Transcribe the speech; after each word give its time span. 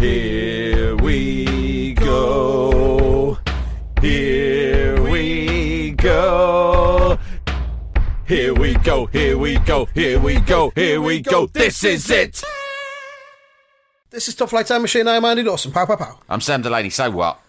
Here 0.00 0.94
we 0.94 1.92
go. 1.94 3.36
Here 4.00 5.02
we 5.02 5.90
go. 5.90 7.18
Here 8.24 8.54
we 8.54 8.74
go. 8.74 9.06
Here 9.06 9.36
we 9.36 9.58
go. 9.58 9.86
Here 9.86 10.20
we 10.20 10.38
go. 10.38 10.70
Here 10.76 11.00
we 11.00 11.20
go. 11.20 11.46
This 11.48 11.82
is 11.82 12.08
it. 12.10 12.44
This 14.10 14.28
is 14.28 14.36
Top 14.36 14.50
Flight 14.50 14.66
Time 14.66 14.82
Machine. 14.82 15.08
I'm 15.08 15.24
Andy 15.24 15.42
Dawson. 15.42 15.72
Pow, 15.72 15.84
pow, 15.84 15.96
pow. 15.96 16.20
I'm 16.28 16.40
Sam 16.40 16.62
Delaney. 16.62 16.90
So 16.90 17.10
what? 17.10 17.40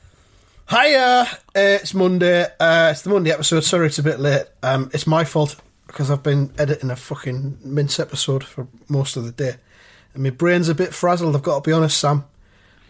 Hiya. 0.72 1.28
Uh, 1.30 1.30
it's 1.54 1.94
Monday. 1.94 2.48
Uh, 2.60 2.90
it's 2.92 3.04
the 3.04 3.12
Monday 3.12 3.30
episode. 3.30 3.60
Sorry 3.60 3.86
it's 3.86 4.00
a 4.00 4.04
bit 4.04 4.20
late. 4.20 4.48
Um, 4.64 4.90
it's 4.92 5.06
my 5.06 5.24
fault 5.24 5.56
because 5.86 6.10
I've 6.10 6.24
been 6.24 6.52
editing 6.58 6.90
a 6.90 6.96
fucking 6.96 7.60
mince 7.64 8.00
episode 8.00 8.44
for 8.44 8.68
most 8.88 9.18
of 9.18 9.24
the 9.24 9.32
day. 9.32 9.58
And 10.16 10.24
my 10.24 10.32
brain's 10.32 10.68
a 10.68 10.74
bit 10.74 10.96
frazzled, 10.96 11.36
I've 11.36 11.44
got 11.44 11.64
to 11.64 11.70
be 11.70 11.74
honest, 11.74 12.00
Sam. 12.00 12.26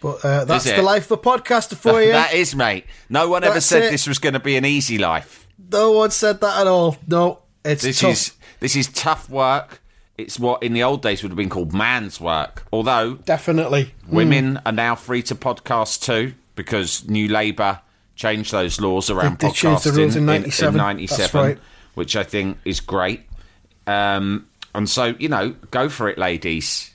But 0.01 0.23
uh, 0.23 0.45
that's 0.45 0.65
the 0.65 0.81
life 0.81 1.09
of 1.11 1.19
a 1.19 1.21
podcaster 1.21 1.75
for 1.75 2.01
you. 2.03 2.11
That 2.11 2.33
is, 2.33 2.55
mate. 2.55 2.85
No 3.09 3.27
one 3.29 3.43
ever 3.43 3.55
That's 3.55 3.65
said 3.65 3.83
it. 3.83 3.91
this 3.91 4.07
was 4.07 4.19
going 4.19 4.33
to 4.33 4.39
be 4.39 4.55
an 4.55 4.65
easy 4.65 4.97
life. 4.97 5.47
no 5.71 5.91
one 5.91 6.11
said 6.11 6.39
that 6.41 6.61
at 6.61 6.67
all. 6.67 6.97
No, 7.07 7.39
it's 7.65 7.83
This 7.83 7.99
tough. 7.99 8.11
is 8.11 8.31
this 8.59 8.75
is 8.75 8.87
tough 8.87 9.29
work. 9.29 9.81
It's 10.17 10.37
what 10.39 10.63
in 10.63 10.73
the 10.73 10.83
old 10.83 11.01
days 11.01 11.23
would 11.23 11.29
have 11.29 11.37
been 11.37 11.49
called 11.49 11.73
man's 11.73 12.19
work. 12.19 12.65
Although 12.73 13.15
Definitely. 13.15 13.93
women 14.07 14.59
are 14.65 14.71
now 14.73 14.95
free 14.95 15.23
to 15.23 15.35
podcast 15.35 16.01
too 16.03 16.33
because 16.55 17.07
New 17.07 17.27
Labour 17.29 17.79
changed 18.15 18.51
those 18.51 18.81
laws 18.81 19.09
around 19.09 19.39
They 19.39 19.49
change 19.51 19.79
podcasting 19.79 19.83
the 19.93 19.99
rules 20.01 20.15
in 20.17 20.25
97. 20.25 20.73
That's 20.73 20.81
97, 20.83 21.41
right. 21.41 21.57
which 21.95 22.17
I 22.17 22.23
think 22.23 22.57
is 22.65 22.81
great. 22.81 23.21
Um, 23.87 24.47
and 24.75 24.89
so 24.89 25.15
you 25.19 25.29
know, 25.29 25.55
go 25.71 25.87
for 25.89 26.09
it, 26.09 26.17
ladies. 26.17 26.91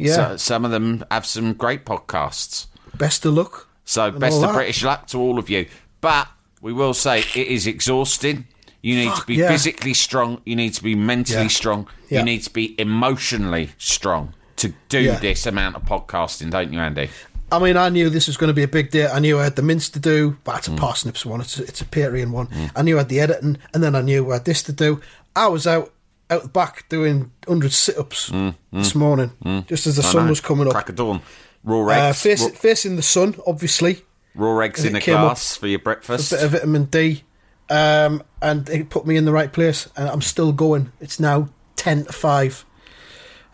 Yeah. 0.00 0.14
So, 0.14 0.36
some 0.36 0.64
of 0.64 0.70
them 0.70 1.04
have 1.10 1.26
some 1.26 1.52
great 1.52 1.84
podcasts. 1.84 2.66
Best 2.96 3.24
of 3.26 3.34
luck. 3.34 3.68
So 3.84 4.10
best 4.10 4.42
of. 4.42 4.52
British 4.54 4.82
luck 4.84 5.06
to 5.08 5.18
all 5.18 5.38
of 5.38 5.50
you. 5.50 5.66
But 6.00 6.28
we 6.60 6.72
will 6.72 6.94
say 6.94 7.20
it 7.20 7.36
is 7.36 7.66
exhausting. 7.66 8.46
You 8.82 8.94
need 8.96 9.14
to 9.14 9.26
be 9.26 9.34
yeah. 9.34 9.48
physically 9.48 9.94
strong. 9.94 10.40
You 10.44 10.56
need 10.56 10.74
to 10.74 10.82
be 10.82 10.94
mentally 10.94 11.42
Yeah. 11.42 11.48
strong. 11.48 11.88
Yeah. 12.08 12.20
You 12.20 12.24
need 12.24 12.42
to 12.44 12.50
be 12.50 12.74
emotionally 12.80 13.70
strong 13.78 14.32
to 14.56 14.72
do 14.88 15.16
this 15.16 15.46
amount 15.46 15.76
of 15.76 15.82
podcasting, 15.84 16.50
don't 16.50 16.72
you, 16.72 16.78
Andy? 16.80 17.10
I 17.52 17.58
mean, 17.58 17.76
I 17.76 17.88
knew 17.88 18.08
this 18.10 18.26
was 18.28 18.36
going 18.36 18.48
to 18.48 18.54
be 18.54 18.62
a 18.62 18.68
big 18.68 18.90
day. 18.90 19.06
I 19.08 19.18
knew 19.18 19.38
I 19.40 19.44
had 19.44 19.56
the 19.56 19.62
Mince 19.62 19.88
to 19.90 19.98
do, 19.98 20.36
but 20.44 20.54
Mm. 20.54 20.58
it's 20.58 20.68
a 20.68 20.72
parsnips 20.72 21.26
one. 21.26 21.40
It's 21.40 21.58
a, 21.58 21.64
it's 21.64 21.80
a 21.80 21.84
Patreon 21.84 22.30
one. 22.30 22.48
I 22.76 22.82
knew 22.82 22.96
I 22.96 22.98
had 23.00 23.08
the 23.08 23.20
editing, 23.20 23.58
and 23.74 23.82
then 23.82 23.94
I 23.96 24.02
knew 24.02 24.30
I 24.30 24.34
had 24.34 24.44
this 24.44 24.62
to 24.64 24.72
do. 24.72 25.00
I 25.34 25.48
was 25.48 25.66
out 25.66 25.92
out 26.30 26.42
the 26.42 26.48
back 26.48 26.88
doing 26.88 27.30
100 27.46 27.72
sit-ups 27.72 28.30
this 28.72 28.94
morning, 28.94 29.32
just 29.68 29.86
as 29.86 29.96
the 29.96 30.02
Mm. 30.02 30.12
Sun 30.12 30.24
know. 30.24 30.30
was 30.30 30.40
coming 30.40 30.66
up. 30.66 30.72
Crack 30.72 30.88
of 30.88 30.94
dawn. 30.96 31.20
Raw 31.64 31.86
Uh, 31.86 32.08
eggs. 32.08 32.22
face, 32.22 32.42
raw, 32.42 32.48
facing 32.50 32.96
the 32.96 33.02
sun, 33.02 33.34
obviously. 33.46 34.04
raw 34.34 34.58
eggs 34.60 34.84
in 34.84 34.94
a 34.96 35.00
glass 35.00 35.56
for 35.56 35.66
your 35.66 35.78
breakfast. 35.80 36.32
A 36.32 36.36
bit 36.36 36.44
of 36.44 36.50
vitamin 36.52 36.84
D, 36.84 37.24
um, 37.68 38.22
and 38.40 38.68
it 38.68 38.88
put 38.90 39.06
me 39.06 39.16
in 39.16 39.24
the 39.24 39.32
right 39.32 39.52
place. 39.52 39.88
And 39.96 40.08
I'm 40.08 40.22
still 40.22 40.52
going. 40.52 40.92
It's 41.00 41.18
now 41.20 41.48
10 41.76 42.04
to 42.06 42.12
5. 42.12 42.64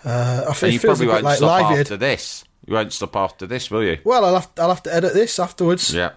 Uh, 0.05 0.45
I 0.49 0.53
feel 0.53 0.67
and 0.69 0.75
you 0.75 0.81
probably 0.81 1.07
won't 1.09 1.25
like 1.25 1.39
stop 1.39 1.63
Live 1.71 1.79
after 1.81 1.97
this. 1.97 2.45
You 2.67 2.75
won't 2.75 2.93
stop 2.93 3.17
after 3.17 3.47
this, 3.47 3.71
will 3.71 3.83
you? 3.85 3.99
Well, 4.05 4.25
I'll 4.25 4.35
have, 4.35 4.49
I'll 4.59 4.69
have 4.69 4.83
to 4.85 4.95
edit 4.95 5.15
this 5.15 5.39
afterwards. 5.39 5.93
Yeah. 5.95 6.11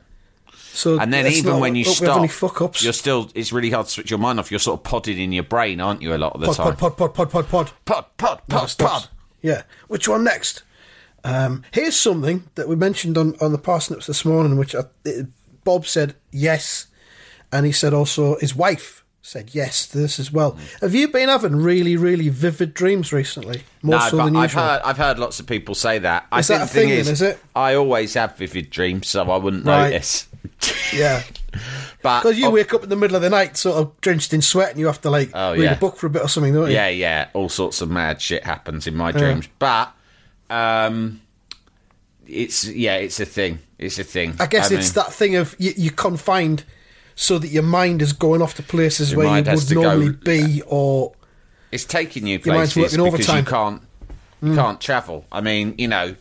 So 0.73 0.99
And 0.99 1.11
then 1.11 1.27
even 1.27 1.59
when 1.59 1.75
you 1.75 1.83
hope 1.85 1.99
we 2.01 2.07
have 2.07 2.31
stop, 2.31 2.81
you're 2.81 2.93
still. 2.93 3.29
It's 3.35 3.51
really 3.51 3.69
hard 3.69 3.87
to 3.87 3.91
switch 3.91 4.09
your 4.11 4.19
mind 4.19 4.39
off. 4.39 4.51
You're 4.51 4.59
sort 4.59 4.79
of 4.79 4.83
podded 4.83 5.17
in 5.17 5.31
your 5.31 5.43
brain, 5.43 5.81
aren't 5.81 6.01
you? 6.01 6.13
A 6.13 6.17
lot 6.17 6.33
of 6.33 6.41
the 6.41 6.47
pod, 6.47 6.55
time. 6.55 6.75
pod, 6.75 6.97
pod, 6.97 7.13
pod, 7.13 7.29
pod, 7.31 7.47
pod, 7.49 7.49
pod. 7.49 7.71
pod, 7.85 8.05
pod, 8.17 8.41
Never 8.47 8.89
pod. 8.89 9.07
Yeah. 9.41 9.63
Which 9.87 10.07
one 10.07 10.23
next? 10.23 10.63
Um, 11.23 11.63
here's 11.73 11.97
something 11.97 12.43
that 12.55 12.67
we 12.69 12.75
mentioned 12.75 13.17
on, 13.17 13.35
on 13.41 13.51
the 13.51 13.57
parsnips 13.57 14.07
this 14.07 14.23
morning, 14.23 14.57
which 14.57 14.73
I, 14.73 14.83
it, 15.03 15.27
Bob 15.65 15.85
said 15.85 16.15
yes, 16.31 16.87
and 17.51 17.65
he 17.65 17.71
said 17.73 17.93
also 17.93 18.37
his 18.39 18.55
wife 18.55 19.03
said 19.21 19.53
yes 19.53 19.85
to 19.87 19.97
this 19.97 20.17
as 20.17 20.31
well. 20.31 20.57
Have 20.79 20.95
you 20.95 21.09
been 21.09 21.27
having 21.27 21.57
really, 21.57 21.97
really 21.97 22.29
vivid 22.29 22.73
dreams 22.73 23.11
recently? 23.11 23.63
More 23.83 23.99
no, 23.99 24.09
so 24.09 24.15
than 24.17 24.35
I've 24.37 24.51
usual. 24.51 24.63
heard 24.63 24.81
I've 24.83 24.97
heard 24.97 25.19
lots 25.19 25.39
of 25.41 25.45
people 25.45 25.75
say 25.75 25.99
that. 25.99 26.25
I 26.31 26.39
Is 26.39 26.47
think 26.47 26.59
that 26.59 26.63
a 26.63 26.67
the 26.67 26.73
thing 26.73 26.81
thing 26.87 26.89
then, 26.89 26.99
is, 26.99 27.09
is 27.09 27.21
it? 27.21 27.39
I 27.53 27.75
always 27.75 28.13
have 28.13 28.37
vivid 28.37 28.69
dreams, 28.69 29.09
so 29.09 29.29
I 29.29 29.37
wouldn't 29.37 29.65
Right. 29.65 29.89
notice. 29.91 30.25
Yeah. 30.93 31.23
But 32.01 32.21
Because 32.21 32.39
you 32.39 32.49
wake 32.51 32.73
up 32.73 32.83
in 32.83 32.89
the 32.89 32.95
middle 32.95 33.17
of 33.17 33.21
the 33.21 33.29
night, 33.29 33.57
sort 33.57 33.75
of 33.77 33.99
drenched 33.99 34.33
in 34.33 34.41
sweat, 34.41 34.69
and 34.69 34.79
you 34.79 34.85
have 34.85 35.01
to 35.01 35.09
like 35.09 35.31
Oh, 35.33 35.51
read 35.53 35.63
yeah. 35.63 35.73
a 35.73 35.77
book 35.77 35.97
for 35.97 36.07
a 36.07 36.09
bit 36.09 36.21
or 36.21 36.29
something, 36.29 36.53
don't 36.53 36.67
you? 36.69 36.73
yeah, 36.75 36.87
yeah, 36.87 37.27
all 37.33 37.49
sorts 37.49 37.81
of 37.81 37.89
mad 37.89 38.21
shit 38.21 38.45
happens 38.45 38.87
in 38.87 38.95
my 38.95 39.11
dreams. 39.11 39.49
But 39.59 39.91
um, 40.49 41.19
it's 42.25 42.65
yeah, 42.65 42.95
it's 42.95 43.19
a 43.19 43.25
thing. 43.25 43.59
It's 43.77 43.99
a 43.99 44.03
thing. 44.03 44.35
I 44.39 44.45
guess 44.45 44.71
it's 44.71 44.95
mean, 44.95 45.03
that 45.03 45.13
thing 45.13 45.35
of 45.35 45.55
you, 45.59 45.73
you're 45.75 45.93
confined 45.93 46.63
so 47.15 47.37
that 47.39 47.47
your 47.49 47.63
mind 47.63 48.01
is 48.01 48.13
going 48.13 48.41
off 48.41 48.53
to 48.55 48.63
places 48.63 49.13
where 49.15 49.25
you 49.39 49.43
would 49.51 49.59
to 49.67 49.73
go- 49.75 49.81
normally 49.81 50.11
be, 50.13 50.61
or 50.67 51.13
It's 51.71 51.83
taking 51.85 52.27
you 52.27 52.39
Your 52.43 52.55
mind's 52.55 52.73
places 52.73 52.97
working 52.97 53.11
because 53.11 53.27
you 53.27 53.33
overtime. 53.33 53.45
can't 53.45 53.81
you 54.41 54.55
can't 54.55 54.79
travel. 54.79 55.25
I 55.31 55.41
mean, 55.41 55.75
you 55.77 55.87
know, 55.89 56.15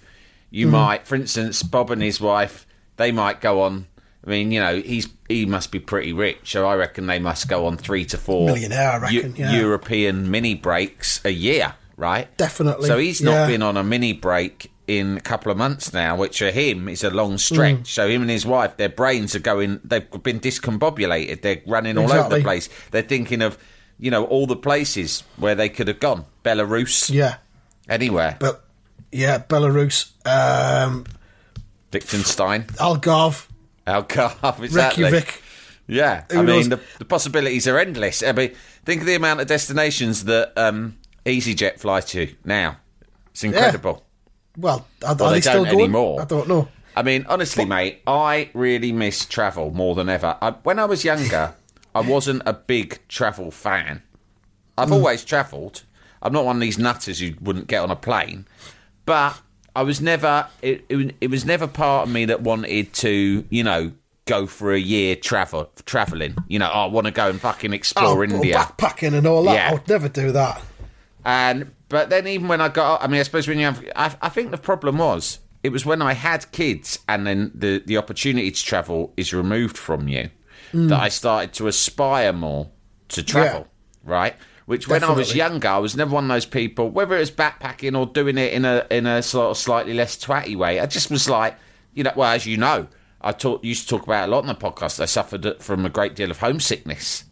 you 0.50 0.66
Mm-hmm. 0.66 0.72
might, 0.72 1.06
for 1.06 1.14
instance, 1.14 1.62
Bob 1.62 1.90
and 1.92 2.02
his 2.02 2.20
wife, 2.20 2.66
they 2.96 3.12
might 3.12 3.40
go 3.40 3.62
on. 3.62 3.86
I 4.28 4.30
mean, 4.30 4.52
you 4.52 4.60
know, 4.60 4.76
he's 4.78 5.08
he 5.26 5.46
must 5.46 5.72
be 5.72 5.80
pretty 5.80 6.12
rich, 6.12 6.52
so 6.52 6.68
I 6.68 6.74
reckon 6.74 7.06
they 7.06 7.18
must 7.18 7.48
go 7.48 7.64
on 7.64 7.78
three 7.78 8.04
to 8.06 8.18
four 8.18 8.44
Millionaire, 8.44 8.90
I 8.90 8.98
reckon, 8.98 9.36
yeah. 9.36 9.58
European 9.58 10.30
mini 10.30 10.54
breaks 10.54 11.24
a 11.24 11.30
year, 11.30 11.74
right? 11.96 12.34
Definitely, 12.36 12.88
So 12.88 12.98
he's 12.98 13.22
yeah. 13.22 13.30
not 13.30 13.48
been 13.48 13.62
on 13.62 13.78
a 13.78 13.82
mini 13.82 14.12
break 14.12 14.70
in 14.86 15.16
a 15.16 15.20
couple 15.22 15.50
of 15.50 15.56
months 15.56 15.94
now, 15.94 16.14
which 16.14 16.40
for 16.40 16.50
him 16.50 16.90
is 16.90 17.02
a 17.04 17.10
long 17.10 17.38
stretch. 17.38 17.76
Mm. 17.76 17.86
So 17.86 18.06
him 18.06 18.20
and 18.20 18.30
his 18.30 18.44
wife, 18.44 18.76
their 18.76 18.90
brains 18.90 19.34
are 19.34 19.40
going. 19.40 19.80
They've 19.82 20.10
been 20.22 20.40
discombobulated. 20.40 21.40
They're 21.40 21.62
running 21.66 21.96
all 21.96 22.12
over 22.12 22.36
the 22.36 22.42
place. 22.42 22.68
They're 22.90 23.00
thinking 23.00 23.40
of, 23.40 23.56
you 23.98 24.10
know, 24.10 24.26
all 24.26 24.46
the 24.46 24.56
places 24.56 25.22
where 25.38 25.54
they 25.54 25.70
could 25.70 25.88
have 25.88 26.00
gone. 26.00 26.26
Belarus, 26.44 27.10
yeah, 27.10 27.36
anywhere. 27.88 28.36
but 28.38 28.62
yeah, 29.10 29.38
Belarus, 29.38 30.10
um, 30.26 31.06
Liechtenstein, 31.92 32.64
Algarve, 32.78 33.47
Algarve, 33.88 34.62
exactly. 34.64 35.04
Reykjavik. 35.04 35.42
Yeah, 35.86 36.24
I 36.30 36.34
Who 36.34 36.42
mean 36.42 36.68
the, 36.68 36.80
the 36.98 37.04
possibilities 37.06 37.66
are 37.66 37.78
endless. 37.78 38.22
I 38.22 38.32
mean, 38.32 38.52
think 38.84 39.00
of 39.00 39.06
the 39.06 39.14
amount 39.14 39.40
of 39.40 39.46
destinations 39.46 40.24
that 40.24 40.52
um, 40.56 40.98
EasyJet 41.24 41.78
fly 41.80 42.00
to 42.02 42.34
now. 42.44 42.76
It's 43.30 43.42
incredible. 43.44 44.04
Well, 44.56 44.86
are, 45.04 45.14
Well, 45.14 45.28
are 45.28 45.30
they 45.30 45.36
they 45.36 45.40
still 45.40 45.64
don't 45.64 45.72
going? 45.72 45.84
anymore. 45.84 46.20
I 46.20 46.24
don't 46.24 46.48
know. 46.48 46.68
I 46.94 47.02
mean, 47.02 47.24
honestly, 47.28 47.64
mate, 47.64 48.02
I 48.06 48.50
really 48.54 48.92
miss 48.92 49.24
travel 49.24 49.70
more 49.70 49.94
than 49.94 50.08
ever. 50.08 50.36
I, 50.42 50.50
when 50.50 50.78
I 50.78 50.84
was 50.84 51.04
younger, 51.04 51.54
I 51.94 52.00
wasn't 52.00 52.42
a 52.44 52.52
big 52.52 52.98
travel 53.08 53.50
fan. 53.50 54.02
I've 54.76 54.92
always 54.92 55.24
travelled. 55.24 55.84
I'm 56.20 56.32
not 56.32 56.44
one 56.44 56.56
of 56.56 56.60
these 56.60 56.78
nutters 56.78 57.20
who 57.20 57.32
wouldn't 57.40 57.68
get 57.68 57.82
on 57.82 57.90
a 57.90 57.96
plane, 57.96 58.46
but 59.06 59.40
I 59.74 59.82
was 59.82 60.00
never. 60.00 60.46
It, 60.62 60.84
it, 60.88 61.14
it 61.20 61.30
was 61.30 61.44
never 61.44 61.66
part 61.66 62.08
of 62.08 62.12
me 62.12 62.26
that 62.26 62.42
wanted 62.42 62.92
to, 62.94 63.44
you 63.48 63.64
know, 63.64 63.92
go 64.26 64.46
for 64.46 64.72
a 64.72 64.78
year 64.78 65.16
travel 65.16 65.70
traveling. 65.86 66.36
You 66.48 66.58
know, 66.58 66.70
oh, 66.72 66.80
I 66.80 66.86
want 66.86 67.06
to 67.06 67.10
go 67.10 67.28
and 67.28 67.40
fucking 67.40 67.72
explore 67.72 68.18
Oh, 68.18 68.22
India. 68.22 68.56
backpacking 68.56 69.14
and 69.14 69.26
all 69.26 69.44
that. 69.44 69.54
Yeah. 69.54 69.70
I 69.70 69.72
would 69.72 69.88
never 69.88 70.08
do 70.08 70.32
that. 70.32 70.62
And 71.24 71.72
but 71.88 72.10
then 72.10 72.26
even 72.26 72.48
when 72.48 72.60
I 72.60 72.68
got, 72.68 73.02
I 73.02 73.06
mean, 73.06 73.20
I 73.20 73.22
suppose 73.22 73.48
when 73.48 73.58
you 73.58 73.64
have, 73.64 73.84
I, 73.96 74.14
I 74.22 74.28
think 74.28 74.50
the 74.50 74.58
problem 74.58 74.98
was 74.98 75.40
it 75.62 75.70
was 75.70 75.84
when 75.84 76.02
I 76.02 76.12
had 76.12 76.50
kids 76.52 76.98
and 77.08 77.26
then 77.26 77.50
the 77.54 77.82
the 77.84 77.96
opportunity 77.96 78.50
to 78.50 78.64
travel 78.64 79.12
is 79.16 79.32
removed 79.32 79.76
from 79.76 80.08
you 80.08 80.30
that 80.72 80.96
hmm. 80.96 81.02
I 81.02 81.08
started 81.08 81.52
to 81.54 81.66
aspire 81.66 82.32
more 82.32 82.70
to 83.08 83.22
travel, 83.22 83.66
right? 84.04 84.36
Which 84.68 84.86
when 84.86 85.02
I 85.02 85.10
was 85.12 85.34
younger, 85.34 85.68
I 85.68 85.78
was 85.78 85.96
never 85.96 86.12
one 86.14 86.24
of 86.24 86.28
those 86.28 86.44
people. 86.44 86.90
Whether 86.90 87.16
it 87.16 87.20
was 87.20 87.30
backpacking 87.30 87.98
or 87.98 88.04
doing 88.04 88.36
it 88.36 88.52
in 88.52 88.66
a 88.66 88.86
in 88.90 89.06
a 89.06 89.22
sort 89.22 89.50
of 89.52 89.56
slightly 89.56 89.94
less 89.94 90.16
twatty 90.22 90.54
way, 90.56 90.78
I 90.78 90.84
just 90.84 91.10
was 91.10 91.26
like, 91.26 91.56
you 91.94 92.04
know, 92.04 92.12
well, 92.14 92.32
as 92.32 92.44
you 92.44 92.58
know, 92.58 92.86
I 93.22 93.32
talk, 93.32 93.64
used 93.64 93.88
to 93.88 93.96
talk 93.96 94.04
about 94.06 94.24
it 94.24 94.28
a 94.28 94.30
lot 94.36 94.40
on 94.40 94.46
the 94.48 94.54
podcast. 94.54 95.00
I 95.00 95.06
suffered 95.06 95.56
from 95.60 95.86
a 95.86 95.88
great 95.88 96.14
deal 96.14 96.30
of 96.30 96.38
homesickness. 96.40 97.24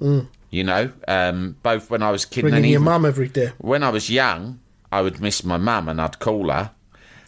You 0.00 0.64
know, 0.64 0.90
um, 1.06 1.56
both 1.62 1.90
when 1.90 2.02
I 2.02 2.10
was 2.10 2.24
kid 2.24 2.44
and 2.44 2.54
Ringing 2.54 2.72
your 2.72 2.80
mum 2.80 3.04
every 3.06 3.28
day. 3.28 3.52
when 3.58 3.82
I 3.84 3.90
was 3.90 4.10
young, 4.10 4.58
I 4.90 5.00
would 5.00 5.20
miss 5.20 5.44
my 5.44 5.56
mum 5.56 5.88
and 5.88 6.00
I'd 6.00 6.18
call 6.18 6.50
her, 6.50 6.72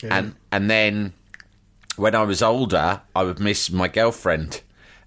and 0.02 0.34
and 0.50 0.68
then 0.68 1.12
when 1.96 2.16
I 2.16 2.24
was 2.24 2.42
older, 2.42 3.00
I 3.14 3.22
would 3.22 3.38
miss 3.38 3.70
my 3.70 3.86
girlfriend 3.86 4.60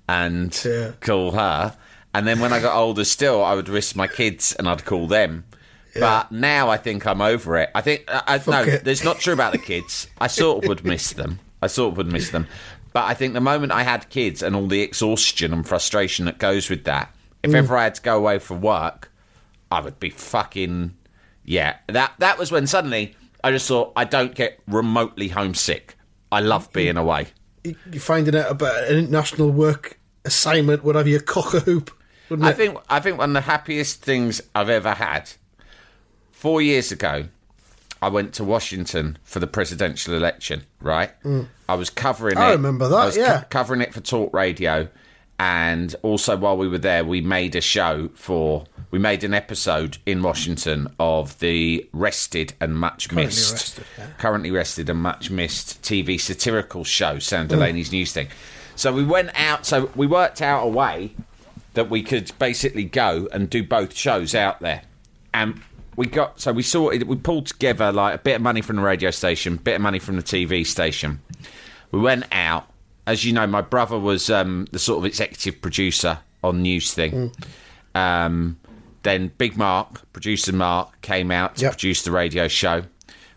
and 0.07 0.57
Yeah. 0.65 0.91
call 1.01 1.31
her, 1.31 1.75
and 2.13 2.27
then 2.27 2.39
when 2.39 2.53
I 2.53 2.59
got 2.59 2.75
older, 2.75 3.03
still 3.03 3.43
I 3.43 3.55
would 3.55 3.69
miss 3.69 3.95
my 3.95 4.07
kids 4.07 4.55
and 4.55 4.67
I'd 4.67 4.85
call 4.85 5.07
them. 5.07 5.45
But 5.95 6.31
now 6.31 6.69
I 6.69 6.77
think 6.77 7.05
I'm 7.05 7.21
over 7.21 7.57
it. 7.57 7.71
I 7.75 7.81
think 7.81 8.05
I, 8.07 8.23
I 8.27 8.41
no, 8.47 8.63
it. 8.63 8.87
it's 8.87 9.03
not 9.03 9.19
true 9.19 9.33
about 9.33 9.51
the 9.51 9.57
kids. 9.57 10.07
I 10.19 10.27
sort 10.27 10.63
of 10.63 10.69
would 10.69 10.85
miss 10.85 11.11
them. 11.13 11.39
I 11.61 11.67
sort 11.67 11.91
of 11.91 11.97
would 11.97 12.11
miss 12.11 12.29
them. 12.29 12.47
But 12.93 13.05
I 13.05 13.13
think 13.13 13.33
the 13.33 13.41
moment 13.41 13.71
I 13.71 13.83
had 13.83 14.09
kids 14.09 14.41
and 14.41 14.55
all 14.55 14.67
the 14.67 14.81
exhaustion 14.81 15.53
and 15.53 15.67
frustration 15.67 16.25
that 16.25 16.37
goes 16.37 16.69
with 16.69 16.85
that, 16.85 17.13
if 17.43 17.51
mm. 17.51 17.55
ever 17.55 17.77
I 17.77 17.83
had 17.83 17.95
to 17.95 18.01
go 18.01 18.17
away 18.17 18.39
for 18.39 18.55
work, 18.55 19.11
I 19.71 19.81
would 19.81 19.99
be 19.99 20.09
fucking 20.09 20.95
yeah. 21.43 21.77
That 21.87 22.13
that 22.19 22.37
was 22.37 22.51
when 22.51 22.65
suddenly 22.65 23.15
I 23.43 23.51
just 23.51 23.67
thought 23.67 23.93
I 23.95 24.05
don't 24.05 24.33
get 24.33 24.59
remotely 24.67 25.27
homesick. 25.27 25.95
I 26.31 26.39
love 26.39 26.71
being 26.71 26.97
away. 26.97 27.27
You- 27.63 27.75
You're 27.91 28.01
finding 28.01 28.35
out 28.35 28.51
about 28.51 28.85
an 28.85 28.97
international 28.97 29.51
work 29.51 29.99
assignment 30.25 30.83
would 30.83 30.95
have 30.95 31.07
you 31.07 31.19
cock 31.19 31.53
a 31.53 31.59
hoop, 31.59 31.91
wouldn't 32.29 32.47
I 32.47 32.51
it? 32.51 32.57
think 32.57 32.77
I 32.89 32.99
think 32.99 33.17
one 33.17 33.29
of 33.31 33.33
the 33.33 33.41
happiest 33.41 34.01
things 34.03 34.41
I've 34.55 34.69
ever 34.69 34.93
had. 34.93 35.31
Four 36.31 36.61
years 36.61 36.91
ago, 36.91 37.25
I 38.01 38.07
went 38.07 38.33
to 38.35 38.43
Washington 38.43 39.17
for 39.23 39.39
the 39.39 39.47
presidential 39.47 40.13
election. 40.13 40.63
Right, 40.81 41.11
I 41.67 41.75
was 41.75 41.89
covering 41.89 42.35
Mm. 42.37 42.41
I 42.41 42.49
it. 42.49 42.53
remember 42.53 42.87
that, 42.87 42.95
I 42.95 43.05
was 43.05 43.17
yeah. 43.17 43.43
covering 43.49 43.81
it 43.81 43.93
for 43.93 43.99
Talk 43.99 44.33
Radio, 44.33 44.87
and 45.37 45.93
also 46.01 46.37
while 46.37 46.57
we 46.57 46.67
were 46.67 46.77
there, 46.77 47.03
we 47.03 47.21
made 47.21 47.55
a 47.55 47.61
show 47.61 48.09
for. 48.15 48.65
We 48.91 48.97
made 48.97 49.23
an 49.23 49.35
episode 49.35 49.99
in 50.07 50.23
Washington 50.23 50.87
of 50.99 51.37
the 51.37 51.87
rested 51.93 52.53
and 52.59 52.75
much 52.75 53.11
missed, 53.11 53.51
Rested, 53.53 53.83
yeah. 53.99 54.07
currently 54.17 54.49
rested 54.49 54.89
and 54.89 54.99
much 54.99 55.29
missed 55.29 55.79
TV 55.83 56.19
satirical 56.19 56.83
show, 56.83 57.19
Sam 57.19 57.45
Mm. 57.47 57.49
Delaney's 57.51 57.91
news 57.91 58.11
thing. 58.13 58.29
So 58.75 58.91
we 58.91 59.03
went 59.03 59.29
out. 59.35 59.67
So 59.67 59.91
we 59.95 60.07
worked 60.07 60.41
out 60.41 60.63
a 60.63 60.67
way 60.67 61.13
that 61.73 61.89
we 61.89 62.01
could 62.03 62.31
basically 62.39 62.83
go 62.83 63.27
and 63.31 63.49
do 63.49 63.63
both 63.63 63.95
shows 63.95 64.33
out 64.35 64.59
there. 64.59 64.81
And 65.33 65.61
we 65.95 66.05
got 66.07 66.39
so 66.39 66.51
we 66.53 66.63
sorted 66.63 67.03
we 67.03 67.15
pulled 67.17 67.47
together 67.47 67.91
like 67.91 68.15
a 68.15 68.17
bit 68.17 68.35
of 68.37 68.41
money 68.41 68.61
from 68.61 68.77
the 68.77 68.81
radio 68.81 69.11
station, 69.11 69.57
bit 69.57 69.75
of 69.75 69.81
money 69.81 69.99
from 69.99 70.15
the 70.15 70.23
TV 70.23 70.65
station. 70.65 71.21
We 71.91 71.99
went 71.99 72.25
out. 72.31 72.67
As 73.07 73.25
you 73.25 73.33
know, 73.33 73.47
my 73.47 73.61
brother 73.61 73.97
was 73.97 74.29
um, 74.29 74.67
the 74.71 74.77
sort 74.79 74.99
of 74.99 75.05
executive 75.05 75.61
producer 75.61 76.19
on 76.43 76.61
News 76.61 76.93
Thing. 76.93 77.31
Um, 77.95 78.59
then 79.01 79.31
Big 79.37 79.57
Mark, 79.57 80.11
producer 80.13 80.53
Mark, 80.53 81.01
came 81.01 81.31
out 81.31 81.55
to 81.55 81.63
Yep. 81.63 81.71
produce 81.73 82.03
the 82.03 82.11
radio 82.11 82.47
show. 82.47 82.83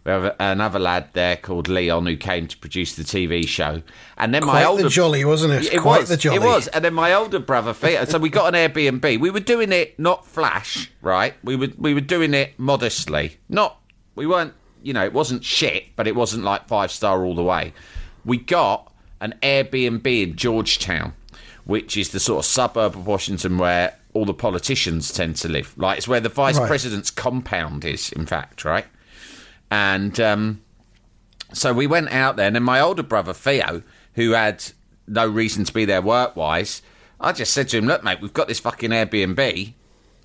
We 0.05 0.11
have 0.11 0.35
another 0.41 0.81
lad 0.81 1.11
there 1.13 1.37
called 1.37 1.69
Leon 1.69 2.07
who 2.07 2.17
came 2.17 2.49
to 2.49 2.57
produce 2.59 2.97
the 2.97 3.05
TV 3.05 3.47
show, 3.47 3.83
and 4.19 4.35
then 4.35 4.45
my 4.45 4.65
older 4.65 4.83
the 4.85 4.89
jolly, 4.89 5.25
wasn't 5.25 5.53
it? 5.53 5.73
it 5.73 5.81
Quite 5.81 6.01
was. 6.01 6.09
the 6.09 6.17
jolly. 6.17 6.37
It 6.37 6.43
was. 6.43 6.67
And 6.69 6.85
then 6.85 6.93
my 6.95 7.13
older 7.15 7.39
brother, 7.39 7.73
Theo, 7.73 8.05
so 8.07 8.19
we 8.19 8.29
got 8.29 8.53
an 8.53 8.71
Airbnb. 8.73 9.21
We 9.21 9.31
were 9.31 9.39
doing 9.41 9.71
it 9.71 9.97
not 10.01 10.27
flash, 10.27 10.91
right? 11.03 11.35
We 11.45 11.55
were 11.55 11.69
we 11.79 11.95
were 11.95 12.01
doing 12.01 12.35
it 12.35 12.59
modestly. 12.59 13.37
Not 13.49 13.79
we 14.17 14.27
weren't. 14.27 14.55
You 14.83 14.93
know, 14.93 15.05
it 15.05 15.13
wasn't 15.13 15.45
shit, 15.45 15.95
but 15.95 16.09
it 16.09 16.17
wasn't 16.17 16.43
like 16.43 16.67
five 16.67 16.91
star 16.91 17.25
all 17.25 17.37
the 17.37 17.45
way. 17.45 17.73
We 18.25 18.39
got 18.39 18.93
an 19.21 19.35
Airbnb 19.41 20.05
in 20.23 20.35
Georgetown, 20.35 21.13
which 21.65 21.97
is 21.97 22.09
the 22.09 22.19
sort 22.19 22.41
of 22.41 22.45
suburb 22.45 22.97
of 22.97 23.07
Washington 23.07 23.57
where 23.59 23.97
all 24.15 24.25
the 24.25 24.35
politicians 24.35 25.13
tend 25.13 25.37
to 25.37 25.49
live. 25.49 25.73
Like 25.79 25.99
it's 25.99 26.09
where 26.09 26.19
the 26.19 26.29
vice 26.29 26.59
Right. 26.59 26.67
president's 26.67 27.13
compound 27.13 27.85
is, 27.85 28.11
in 28.11 28.27
fact, 28.27 28.65
right? 28.65 28.87
And 29.73 30.21
um, 30.21 30.61
so 31.55 31.73
we 31.73 31.87
went 31.87 32.13
out 32.13 32.37
there, 32.37 32.47
and 32.47 32.55
then 32.55 32.63
my 32.63 32.79
older 32.79 33.03
brother 33.03 33.33
Theo, 33.33 33.83
who 34.17 34.33
had 34.33 34.63
no 35.09 35.27
reason 35.27 35.65
to 35.65 35.73
be 35.73 35.87
there 35.87 36.03
work 36.03 36.37
wise, 36.37 36.83
I 37.19 37.33
just 37.33 37.55
said 37.55 37.71
to 37.71 37.79
him, 37.79 37.87
"Look, 37.87 38.05
mate, 38.05 38.21
we've 38.21 38.35
got 38.35 38.49
this 38.49 38.61
fucking 38.61 38.91
Airbnb. 38.91 39.73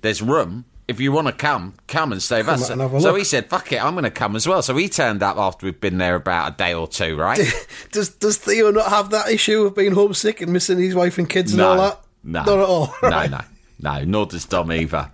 There's 0.02 0.20
room. 0.20 0.66
If 0.86 1.00
you 1.00 1.12
want 1.12 1.28
to 1.28 1.32
come, 1.32 1.74
come 1.86 2.12
and 2.12 2.22
stay 2.22 2.40
with 2.40 2.50
us." 2.50 2.68
and 2.68 3.00
So 3.00 3.14
he 3.14 3.24
said, 3.24 3.48
"Fuck 3.48 3.72
it, 3.72 3.82
I'm 3.82 3.94
going 3.94 4.04
to 4.04 4.10
come 4.10 4.36
as 4.36 4.46
well." 4.46 4.60
So 4.60 4.76
he 4.76 4.86
turned 4.86 5.22
up 5.22 5.38
after 5.38 5.64
we'd 5.64 5.80
been 5.80 5.96
there 5.96 6.16
about 6.16 6.52
a 6.52 6.56
day 6.58 6.74
or 6.74 6.86
two, 6.86 7.16
right? 7.16 7.40
Does 7.92 8.10
Does 8.10 8.36
Theo 8.36 8.70
not 8.70 8.90
have 8.90 9.08
that 9.12 9.30
issue 9.30 9.62
of 9.62 9.74
being 9.74 9.92
homesick 9.92 10.42
and 10.42 10.52
missing 10.52 10.78
his 10.78 10.94
wife 10.94 11.16
and 11.16 11.26
kids 11.26 11.54
and 11.54 11.62
all 11.62 11.78
that? 11.78 12.00
No, 12.22 12.44
not 12.44 12.58
at 12.58 12.64
all. 12.66 12.94
No, 13.02 13.26
no, 13.28 13.40
no. 13.80 14.04
Nor 14.04 14.26
does 14.26 14.44
Dom 14.44 14.70
either. 14.72 15.10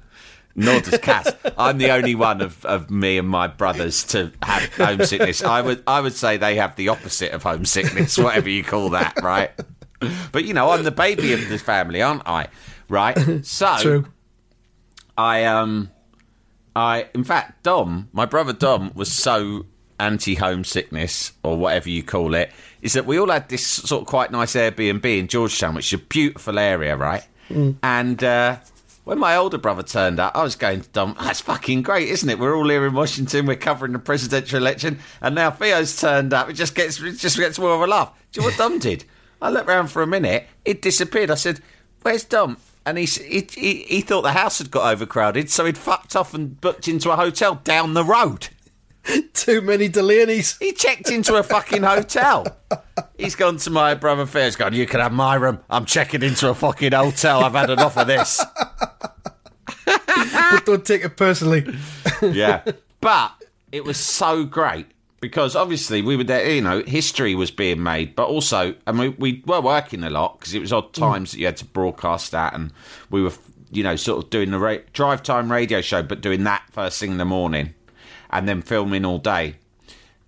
Nor 0.56 0.80
does 0.80 0.98
Cass. 0.98 1.32
I'm 1.58 1.78
the 1.78 1.90
only 1.90 2.14
one 2.14 2.40
of, 2.40 2.64
of 2.64 2.90
me 2.90 3.18
and 3.18 3.28
my 3.28 3.48
brothers 3.48 4.04
to 4.04 4.32
have 4.42 4.72
homesickness. 4.74 5.42
I 5.42 5.60
would 5.60 5.82
I 5.86 6.00
would 6.00 6.12
say 6.14 6.36
they 6.36 6.56
have 6.56 6.76
the 6.76 6.88
opposite 6.88 7.32
of 7.32 7.42
homesickness, 7.42 8.16
whatever 8.18 8.48
you 8.48 8.62
call 8.62 8.90
that, 8.90 9.20
right? 9.22 9.50
But 10.32 10.44
you 10.44 10.54
know, 10.54 10.70
I'm 10.70 10.84
the 10.84 10.90
baby 10.90 11.32
of 11.32 11.48
the 11.48 11.58
family, 11.58 12.02
aren't 12.02 12.26
I? 12.26 12.48
Right. 12.88 13.44
So 13.44 13.76
True. 13.80 14.06
I 15.16 15.44
um 15.44 15.90
I 16.76 17.08
in 17.14 17.24
fact 17.24 17.62
Dom, 17.64 18.08
my 18.12 18.26
brother 18.26 18.52
Dom 18.52 18.92
was 18.94 19.10
so 19.10 19.66
anti 19.98 20.34
homesickness 20.34 21.32
or 21.42 21.56
whatever 21.56 21.88
you 21.88 22.02
call 22.02 22.34
it, 22.34 22.52
is 22.82 22.92
that 22.92 23.06
we 23.06 23.18
all 23.18 23.30
had 23.30 23.48
this 23.48 23.66
sort 23.66 24.02
of 24.02 24.06
quite 24.06 24.30
nice 24.30 24.54
Airbnb 24.54 25.04
in 25.04 25.26
Georgetown, 25.28 25.74
which 25.74 25.92
is 25.92 26.00
a 26.00 26.04
beautiful 26.04 26.58
area, 26.58 26.96
right? 26.96 27.26
And 27.82 28.22
uh 28.22 28.58
when 29.04 29.18
my 29.18 29.36
older 29.36 29.58
brother 29.58 29.82
turned 29.82 30.18
up, 30.18 30.34
I 30.34 30.42
was 30.42 30.56
going 30.56 30.80
to 30.80 30.88
Dom, 30.88 31.14
that's 31.18 31.40
fucking 31.42 31.82
great, 31.82 32.08
isn't 32.08 32.28
it? 32.28 32.38
We're 32.38 32.56
all 32.56 32.68
here 32.68 32.86
in 32.86 32.94
Washington, 32.94 33.46
we're 33.46 33.56
covering 33.56 33.92
the 33.92 33.98
presidential 33.98 34.58
election, 34.58 34.98
and 35.20 35.34
now 35.34 35.50
Theo's 35.50 35.98
turned 35.98 36.32
up. 36.32 36.48
It 36.48 36.54
just 36.54 36.74
gets 36.74 37.00
it 37.00 37.18
just 37.18 37.36
gets 37.36 37.58
more 37.58 37.74
of 37.74 37.82
a 37.82 37.86
laugh. 37.86 38.12
Do 38.32 38.40
you 38.40 38.42
know 38.42 38.50
what 38.50 38.58
Dom 38.58 38.78
did? 38.78 39.04
I 39.40 39.50
looked 39.50 39.68
round 39.68 39.90
for 39.90 40.02
a 40.02 40.06
minute, 40.06 40.46
it 40.64 40.80
disappeared. 40.80 41.30
I 41.30 41.34
said, 41.34 41.60
Where's 42.02 42.24
Dom? 42.24 42.56
And 42.86 42.98
he, 42.98 43.06
he, 43.06 43.46
he 43.88 44.00
thought 44.02 44.22
the 44.22 44.32
house 44.32 44.58
had 44.58 44.70
got 44.70 44.92
overcrowded, 44.92 45.50
so 45.50 45.64
he'd 45.64 45.78
fucked 45.78 46.14
off 46.14 46.34
and 46.34 46.60
booked 46.60 46.86
into 46.86 47.10
a 47.10 47.16
hotel 47.16 47.60
down 47.64 47.94
the 47.94 48.04
road. 48.04 48.48
Too 49.34 49.60
many 49.60 49.88
Delaney's. 49.88 50.56
He 50.58 50.72
checked 50.72 51.10
into 51.10 51.34
a 51.36 51.42
fucking 51.42 51.82
hotel. 51.82 52.46
He's 53.18 53.34
gone 53.34 53.58
to 53.58 53.70
my 53.70 53.94
brother 53.94 54.26
Fair's 54.26 54.56
gone, 54.56 54.74
you 54.74 54.86
can 54.86 55.00
have 55.00 55.12
my 55.12 55.34
room. 55.34 55.60
I'm 55.68 55.84
checking 55.84 56.22
into 56.22 56.48
a 56.48 56.54
fucking 56.54 56.92
hotel. 56.92 57.44
I've 57.44 57.52
had 57.52 57.70
enough 57.70 57.96
of 57.98 58.06
this. 58.06 58.42
but 59.84 60.66
don't 60.66 60.84
take 60.84 61.04
it 61.04 61.16
personally. 61.16 61.66
Yeah. 62.22 62.62
But 63.02 63.32
it 63.70 63.84
was 63.84 63.98
so 63.98 64.44
great 64.44 64.86
because 65.20 65.54
obviously 65.54 66.00
we 66.00 66.16
were 66.16 66.24
there, 66.24 66.50
you 66.50 66.62
know, 66.62 66.82
history 66.86 67.34
was 67.34 67.50
being 67.50 67.82
made, 67.82 68.14
but 68.14 68.28
also, 68.28 68.74
and 68.86 68.98
we, 68.98 69.10
we 69.10 69.42
were 69.44 69.60
working 69.60 70.02
a 70.04 70.10
lot 70.10 70.38
because 70.38 70.54
it 70.54 70.60
was 70.60 70.72
odd 70.72 70.92
mm. 70.92 71.00
times 71.00 71.32
that 71.32 71.38
you 71.38 71.44
had 71.44 71.58
to 71.58 71.66
broadcast 71.66 72.30
that 72.30 72.54
and 72.54 72.72
we 73.10 73.22
were, 73.22 73.32
you 73.70 73.82
know, 73.82 73.96
sort 73.96 74.24
of 74.24 74.30
doing 74.30 74.52
the 74.52 74.58
ra- 74.58 74.78
drive 74.94 75.22
time 75.22 75.52
radio 75.52 75.82
show, 75.82 76.02
but 76.02 76.22
doing 76.22 76.44
that 76.44 76.62
first 76.70 76.98
thing 76.98 77.10
in 77.10 77.18
the 77.18 77.26
morning 77.26 77.74
and 78.34 78.46
then 78.48 78.60
filming 78.60 79.04
all 79.06 79.18
day. 79.18 79.54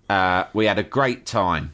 Uh, 0.09 0.45
we 0.53 0.65
had 0.65 0.79
a 0.79 0.83
great 0.83 1.25
time 1.27 1.73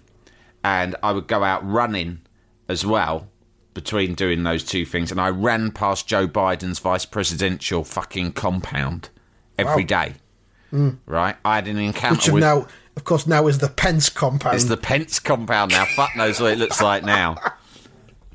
and 0.63 0.95
I 1.03 1.11
would 1.13 1.27
go 1.27 1.43
out 1.43 1.65
running 1.69 2.19
as 2.67 2.85
well 2.85 3.27
between 3.73 4.15
doing 4.15 4.43
those 4.43 4.63
two 4.63 4.85
things. 4.85 5.11
And 5.11 5.21
I 5.21 5.29
ran 5.29 5.71
past 5.71 6.07
Joe 6.07 6.27
Biden's 6.27 6.79
vice 6.79 7.05
presidential 7.05 7.83
fucking 7.83 8.33
compound 8.33 9.09
every 9.57 9.83
Wow. 9.83 9.87
day. 9.87 10.13
Right? 11.05 11.35
I 11.45 11.55
had 11.55 11.67
an 11.67 11.77
encounter 11.77 12.15
Which 12.15 12.27
of 12.29 12.33
with 12.33 12.43
now, 12.43 12.67
of 12.95 13.03
course, 13.03 13.27
now 13.27 13.45
is 13.47 13.59
the 13.59 13.69
Pence 13.69 14.09
compound. 14.09 14.55
it's 14.55 14.63
the 14.65 14.77
Pence 14.77 15.19
compound 15.19 15.71
now. 15.71 15.85
Fuck 15.85 16.15
knows 16.15 16.39
what 16.39 16.51
it 16.51 16.57
looks 16.57 16.81
like 16.81 17.03
now. 17.03 17.35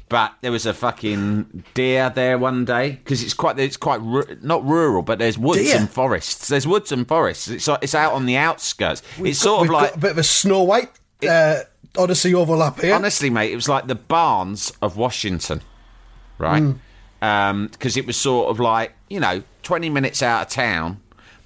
But 0.08 0.34
there 0.40 0.50
was 0.52 0.64
a 0.64 0.72
fucking 0.72 1.64
deer 1.74 2.10
there 2.10 2.38
one 2.38 2.64
day 2.64 2.92
because 2.92 3.22
it's 3.22 3.34
quite 3.34 3.58
it's 3.58 3.76
quite 3.76 4.00
ru- 4.00 4.38
not 4.42 4.64
rural, 4.66 5.02
but 5.02 5.18
there's 5.18 5.36
woods 5.36 5.60
Deer? 5.60 5.76
and 5.76 5.90
forests. 5.90 6.48
There's 6.48 6.66
woods 6.66 6.92
and 6.92 7.06
forests. 7.06 7.48
It's 7.48 7.68
it's 7.82 7.94
out 7.94 8.12
on 8.14 8.24
the 8.26 8.36
outskirts. 8.36 9.02
We've 9.18 9.32
it's 9.32 9.42
got- 9.42 9.48
sort 9.48 9.66
of 9.68 9.72
like 9.72 9.94
a 9.96 9.98
bit 9.98 10.10
of 10.12 10.18
a 10.18 10.22
Snow 10.22 10.62
White 10.62 10.90
uh, 11.28 11.60
Odyssey 11.96 12.34
overlap 12.34 12.80
here. 12.80 12.94
honestly, 12.94 13.28
mate, 13.30 13.52
it 13.52 13.56
was 13.56 13.68
like 13.68 13.86
the 13.86 13.94
barns 13.94 14.72
of 14.80 14.96
Washington, 14.96 15.60
right? 16.38 16.74
Because 17.20 17.96
it 17.96 18.06
was 18.06 18.16
sort 18.16 18.48
of 18.50 18.60
like 18.60 18.94
you 19.08 19.20
know, 19.20 19.42
twenty 19.62 19.90
minutes 19.90 20.22
out 20.22 20.46
of 20.46 20.48
town, 20.52 21.00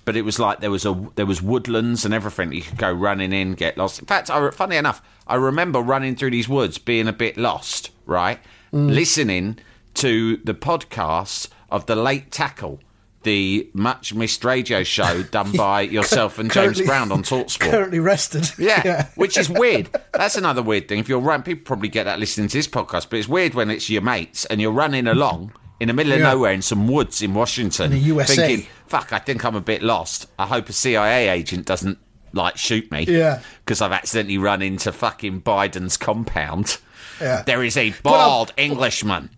but 0.05 0.17
it 0.17 0.23
was 0.23 0.39
like 0.39 0.61
there 0.61 0.71
was 0.71 0.85
a 0.85 0.95
there 1.15 1.27
was 1.27 1.41
woodlands 1.41 2.05
and 2.05 2.13
everything. 2.13 2.53
You 2.53 2.63
could 2.63 2.77
go 2.79 2.93
running 2.93 3.33
in, 3.33 3.55
get 3.55 3.77
lost. 3.79 3.99
In 4.01 4.07
fact, 4.07 4.31
I, 4.31 4.51
funny 4.51 4.77
enough, 4.77 5.01
I 5.27 5.37
remember 5.37 5.81
running 5.81 6.17
through 6.17 6.31
these 6.31 6.49
woods, 6.49 6.77
being 6.79 7.09
a 7.09 7.13
bit 7.13 7.37
lost, 7.39 7.91
right? 8.07 8.39
Mm. 8.73 8.95
Listening 8.95 9.59
to 9.95 10.39
the 10.39 10.55
podcast 10.55 11.49
of 11.71 11.87
the 11.87 11.97
Late 11.97 12.31
Tackle. 12.31 12.81
The 13.25 13.71
much 13.73 14.13
missed 14.15 14.45
radio 14.45 14.83
show 14.83 15.23
done 15.31 15.53
by 15.53 15.83
yourself 15.83 16.41
and 16.41 16.51
James 16.51 16.81
Brown 16.81 17.13
on 17.13 17.23
Talksport. 17.23 17.71
Currently 17.71 18.01
rested. 18.01 18.51
Yeah, 18.59 19.09
which 19.15 19.39
is 19.39 19.49
weird. 19.49 19.91
That's 20.13 20.37
another 20.37 20.61
weird 20.63 20.89
thing. 20.89 20.99
If 20.99 21.09
you're 21.09 21.21
running, 21.21 21.45
people 21.45 21.63
probably 21.65 21.89
get 21.89 22.05
that 22.05 22.19
listening 22.19 22.49
to 22.49 22.59
this 22.59 22.67
podcast, 22.67 23.11
but 23.11 23.21
it's 23.21 23.29
weird 23.29 23.55
when 23.55 23.71
it's 23.71 23.89
your 23.89 24.03
mates 24.03 24.45
and 24.47 24.61
you're 24.61 24.73
running 24.73 25.07
along 25.07 25.53
in 25.79 25.87
the 25.87 25.95
middle 25.95 26.13
of 26.13 26.19
Yeah. 26.19 26.33
nowhere 26.33 26.53
in 26.53 26.63
some 26.63 26.89
woods 26.89 27.23
in 27.23 27.33
Washington, 27.33 27.87
In 27.87 27.93
the 27.93 27.99
USA. 28.07 28.35
thinking, 28.35 28.67
"Fuck, 28.89 29.13
I 29.13 29.19
think 29.21 29.45
I'm 29.45 29.55
a 29.55 29.61
bit 29.61 29.83
lost. 29.83 30.27
I 30.37 30.47
hope 30.47 30.69
a 30.69 30.73
CIA 30.73 31.29
agent 31.29 31.65
doesn't 31.65 31.99
like 32.33 32.57
shoot 32.57 32.91
me, 32.91 33.05
Yeah. 33.07 33.39
because 33.65 33.81
I've 33.81 33.93
accidentally 33.93 34.39
run 34.39 34.63
into 34.63 34.91
fucking 34.91 35.43
Biden's 35.43 35.97
compound. 35.97 36.79
Yeah. 37.23 37.43
There 37.43 37.63
is 37.63 37.77
a 37.77 37.87
I'm- 37.87 37.95
bald 38.03 38.53
Englishman." 38.57 39.31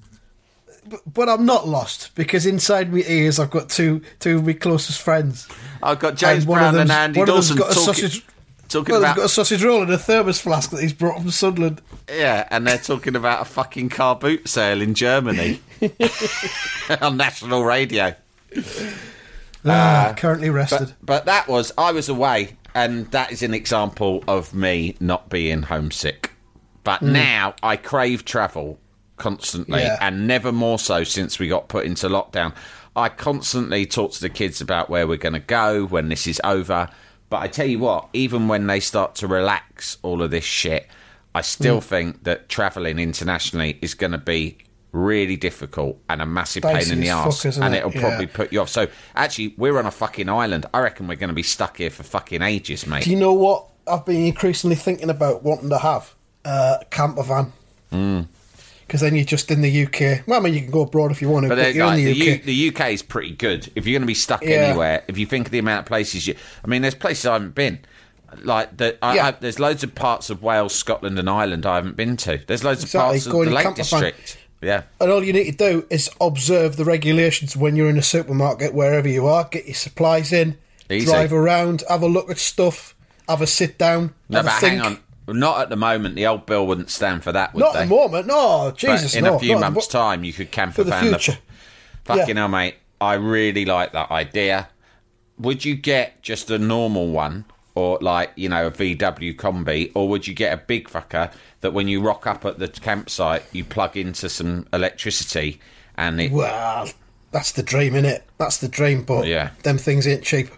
But 1.06 1.30
I'm 1.30 1.46
not 1.46 1.66
lost 1.66 2.14
because 2.14 2.44
inside 2.44 2.92
my 2.92 3.02
ears 3.06 3.38
I've 3.38 3.50
got 3.50 3.70
two 3.70 4.02
two 4.20 4.36
of 4.36 4.46
my 4.46 4.52
closest 4.52 5.00
friends. 5.00 5.48
I've 5.82 5.98
got 5.98 6.16
James 6.16 6.40
And 6.44 6.48
one 6.48 6.62
of 6.62 6.72
Brown 6.72 6.82
and 6.82 6.92
Andy 6.92 7.20
one 7.20 7.28
of 7.30 7.34
them's 7.36 7.48
Dawson 7.48 7.56
got 7.56 7.70
a 7.70 7.74
talking, 7.74 7.94
sausage- 7.94 8.24
talking 8.68 8.92
Well, 8.92 9.00
about 9.00 9.08
they've 9.14 9.16
got 9.22 9.24
a 9.24 9.28
sausage 9.30 9.62
roll 9.64 9.80
and 9.82 9.90
a 9.90 9.96
thermos 9.96 10.40
flask 10.40 10.70
that 10.72 10.82
he's 10.82 10.92
brought 10.92 11.20
from 11.22 11.30
Sunderland. 11.30 11.80
Yeah, 12.06 12.46
and 12.50 12.66
they're 12.66 12.76
talking 12.76 13.16
about 13.16 13.40
a 13.40 13.44
fucking 13.46 13.88
car 13.88 14.14
boot 14.14 14.46
sale 14.46 14.82
in 14.82 14.92
Germany 14.92 15.62
on 17.00 17.16
national 17.16 17.64
radio. 17.64 18.14
Ah, 19.64 20.12
currently 20.18 20.50
rested. 20.50 20.88
But, 21.00 21.06
but 21.06 21.24
that 21.24 21.48
was, 21.48 21.72
I 21.78 21.92
was 21.92 22.10
away, 22.10 22.56
and 22.74 23.10
that 23.12 23.32
is 23.32 23.42
an 23.42 23.54
example 23.54 24.22
of 24.28 24.52
me 24.54 24.96
not 25.00 25.30
being 25.30 25.62
homesick. 25.62 26.32
But 26.84 27.00
mm. 27.00 27.12
now 27.12 27.54
I 27.62 27.76
crave 27.76 28.24
travel 28.24 28.78
constantly, 29.16 29.80
Yeah. 29.80 29.98
and 30.00 30.26
never 30.26 30.52
more 30.52 30.78
so 30.78 31.04
since 31.04 31.38
we 31.38 31.48
got 31.48 31.68
put 31.68 31.86
into 31.86 32.08
lockdown. 32.08 32.54
I 32.96 33.08
constantly 33.08 33.86
talk 33.86 34.12
to 34.12 34.20
the 34.20 34.28
kids 34.28 34.60
about 34.60 34.88
where 34.88 35.06
we're 35.06 35.16
going 35.16 35.32
to 35.32 35.40
go 35.40 35.84
when 35.84 36.08
this 36.08 36.26
is 36.26 36.40
over. 36.44 36.88
But 37.30 37.42
I 37.42 37.48
tell 37.48 37.66
you 37.66 37.80
what, 37.80 38.08
even 38.12 38.46
when 38.48 38.66
they 38.66 38.80
start 38.80 39.16
to 39.16 39.26
relax 39.26 39.98
all 40.02 40.22
of 40.22 40.30
this 40.30 40.44
shit, 40.44 40.86
I 41.34 41.40
still 41.40 41.80
mm. 41.80 41.84
think 41.84 42.24
that 42.24 42.48
travelling 42.48 42.98
internationally 42.98 43.78
is 43.82 43.94
going 43.94 44.12
to 44.12 44.18
be 44.18 44.58
really 44.92 45.36
difficult 45.36 45.98
and 46.08 46.22
a 46.22 46.26
massive 46.26 46.62
pain 46.62 46.92
in 46.92 47.00
the 47.00 47.08
as 47.08 47.14
arse, 47.14 47.42
fuck, 47.42 47.56
and 47.64 47.74
it? 47.74 47.78
it'll 47.78 47.92
Yeah. 47.92 48.00
probably 48.00 48.26
put 48.28 48.52
you 48.52 48.60
off. 48.60 48.68
So 48.68 48.86
actually, 49.16 49.54
we're 49.56 49.76
on 49.78 49.86
a 49.86 49.90
fucking 49.90 50.28
island. 50.28 50.66
I 50.72 50.80
reckon 50.80 51.08
we're 51.08 51.16
going 51.16 51.28
to 51.28 51.34
be 51.34 51.42
stuck 51.42 51.78
here 51.78 51.90
for 51.90 52.04
fucking 52.04 52.42
ages, 52.42 52.86
mate. 52.86 53.02
Do 53.02 53.10
you 53.10 53.16
know 53.16 53.32
what 53.32 53.66
I've 53.88 54.04
been 54.04 54.24
increasingly 54.24 54.76
thinking 54.76 55.10
about 55.10 55.42
wanting 55.42 55.70
to 55.70 55.78
have? 55.78 56.14
Uh, 56.44 56.78
camper 56.90 57.22
van. 57.22 57.52
Hmm. 57.90 58.20
Because 58.86 59.00
then 59.00 59.14
you're 59.14 59.24
just 59.24 59.50
in 59.50 59.62
the 59.62 59.86
UK. 59.86 60.26
Well, 60.26 60.38
I 60.38 60.42
mean, 60.42 60.52
you 60.52 60.60
can 60.60 60.70
go 60.70 60.82
abroad 60.82 61.10
if 61.10 61.22
you 61.22 61.28
want 61.30 61.44
to, 61.44 61.48
But 61.48 61.56
but, 61.58 61.74
you're 61.74 61.86
like, 61.86 61.98
in 62.00 62.04
the 62.04 62.12
the, 62.12 62.32
UK. 62.34 62.46
U, 62.46 62.70
the 62.72 62.76
UK 62.86 62.92
is 62.92 63.02
pretty 63.02 63.30
good. 63.30 63.72
If 63.74 63.86
you're 63.86 63.94
going 63.98 64.02
to 64.02 64.06
be 64.06 64.12
stuck 64.14 64.42
Yeah. 64.44 64.56
anywhere, 64.56 65.02
if 65.08 65.16
you 65.16 65.24
think 65.24 65.46
of 65.46 65.52
the 65.52 65.58
amount 65.58 65.80
of 65.80 65.86
places 65.86 66.26
you, 66.26 66.34
I 66.62 66.68
mean, 66.68 66.82
there's 66.82 66.94
places 66.94 67.24
I 67.24 67.32
haven't 67.34 67.54
been. 67.54 67.78
Like 68.42 68.76
the, 68.76 68.98
I, 69.02 69.14
Yeah. 69.16 69.26
I, 69.28 69.30
there's 69.32 69.58
loads 69.58 69.82
of 69.84 69.94
parts 69.94 70.28
of 70.28 70.42
Wales, 70.42 70.74
Scotland, 70.74 71.18
and 71.18 71.30
Ireland 71.30 71.64
I 71.64 71.76
haven't 71.76 71.96
been 71.96 72.16
to. 72.18 72.40
There's 72.46 72.62
loads 72.62 72.82
Exactly, 72.84 72.98
of 73.00 73.12
parts 73.12 73.26
of 73.26 73.32
go 73.32 73.42
in 73.42 73.48
the 73.48 73.54
Lake 73.54 73.64
camper 73.64 73.82
van. 73.84 74.02
District. 74.02 74.38
Yeah, 74.60 74.82
And 75.00 75.10
all 75.10 75.22
you 75.24 75.32
need 75.34 75.58
to 75.58 75.70
do 75.72 75.86
is 75.90 76.08
observe 76.20 76.76
the 76.76 76.84
regulations 76.86 77.54
when 77.56 77.76
you're 77.76 77.88
in 77.90 77.98
a 77.98 78.02
supermarket, 78.02 78.72
wherever 78.74 79.08
you 79.08 79.26
are. 79.26 79.44
Get 79.44 79.66
your 79.66 79.74
supplies 79.74 80.32
in, 80.32 80.56
Easy. 80.90 81.04
drive 81.06 81.32
around, 81.34 81.82
have 81.88 82.02
a 82.02 82.06
look 82.06 82.30
at 82.30 82.38
stuff, 82.38 82.94
have 83.28 83.42
a 83.42 83.46
sit 83.46 83.76
down, 83.78 84.14
no, 84.30 84.42
but 84.42 84.52
think. 84.60 84.72
hang 84.74 84.80
on. 84.80 84.98
Not 85.26 85.60
at 85.62 85.70
the 85.70 85.76
moment. 85.76 86.16
The 86.16 86.26
old 86.26 86.44
bill 86.46 86.66
wouldn't 86.66 86.90
stand 86.90 87.24
for 87.24 87.32
that, 87.32 87.54
would 87.54 87.60
Not 87.60 87.72
they? 87.74 87.80
at 87.80 87.88
the 87.88 87.94
moment, 87.94 88.26
no. 88.26 88.72
Jesus, 88.76 89.12
but 89.12 89.18
in 89.18 89.24
no. 89.24 89.36
a 89.36 89.38
few 89.38 89.54
not 89.54 89.56
at 89.62 89.66
the 89.66 89.70
months' 89.70 89.86
time, 89.88 90.24
you 90.24 90.32
could 90.32 90.50
camper 90.50 90.74
For 90.74 90.84
the 90.84 90.90
van 90.90 91.08
future. 91.08 91.38
Fucking 92.04 92.28
Yeah. 92.36 92.42
hell, 92.42 92.48
mate. 92.48 92.74
I 93.00 93.14
really 93.14 93.64
like 93.64 93.92
that 93.92 94.10
idea. 94.10 94.68
Would 95.38 95.64
you 95.64 95.74
get 95.76 96.22
just 96.22 96.50
a 96.50 96.58
normal 96.58 97.08
one, 97.08 97.44
or 97.74 97.98
like 98.00 98.30
you 98.36 98.48
know 98.48 98.66
a 98.66 98.70
VW 98.70 99.34
combi, 99.34 99.90
or 99.94 100.08
would 100.08 100.26
you 100.26 100.34
get 100.34 100.52
a 100.52 100.56
big 100.58 100.88
fucker 100.88 101.32
that 101.60 101.72
when 101.72 101.88
you 101.88 102.00
rock 102.00 102.26
up 102.26 102.44
at 102.44 102.58
the 102.58 102.68
campsite, 102.68 103.42
you 103.52 103.64
plug 103.64 103.96
into 103.96 104.28
some 104.28 104.66
electricity 104.72 105.58
and 105.96 106.20
it 106.20 106.30
Well, 106.30 106.88
that's 107.32 107.50
the 107.52 107.62
dream, 107.62 107.94
innit? 107.94 108.20
That's 108.38 108.58
the 108.58 108.68
dream, 108.68 109.02
but 109.02 109.26
Yeah. 109.26 109.50
them 109.64 109.78
things 109.78 110.06
ain't 110.06 110.22
cheap. 110.22 110.50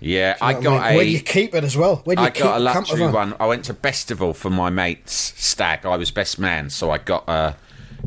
Yeah, 0.00 0.36
I 0.40 0.52
got 0.52 0.82
I 0.82 0.88
mean? 0.88 0.96
Where 0.96 1.04
do 1.06 1.10
you 1.10 1.20
keep 1.20 1.54
it 1.54 1.64
as 1.64 1.76
well? 1.76 1.96
Where 2.04 2.16
do 2.16 2.22
you 2.22 2.28
I 2.28 2.30
keep 2.30 2.42
got 2.42 2.58
a 2.58 2.60
luxury 2.60 2.98
van? 3.00 3.12
one. 3.12 3.34
I 3.40 3.46
went 3.46 3.64
to 3.66 3.74
Bestival 3.74 4.34
for 4.36 4.50
my 4.50 4.68
mate's 4.70 5.14
stag. 5.42 5.86
I 5.86 5.96
was 5.96 6.10
best 6.10 6.38
man, 6.38 6.68
so 6.70 6.90
I 6.90 6.98
got 6.98 7.24
a 7.28 7.56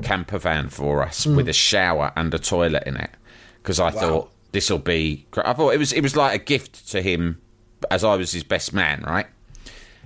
camper 0.04 0.38
van 0.38 0.70
for 0.70 1.02
us 1.04 1.24
Hmm. 1.24 1.36
with 1.36 1.50
a 1.50 1.54
shower 1.54 2.12
and 2.16 2.34
a 2.34 2.40
toilet 2.40 2.84
in 2.86 2.96
it 2.96 3.10
because 3.62 3.80
I 3.80 3.90
thought 3.92 4.32
this 4.52 4.70
will 4.70 4.78
be. 4.80 5.26
I 5.36 5.54
thought 5.54 5.74
it 5.74 5.80
was 5.80 5.92
it 5.92 6.02
was 6.02 6.16
like 6.16 6.40
a 6.40 6.44
gift 6.44 6.90
to 6.92 7.02
him 7.02 7.42
as 7.90 8.04
I 8.04 8.16
was 8.16 8.32
his 8.32 8.44
best 8.44 8.72
man, 8.74 9.04
right? 9.08 9.26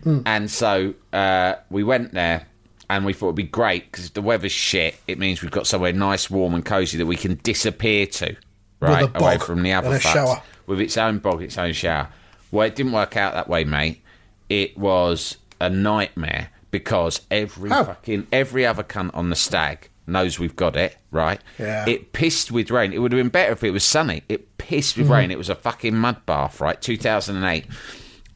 Hmm. 0.03 0.21
And 0.25 0.49
so 0.49 0.93
uh, 1.11 1.55
we 1.69 1.83
went 1.83 2.13
there. 2.13 2.47
And 2.89 3.05
we 3.05 3.13
thought 3.13 3.27
it'd 3.27 3.35
be 3.37 3.43
great 3.43 3.89
because 3.91 4.11
the 4.11 4.21
weather's 4.21 4.51
shit. 4.51 4.95
It 5.07 5.17
means 5.17 5.41
we've 5.41 5.49
got 5.49 5.65
somewhere 5.65 5.93
nice, 5.93 6.29
warm, 6.29 6.53
and 6.53 6.63
cosy 6.63 6.97
that 6.97 7.05
we 7.07 7.15
can 7.15 7.39
disappear 7.41 8.05
to, 8.05 8.35
right 8.81 9.09
away 9.15 9.37
from 9.39 9.63
the 9.63 9.71
other 9.73 9.93
a 9.95 9.99
shower. 9.99 10.43
With 10.65 10.79
its 10.79 10.97
own 10.97 11.19
bog, 11.19 11.41
its 11.41 11.57
own 11.57 11.73
shower. 11.73 12.09
Well, 12.51 12.67
it 12.67 12.75
didn't 12.75 12.91
work 12.91 13.17
out 13.17 13.33
that 13.33 13.47
way, 13.47 13.63
mate. 13.63 14.01
It 14.49 14.77
was 14.77 15.37
a 15.59 15.69
nightmare 15.69 16.49
because 16.71 17.21
every 17.31 17.69
How? 17.69 17.83
fucking 17.85 18.27
every 18.31 18.65
other 18.65 18.83
cunt 18.83 19.11
on 19.13 19.29
the 19.29 19.35
stag 19.35 19.89
knows 20.05 20.37
we've 20.37 20.55
got 20.55 20.75
it 20.75 20.97
right. 21.11 21.39
Yeah. 21.57 21.87
It 21.87 22.13
pissed 22.13 22.51
with 22.51 22.69
rain. 22.69 22.93
It 22.93 22.99
would 22.99 23.11
have 23.11 23.19
been 23.19 23.29
better 23.29 23.53
if 23.53 23.63
it 23.63 23.71
was 23.71 23.83
sunny. 23.83 24.23
It 24.27 24.57
pissed 24.57 24.97
with 24.97 25.09
rain. 25.09 25.31
It 25.31 25.37
was 25.37 25.49
a 25.49 25.55
fucking 25.55 25.95
mud 25.95 26.25
bath, 26.25 26.59
right? 26.59 26.79
Two 26.81 26.97
thousand 26.97 27.37
and 27.37 27.45
eight, 27.45 27.65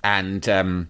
and 0.04 0.48
um, 0.48 0.90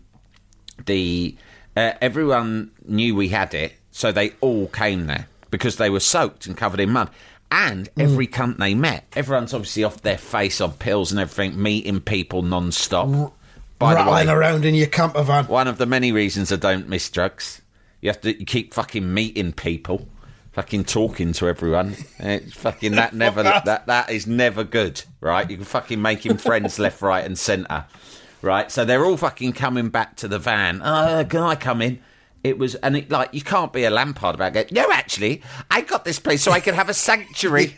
the 0.86 1.36
uh, 1.76 1.94
everyone 2.02 2.72
knew 2.86 3.16
we 3.16 3.30
had 3.30 3.54
it, 3.54 3.74
so 3.92 4.12
they 4.12 4.32
all 4.42 4.68
came 4.68 5.08
there 5.08 5.28
because 5.50 5.78
they 5.78 5.90
were 5.90 6.00
soaked 6.00 6.46
and 6.46 6.56
covered 6.56 6.80
in 6.80 6.92
mud. 6.92 7.10
And 7.50 7.90
every 7.98 8.28
cunt 8.28 8.58
they 8.58 8.76
met, 8.76 9.06
everyone's 9.16 9.54
obviously 9.54 9.84
off 9.86 10.02
their 10.02 10.18
face 10.18 10.60
on 10.60 10.74
pills 10.74 11.12
and 11.12 11.20
everything, 11.20 11.62
meeting 11.62 12.02
people 12.02 12.42
non-stop. 12.42 13.34
By 13.80 14.04
the 14.04 14.10
way, 14.10 14.28
around 14.28 14.66
in 14.66 14.76
your 14.76 14.88
camper 14.88 15.24
van. 15.24 15.48
one 15.48 15.68
of 15.68 15.78
the 15.78 15.86
many 15.86 16.12
reasons 16.12 16.52
I 16.52 16.58
don't 16.58 16.90
miss 16.90 17.10
drugs. 17.10 17.62
You 18.02 18.10
have 18.10 18.22
to 18.22 18.38
you 18.38 18.46
keep 18.46 18.74
fucking 18.74 19.14
meeting 19.14 19.54
people, 19.54 20.08
fucking 20.52 20.86
talking 20.86 21.32
to 21.34 21.48
everyone. 21.48 21.96
It's 22.20 22.54
fucking 22.54 22.94
that 22.94 23.14
never 23.16 23.44
that. 23.44 23.86
that 23.88 24.10
is 24.10 24.28
never 24.28 24.64
good, 24.64 25.04
right? 25.22 25.50
You 25.50 25.58
can 25.58 25.66
fucking 25.66 26.02
making 26.02 26.38
friends 26.38 26.80
left, 26.80 27.02
right, 27.02 27.24
and 27.24 27.38
centre, 27.38 27.86
right? 28.42 28.72
So 28.72 28.84
they're 28.84 29.06
all 29.06 29.18
fucking 29.18 29.54
coming 29.54 29.90
back 29.90 30.16
to 30.18 30.28
the 30.28 30.40
van. 30.40 30.82
Uh, 30.82 31.24
can 31.30 31.42
I 31.44 31.56
come 31.56 31.82
in? 31.82 32.00
It 32.44 32.58
was, 32.58 32.76
and 32.76 32.96
it 32.96 33.10
like 33.12 33.34
you 33.34 33.42
can't 33.42 33.74
be 33.74 33.84
a 33.84 33.90
Lampard 33.90 34.36
about 34.36 34.56
it. 34.56 34.72
No, 34.72 34.90
actually, 34.92 35.42
I 35.70 35.82
got 35.82 36.06
this 36.06 36.20
place 36.20 36.44
so 36.44 36.52
I 36.52 36.60
could 36.60 36.76
have 36.76 36.90
a 36.90 36.94
sanctuary. 36.94 37.76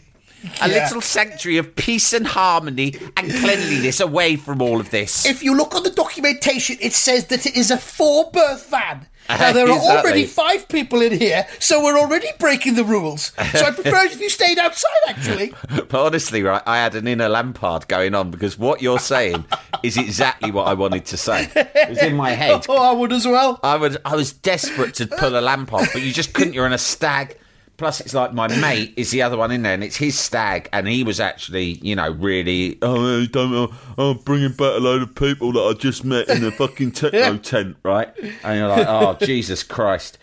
A 0.62 0.70
Yeah. 0.70 0.84
little 0.86 1.02
sanctuary 1.02 1.58
of 1.58 1.76
peace 1.76 2.14
and 2.14 2.26
harmony 2.26 2.96
and 3.18 3.30
cleanliness 3.30 4.00
away 4.00 4.38
from 4.38 4.62
all 4.62 4.80
of 4.80 4.90
this. 4.90 5.26
If 5.26 5.44
you 5.44 5.54
look 5.56 5.76
on 5.76 5.84
the 5.84 5.90
documentation, 5.90 6.78
it 6.80 6.94
says 6.94 7.26
that 7.26 7.46
it 7.46 7.58
is 7.58 7.72
a 7.72 7.78
four 7.78 8.30
berth 8.32 8.68
van. 8.70 9.08
Now, 9.40 9.52
there 9.52 9.70
are 9.70 9.80
already 9.80 10.26
five 10.26 10.68
people 10.68 11.02
in 11.02 11.12
here, 11.12 11.46
so 11.60 11.84
we're 11.84 12.00
already 12.00 12.28
breaking 12.40 12.74
the 12.74 12.84
rules. 12.84 13.32
So 13.54 13.66
I 13.66 13.72
prefer 13.72 14.06
if 14.06 14.20
you 14.20 14.30
stayed 14.30 14.58
outside, 14.58 14.90
actually. 15.08 15.54
But 15.90 15.94
honestly, 15.94 16.42
right, 16.42 16.64
I 16.66 16.78
had 16.78 16.96
an 16.96 17.08
inner 17.08 17.30
Lampard 17.30 17.88
going 17.88 18.16
on 18.16 18.32
because 18.32 18.58
what 18.58 18.82
you're 18.82 19.00
saying 19.00 19.46
is 19.84 19.98
exactly 19.98 20.52
what 20.52 20.68
I 20.68 20.74
wanted 20.74 21.06
to 21.06 21.18
say. 21.18 21.48
It 21.56 21.90
was 21.90 22.00
in 22.00 22.16
my 22.16 22.32
head. 22.42 22.66
Oh, 22.68 22.78
I 22.78 22.92
would 22.92 23.14
as 23.14 23.26
well. 23.26 23.60
I 23.64 23.76
was 23.76 23.98
I 24.04 24.16
was 24.16 24.34
desperate 24.34 24.96
to 24.96 25.06
pull 25.08 25.38
a 25.38 25.42
lamp 25.42 25.74
off, 25.74 25.94
but 25.94 26.02
you 26.02 26.12
just 26.12 26.34
couldn't. 26.34 26.54
You're 26.54 26.66
in 26.66 26.74
a 26.74 26.78
stag. 26.80 27.38
Plus, 27.80 28.02
it's 28.02 28.14
like 28.14 28.34
my 28.34 28.50
mate 28.60 28.94
is 28.98 29.10
the 29.12 29.22
other 29.22 29.38
one 29.38 29.52
in 29.52 29.62
there, 29.62 29.74
and 29.74 29.86
it's 29.86 29.96
his 29.96 30.20
stag, 30.20 30.68
and 30.74 30.86
he 30.86 31.02
was 31.02 31.22
actually, 31.22 31.80
you 31.82 31.96
know, 31.96 32.12
really. 32.12 32.78
Oh, 32.82 33.22
I 33.22 33.26
don't 33.26 33.52
know. 33.52 33.74
I'm 33.98 34.18
bringing 34.18 34.52
back 34.52 34.76
a 34.76 34.80
load 34.80 35.02
of 35.02 35.16
people 35.16 35.54
that 35.54 35.62
I 35.62 35.72
just 35.80 36.04
met 36.04 36.28
in 36.28 36.44
a 36.44 36.52
fucking 36.52 36.92
techno 36.94 37.38
tent, 37.38 37.78
right? 37.84 38.10
And 38.44 38.60
you're 38.60 38.68
like, 38.68 38.86
oh 38.86 39.14
Jesus 39.26 39.64
Christ! 39.64 40.18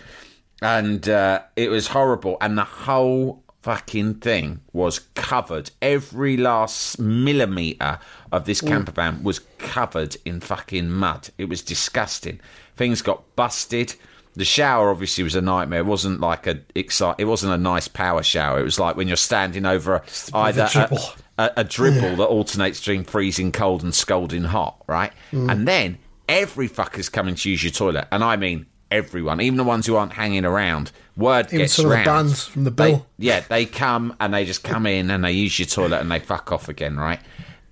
And 0.61 1.09
uh, 1.09 1.45
it 1.57 1.71
was 1.71 1.89
horrible, 1.89 2.37
and 2.43 2.59
the 2.59 2.65
whole 2.65 3.43
fucking 3.63 4.17
thing 4.17 4.61
was 4.75 4.99
covered. 5.15 5.71
Every 5.81 6.37
last 6.37 6.99
millimeter 6.99 8.01
of 8.31 8.45
this 8.45 8.61
camper 8.61 8.93
van 8.93 9.23
was 9.23 9.39
covered 9.57 10.19
in 10.27 10.41
fucking 10.41 10.91
mud. 10.91 11.31
It 11.39 11.49
was 11.49 11.63
disgusting. 11.63 12.39
Things 12.77 13.01
got 13.01 13.35
busted. 13.35 13.95
The 14.37 14.45
shower 14.45 14.91
obviously 14.91 15.25
was 15.25 15.35
a 15.35 15.41
nightmare. 15.41 15.81
It 15.81 15.87
wasn't 15.87 16.21
like 16.21 16.47
a 16.47 16.61
excite. 16.75 17.17
It 17.19 17.25
wasn't 17.25 17.55
a 17.55 17.59
nice 17.59 17.89
power 17.89 18.23
shower. 18.23 18.61
It 18.61 18.65
was 18.65 18.79
like 18.79 18.97
when 18.97 19.09
you're 19.09 19.17
standing 19.17 19.65
over 19.67 19.95
a, 19.97 20.03
either 20.37 20.65
a, 20.65 20.71
dribble. 20.71 20.99
a, 21.39 21.51
a 21.57 21.65
dribble 21.65 22.17
that 22.17 22.27
alternates 22.27 22.79
between 22.81 23.05
freezing 23.05 23.51
cold 23.51 23.83
and 23.83 23.95
scalding 23.95 24.45
hot, 24.45 24.83
right? 24.87 25.13
Mm. 25.33 25.51
And 25.51 25.69
then 25.69 25.99
every 26.29 26.69
fucker's 26.69 27.09
coming 27.09 27.35
to 27.35 27.51
use 27.51 27.65
your 27.65 27.73
toilet, 27.73 28.09
and 28.13 28.23
I 28.23 28.37
mean 28.37 28.67
everyone, 28.91 29.41
even 29.41 29.57
the 29.57 29.65
ones 29.65 29.87
who 29.87 29.97
aren't 29.97 30.13
hanging 30.13 30.45
around. 30.45 30.93
Word 31.17 31.47
Even 31.47 31.59
gets 31.59 31.73
some 31.75 31.87
of 31.87 31.91
the 31.93 32.05
bands 32.05 32.47
from 32.47 32.65
the 32.65 32.71
They- 32.71 33.03
yeah, 33.19 33.41
they 33.49 33.65
come 33.67 34.15
and 34.21 34.33
they 34.33 34.45
just 34.45 34.63
come 34.63 34.87
in 34.87 35.11
and 35.11 35.25
they 35.25 35.33
use 35.33 35.59
your 35.59 35.67
toilet 35.67 36.01
and 36.01 36.11
they 36.11 36.21
fuck 36.21 36.53
off 36.53 36.69
again, 36.69 36.97
right? 36.97 37.21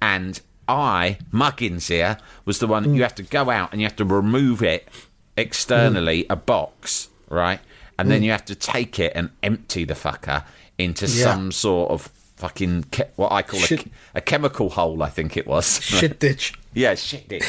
And 0.00 0.40
I, 0.66 1.18
Muggins 1.30 1.88
here, 1.88 2.18
was 2.46 2.58
the 2.58 2.66
one 2.66 2.94
you 2.94 3.02
have 3.02 3.14
to 3.16 3.22
go 3.22 3.50
out 3.50 3.72
and 3.72 3.80
you 3.80 3.86
have 3.86 3.96
to 3.96 4.04
remove 4.04 4.62
it 4.62 4.88
externally, 5.36 6.24
mm. 6.24 6.26
a 6.30 6.36
box, 6.36 7.08
right? 7.28 7.60
and 7.98 8.10
then 8.10 8.20
mm. 8.20 8.24
you 8.24 8.30
have 8.30 8.44
to 8.46 8.54
take 8.54 8.98
it 8.98 9.12
and 9.14 9.30
empty 9.42 9.84
the 9.84 9.94
fucker 9.94 10.44
into 10.78 11.06
Yeah. 11.06 11.24
some 11.24 11.52
sort 11.52 11.90
of 11.90 12.10
fucking 12.36 12.86
che- 12.90 13.10
what 13.16 13.32
I 13.32 13.42
call 13.42 13.60
a, 13.60 13.84
a 14.16 14.20
chemical 14.20 14.70
hole. 14.70 15.02
I 15.02 15.10
think 15.10 15.36
it 15.36 15.46
was. 15.46 15.80
Shit 15.82 16.18
ditch. 16.20 16.54
Yeah, 16.72 16.96
shit 16.96 17.30
it. 17.30 17.44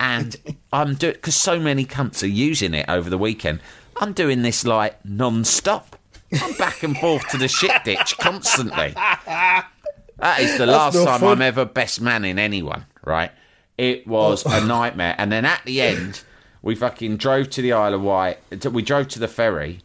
And 0.00 0.36
I'm 0.72 0.94
doing 0.94 1.14
because 1.14 1.36
so 1.36 1.60
many 1.60 1.84
cunts 1.84 2.22
are 2.22 2.26
using 2.26 2.74
it 2.74 2.86
over 2.88 3.08
the 3.08 3.18
weekend. 3.18 3.60
I'm 3.96 4.12
doing 4.12 4.42
this 4.42 4.64
like 4.64 5.04
non-stop. 5.04 5.96
I'm 6.40 6.54
back 6.54 6.82
and 6.82 6.96
forth 6.96 7.26
to 7.28 7.36
the 7.36 7.48
shit 7.48 7.72
ditch 7.84 8.16
constantly. 8.18 8.94
That 8.94 10.40
is 10.40 10.58
the 10.58 10.66
last 10.66 10.94
no 10.94 11.04
time 11.04 11.20
fun. 11.20 11.28
I'm 11.30 11.42
ever 11.42 11.64
best 11.64 12.00
man 12.00 12.24
in 12.24 12.38
anyone, 12.38 12.86
right? 13.04 13.30
It 13.76 14.06
was 14.06 14.44
a 14.44 14.56
oh. 14.56 14.66
nightmare. 14.66 15.14
And 15.16 15.30
then 15.30 15.44
at 15.44 15.62
the 15.64 15.80
end, 15.80 16.22
we 16.62 16.74
fucking 16.74 17.16
drove 17.16 17.50
to 17.50 17.62
the 17.62 17.72
Isle 17.72 17.94
of 17.94 18.02
Wight. 18.02 18.38
We 18.70 18.82
drove 18.82 19.08
to 19.08 19.18
the 19.18 19.28
ferry, 19.28 19.80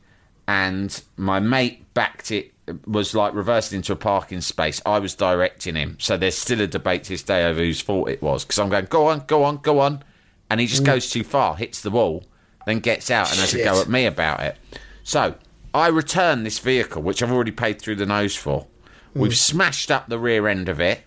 and 0.48 1.01
my 1.18 1.39
mate 1.39 1.94
backed 1.94 2.32
it. 2.32 2.51
Was 2.86 3.13
like 3.13 3.34
reversed 3.34 3.74
into 3.74 3.92
a 3.92 3.98
parking 3.98 4.39
space. 4.39 4.82
I 4.86 5.00
was 5.00 5.15
directing 5.15 5.75
him, 5.75 5.98
so 6.00 6.15
there's 6.15 6.38
still 6.38 6.62
a 6.62 6.68
debate 6.68 7.03
to 7.03 7.10
this 7.10 7.22
day 7.22 7.44
over 7.44 7.60
whose 7.60 7.82
fault 7.82 8.08
it 8.08 8.22
was. 8.22 8.46
Because 8.46 8.58
I'm 8.58 8.70
going, 8.70 8.86
go 8.86 9.08
on, 9.08 9.25
go 9.27 9.44
on, 9.44 9.58
go 9.58 9.80
on, 9.80 10.01
and 10.50 10.62
he 10.62 10.68
just 10.68 10.84
mm. 10.84 10.86
goes 10.86 11.10
too 11.10 11.25
far, 11.25 11.58
hits 11.58 11.82
the 11.82 11.92
wall, 11.92 12.24
then 12.65 12.80
gets 12.80 13.12
out 13.12 13.30
and 13.32 13.39
has 13.42 13.53
a 13.53 13.62
go 13.65 13.82
at 13.82 13.89
me 13.89 14.06
about 14.06 14.39
it. 14.39 14.56
So 15.03 15.36
I 15.74 15.89
return 15.89 16.44
this 16.44 16.60
vehicle, 16.60 17.01
which 17.01 17.22
I've 17.22 17.34
already 17.34 17.51
paid 17.51 17.82
through 17.82 17.96
the 17.98 18.06
nose 18.06 18.34
for. 18.34 18.68
We've 19.13 19.34
mm. 19.34 19.36
smashed 19.36 19.92
up 19.92 20.08
the 20.08 20.18
rear 20.18 20.48
end 20.48 20.70
of 20.70 20.80
it, 20.80 21.01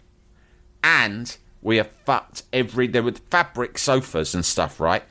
and 0.85 1.35
we 1.63 1.79
have 1.79 1.91
fucked 2.05 2.43
every. 2.53 2.87
There 2.87 3.03
were 3.03 3.13
fabric 3.31 3.79
sofas 3.79 4.35
and 4.35 4.45
stuff, 4.45 4.79
right? 4.79 5.05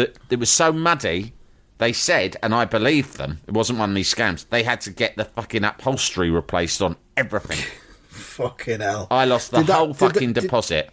That 0.00 0.16
it 0.30 0.38
was 0.38 0.48
so 0.50 0.72
muddy. 0.72 1.34
They 1.78 1.92
said, 1.92 2.36
and 2.42 2.54
I 2.54 2.64
believed 2.66 3.16
them. 3.16 3.40
It 3.46 3.54
wasn't 3.54 3.78
one 3.78 3.88
of 3.90 3.94
these 3.94 4.12
scams. 4.14 4.46
They 4.48 4.62
had 4.62 4.80
to 4.82 4.90
get 4.90 5.16
the 5.16 5.24
fucking 5.24 5.64
upholstery 5.64 6.30
replaced 6.30 6.82
on 6.82 6.96
everything. 7.16 7.58
Fucking 8.08 8.80
hell. 8.80 9.06
I 9.10 9.24
lost 9.24 9.50
the 9.50 9.58
Did 9.62 9.70
whole 9.70 9.86
that- 9.88 9.94
fucking 9.94 10.34
deposit. 10.34 10.90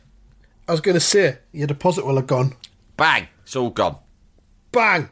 I 0.67 0.71
was 0.71 0.79
going 0.81 0.95
to 0.95 1.01
say, 1.01 1.39
your 1.51 1.67
deposit 1.67 2.05
will 2.05 2.15
have 2.15 2.27
gone. 2.27 2.53
Bang! 2.95 3.27
It's 3.43 3.55
all 3.55 3.69
gone. 3.69 3.97
Bang! 4.71 5.09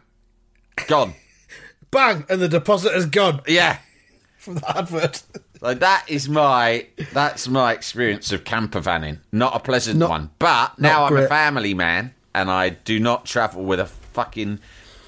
Gone. 0.87 1.13
Bang! 1.91 2.25
And 2.29 2.41
the 2.41 2.47
deposit 2.47 2.93
is 2.95 3.05
gone 3.05 3.41
Yeah. 3.47 3.79
from 4.37 4.55
the 4.55 4.77
advert. 4.77 5.23
So 5.59 5.73
that 5.73 6.05
is 6.07 6.29
my 6.29 6.87
that's 7.11 7.47
my 7.49 7.73
experience 7.73 8.31
of 8.31 8.43
camper 8.45 8.79
vanning. 8.81 9.19
Not 9.33 9.55
a 9.55 9.59
pleasant 9.59 9.99
Not- 9.99 10.09
one, 10.09 10.29
but 10.39 10.79
now 10.79 11.03
I'm 11.05 11.17
a 11.17 11.27
family 11.27 11.73
man 11.73 12.13
and 12.35 12.51
I 12.51 12.69
do 12.69 12.99
not 12.99 13.25
travel 13.25 13.63
with 13.63 13.79
a 13.79 13.85
fucking 13.87 14.59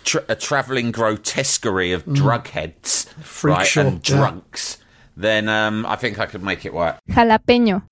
tra- 0.03 0.25
a 0.27 0.36
travelling 0.36 0.91
grotesquerie 0.91 1.91
of 1.91 2.05
drug 2.13 2.48
heads, 2.48 3.05
Mm. 3.19 3.24
Freak 3.24 3.57
right, 3.57 3.67
show, 3.67 3.81
and 3.81 4.10
yeah. 4.10 4.15
drunks. 4.15 4.77
Then 5.15 5.50
um, 5.50 5.86
I 5.86 5.96
think 5.96 6.19
I 6.19 6.25
could 6.25 6.43
make 6.43 6.65
it 6.65 6.74
work. 6.74 7.00
Jalapeño. 7.10 7.84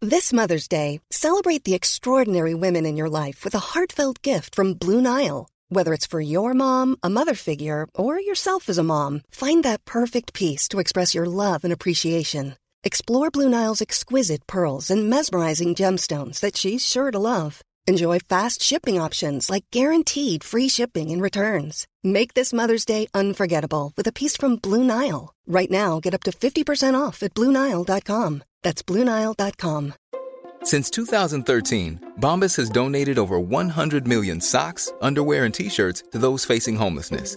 This 0.00 0.32
Mother's 0.32 0.68
Day, 0.68 1.00
celebrate 1.10 1.64
the 1.64 1.74
extraordinary 1.74 2.54
women 2.54 2.86
in 2.86 2.96
your 2.96 3.08
life 3.10 3.44
with 3.44 3.54
a 3.54 3.58
heartfelt 3.74 4.22
gift 4.22 4.54
from 4.54 4.74
Blue 4.74 5.00
Nile. 5.02 5.48
Whether 5.70 5.92
it's 5.92 6.06
for 6.06 6.20
your 6.20 6.54
mom, 6.54 6.96
a 7.02 7.10
mother 7.10 7.34
figure, 7.34 7.88
or 7.94 8.18
yourself 8.20 8.68
as 8.68 8.78
a 8.78 8.82
mom, 8.84 9.22
find 9.30 9.64
that 9.64 9.84
perfect 9.84 10.32
piece 10.34 10.68
to 10.68 10.78
express 10.78 11.14
your 11.14 11.26
love 11.26 11.64
and 11.64 11.72
appreciation. 11.72 12.54
Explore 12.84 13.30
Blue 13.30 13.48
Nile's 13.48 13.82
exquisite 13.82 14.46
pearls 14.46 14.90
and 14.90 15.10
mesmerizing 15.10 15.74
gemstones 15.74 16.40
that 16.40 16.56
she's 16.56 16.86
sure 16.86 17.10
to 17.10 17.18
love. 17.18 17.60
Enjoy 17.88 18.18
fast 18.20 18.62
shipping 18.62 19.00
options 19.00 19.50
like 19.50 19.64
guaranteed 19.72 20.44
free 20.44 20.68
shipping 20.68 21.10
and 21.10 21.20
returns. 21.20 21.86
Make 22.04 22.34
this 22.34 22.52
Mother's 22.52 22.84
Day 22.84 23.08
unforgettable 23.14 23.92
with 23.96 24.06
a 24.06 24.12
piece 24.12 24.36
from 24.36 24.56
Blue 24.56 24.84
Nile. 24.84 25.34
Right 25.46 25.70
now, 25.70 25.98
get 25.98 26.14
up 26.14 26.22
to 26.24 26.30
50% 26.30 26.94
off 27.00 27.22
at 27.22 27.34
BlueNile.com. 27.34 28.42
That's 28.62 28.82
BlueNile.com. 28.82 29.94
Since 30.62 30.90
2013, 30.90 32.14
Bombas 32.20 32.56
has 32.56 32.68
donated 32.68 33.18
over 33.18 33.40
100 33.40 34.06
million 34.06 34.40
socks, 34.40 34.92
underwear, 35.00 35.44
and 35.44 35.54
t 35.54 35.68
shirts 35.68 36.02
to 36.12 36.18
those 36.18 36.44
facing 36.44 36.76
homelessness. 36.76 37.36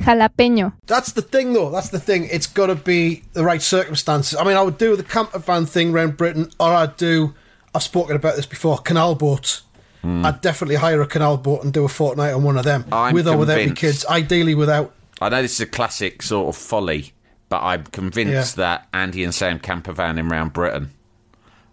Jalapeño. 0.00 0.72
That's 0.86 1.12
the 1.12 1.22
thing, 1.22 1.52
though. 1.52 1.70
That's 1.70 1.88
the 1.88 2.00
thing. 2.00 2.28
It's 2.30 2.46
got 2.46 2.66
to 2.66 2.74
be 2.74 3.22
the 3.32 3.44
right 3.44 3.62
circumstances. 3.62 4.38
I 4.38 4.44
mean, 4.44 4.56
I 4.56 4.62
would 4.62 4.78
do 4.78 4.94
the 4.96 5.02
camper 5.02 5.38
van 5.38 5.66
thing 5.66 5.92
around 5.92 6.16
Britain, 6.16 6.50
or 6.60 6.68
I'd 6.72 6.96
do. 6.96 7.34
I've 7.74 7.82
spoken 7.82 8.16
about 8.16 8.36
this 8.36 8.46
before. 8.46 8.78
Canal 8.78 9.14
boats. 9.14 9.62
Hmm. 10.02 10.24
I'd 10.24 10.40
definitely 10.40 10.76
hire 10.76 11.00
a 11.02 11.06
canal 11.06 11.36
boat 11.38 11.64
and 11.64 11.72
do 11.72 11.84
a 11.84 11.88
fortnight 11.88 12.34
on 12.34 12.42
one 12.42 12.56
of 12.58 12.64
them, 12.64 12.84
I'm 12.92 13.14
with 13.14 13.26
or 13.26 13.36
without 13.36 13.54
my 13.56 13.64
convinced. 13.64 13.80
kids. 13.80 14.06
Ideally, 14.06 14.54
without. 14.54 14.92
I 15.20 15.28
know 15.30 15.42
this 15.42 15.54
is 15.54 15.60
a 15.60 15.66
classic 15.66 16.22
sort 16.22 16.48
of 16.54 16.60
folly, 16.60 17.12
but 17.48 17.62
I'm 17.62 17.84
convinced 17.84 18.56
Yeah. 18.58 18.64
that 18.64 18.88
Andy 18.92 19.24
and 19.24 19.34
Sam 19.34 19.58
camper 19.58 19.92
vanning 19.94 20.30
around 20.30 20.52
Britain 20.52 20.90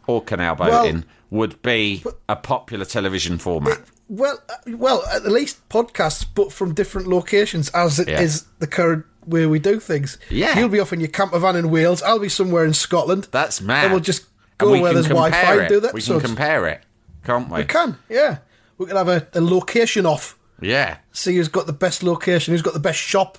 or 0.07 0.21
canal 0.23 0.55
Well- 0.57 0.83
boating 0.83 1.03
would 1.29 1.61
be 1.61 2.03
a 2.29 2.35
popular 2.35 2.85
television 2.85 3.37
format. 3.37 3.79
Well, 4.09 4.39
uh, 4.49 4.75
well, 4.77 5.03
at 5.11 5.23
least 5.25 5.67
podcasts, 5.69 6.25
but 6.35 6.51
from 6.51 6.73
different 6.73 7.07
locations, 7.07 7.69
as 7.69 7.99
it 7.99 8.09
is 8.09 8.41
Yeah. 8.43 8.47
the 8.59 8.67
current 8.67 9.05
way 9.25 9.45
we 9.45 9.59
do 9.59 9.79
things. 9.79 10.17
Yeah. 10.29 10.59
you'll 10.59 10.69
be 10.69 10.79
off 10.79 10.91
in 10.93 10.99
your 10.99 11.09
camper 11.09 11.39
van 11.39 11.55
in 11.55 11.69
Wales. 11.71 12.03
I'll 12.03 12.19
be 12.19 12.29
somewhere 12.29 12.65
in 12.65 12.73
Scotland. 12.73 13.27
That's 13.31 13.61
mad. 13.61 13.85
And 13.85 13.93
we'll 13.93 14.01
just 14.01 14.23
And 14.59 14.67
go 14.67 14.71
we 14.73 14.81
where 14.81 14.93
there's 14.93 15.07
Wi-Fi 15.07 15.55
and 15.59 15.69
do 15.69 15.79
that. 15.79 15.93
We 15.93 16.01
can 16.01 16.19
compare 16.19 16.67
it, 16.67 16.81
can't 17.23 17.49
we? 17.49 17.59
We 17.59 17.65
can, 17.65 17.97
yeah. 18.09 18.39
We 18.77 18.85
can 18.87 18.97
have 18.97 19.07
a, 19.07 19.25
a 19.33 19.41
location 19.41 20.05
off. 20.05 20.37
Yeah. 20.61 20.97
See 21.13 21.35
who's 21.37 21.47
got 21.47 21.65
the 21.67 21.73
best 21.73 22.03
location, 22.03 22.53
who's 22.53 22.61
got 22.61 22.73
the 22.73 22.79
best 22.79 22.99
shop, 22.99 23.37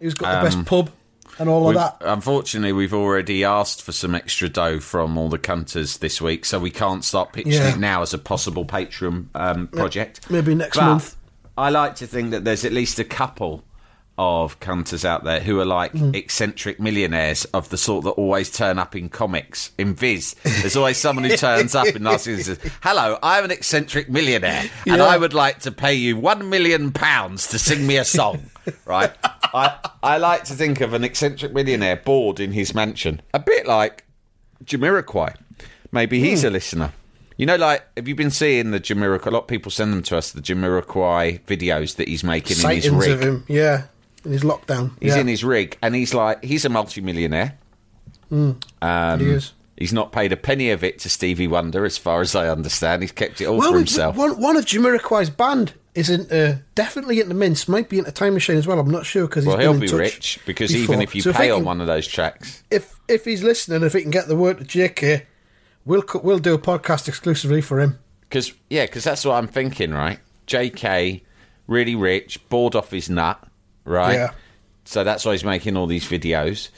who's 0.00 0.14
got 0.14 0.40
the 0.42 0.48
best 0.48 0.66
pub, 0.66 0.90
and 1.42 1.50
all 1.50 1.68
of 1.68 1.74
that. 1.74 1.96
Unfortunately, 2.00 2.72
we've 2.72 2.94
already 2.94 3.44
asked 3.44 3.82
for 3.82 3.92
some 3.92 4.14
extra 4.14 4.48
dough 4.48 4.80
from 4.80 5.18
all 5.18 5.28
the 5.28 5.38
cunters 5.38 5.98
this 5.98 6.20
week, 6.22 6.44
so 6.44 6.58
we 6.58 6.70
can't 6.70 7.04
start 7.04 7.32
pitching 7.32 7.52
Yeah. 7.52 7.74
it 7.74 7.78
now 7.78 8.00
as 8.02 8.14
a 8.14 8.18
possible 8.18 8.64
Patreon 8.64 9.26
um, 9.34 9.66
project. 9.68 10.30
maybe 10.30 10.54
next 10.54 10.76
But 10.78 10.86
month. 10.86 11.16
I 11.58 11.68
like 11.70 11.96
to 11.96 12.06
think 12.06 12.30
that 12.30 12.44
there's 12.44 12.64
at 12.64 12.72
least 12.72 12.98
a 12.98 13.04
couple 13.04 13.62
of 14.22 14.60
cunters 14.60 15.04
out 15.04 15.24
there 15.24 15.40
who 15.40 15.58
are 15.60 15.64
like 15.64 15.92
Mm. 15.92 16.14
eccentric 16.14 16.78
millionaires 16.78 17.44
of 17.46 17.68
the 17.70 17.76
sort 17.76 18.04
that 18.04 18.10
always 18.10 18.50
turn 18.50 18.78
up 18.78 18.94
in 18.94 19.08
comics. 19.08 19.70
In 19.78 19.94
Viz, 19.94 20.34
there's 20.44 20.76
always 20.76 20.96
someone 20.98 21.24
who 21.24 21.36
turns 21.36 21.74
up 21.74 21.88
in 21.88 22.04
last 22.04 22.26
and 22.26 22.40
says, 22.44 22.58
Hello, 22.82 23.18
I'm 23.22 23.44
an 23.44 23.50
eccentric 23.50 24.08
millionaire, 24.08 24.62
and 24.86 24.96
Yeah. 24.98 25.04
I 25.04 25.16
would 25.16 25.34
like 25.34 25.58
to 25.60 25.72
pay 25.72 25.94
you 25.94 26.16
one 26.16 26.48
million 26.48 26.92
pounds 26.92 27.48
to 27.48 27.58
sing 27.58 27.86
me 27.86 27.96
a 27.96 28.04
song. 28.04 28.44
right? 28.86 29.10
I, 29.52 29.76
I 30.02 30.18
like 30.18 30.44
to 30.44 30.54
think 30.54 30.80
of 30.80 30.92
an 30.94 31.02
eccentric 31.04 31.52
millionaire 31.52 31.96
bored 31.96 32.38
in 32.40 32.52
his 32.52 32.74
mansion. 32.74 33.20
A 33.34 33.38
bit 33.40 33.66
like 33.66 34.04
Jamiroquai. 34.64 35.34
Maybe 35.90 36.20
he's 36.20 36.44
a 36.44 36.48
Hmm. 36.48 36.52
listener. 36.54 36.92
You 37.38 37.46
know, 37.46 37.56
like, 37.56 37.82
have 37.96 38.06
you 38.06 38.14
been 38.14 38.30
seeing 38.30 38.70
the 38.70 38.78
Jamiroquai? 38.78 39.26
A 39.26 39.30
lot 39.30 39.40
of 39.40 39.46
people 39.48 39.70
send 39.72 39.92
them 39.92 40.02
to 40.04 40.16
us, 40.16 40.30
the 40.30 40.40
Jamiroquai 40.42 41.40
videos 41.46 41.96
that 41.96 42.06
he's 42.06 42.22
making 42.22 42.58
in 42.62 42.76
his 42.76 42.88
rig. 42.90 43.10
of 43.10 43.20
him, 43.22 43.44
yeah, 43.48 43.84
in 44.24 44.32
his 44.32 44.42
lockdown. 44.42 44.92
He's 45.00 45.14
yeah. 45.14 45.20
in 45.20 45.28
his 45.28 45.44
rig, 45.44 45.76
and 45.82 45.94
he's 45.94 46.14
like, 46.14 46.44
he's 46.44 46.64
a 46.64 46.68
multimillionaire. 46.68 47.58
Um, 48.30 49.20
he 49.20 49.30
is. 49.30 49.52
He's 49.76 49.92
not 49.92 50.12
paid 50.12 50.32
a 50.32 50.36
penny 50.36 50.70
of 50.70 50.84
it 50.84 51.00
to 51.00 51.10
Stevie 51.10 51.48
Wonder, 51.48 51.84
as 51.84 51.98
far 51.98 52.20
as 52.20 52.34
I 52.34 52.48
understand. 52.48 53.02
He's 53.02 53.12
kept 53.12 53.40
it 53.40 53.46
all 53.46 53.58
Well, 53.58 53.72
for 53.72 53.78
himself. 53.78 54.16
one 54.16 54.40
one 54.40 54.56
of 54.56 54.64
Jamiroquai's 54.64 55.30
band 55.30 55.74
is 55.94 56.08
definitely 56.08 56.36
in, 56.38 56.50
uh, 56.52 56.58
definitely 56.74 57.20
into 57.20 57.34
Mince. 57.34 57.68
Might 57.68 57.88
be 57.88 57.98
in 57.98 58.06
a 58.06 58.12
Time 58.12 58.34
Machine 58.34 58.56
as 58.56 58.66
well. 58.66 58.78
I'm 58.78 58.90
not 58.90 59.06
sure 59.06 59.26
because 59.26 59.44
well, 59.44 59.58
he'll 59.58 59.72
been 59.72 59.80
be 59.80 59.88
in 59.88 59.96
rich 59.96 60.38
because 60.46 60.72
before. 60.72 60.94
even 60.94 61.02
if 61.02 61.14
you 61.14 61.22
So 61.22 61.32
pay 61.32 61.46
he 61.46 61.50
on 61.50 61.64
one 61.64 61.80
of 61.80 61.86
those 61.86 62.06
tracks, 62.06 62.62
if 62.70 62.98
if 63.08 63.24
he's 63.24 63.42
listening, 63.42 63.82
if 63.82 63.92
he 63.92 64.02
can 64.02 64.10
get 64.10 64.28
the 64.28 64.36
word 64.36 64.58
to 64.58 64.64
JK, 64.64 65.24
we'll 65.84 66.04
we'll 66.22 66.38
do 66.38 66.54
a 66.54 66.58
podcast 66.58 67.08
exclusively 67.08 67.60
for 67.60 67.80
him. 67.80 67.98
Because 68.20 68.52
yeah, 68.70 68.86
because 68.86 69.04
that's 69.04 69.24
what 69.24 69.34
I'm 69.34 69.48
thinking, 69.48 69.90
right? 69.90 70.18
J.K. 70.46 71.22
really 71.66 71.94
rich, 71.94 72.46
bored 72.48 72.74
off 72.74 72.90
his 72.90 73.08
nut, 73.10 73.42
right? 73.84 74.14
Yeah. 74.14 74.32
So 74.84 75.04
that's 75.04 75.24
why 75.24 75.32
he's 75.32 75.44
making 75.44 75.76
all 75.76 75.86
these 75.86 76.04
videos, 76.04 76.70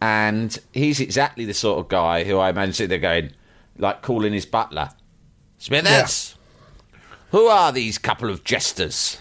and 0.00 0.58
he's 0.72 1.00
exactly 1.00 1.44
the 1.44 1.54
sort 1.54 1.78
of 1.78 1.88
guy 1.88 2.24
who 2.24 2.38
I 2.38 2.50
imagine 2.50 2.74
sitting 2.74 2.90
there 2.90 2.98
going, 2.98 3.32
like 3.78 4.02
calling 4.02 4.32
his 4.32 4.46
butler, 4.46 4.90
Smithers. 5.58 6.34
Who 7.30 7.46
are 7.46 7.72
these 7.72 7.98
couple 7.98 8.30
of 8.30 8.44
jesters? 8.44 9.20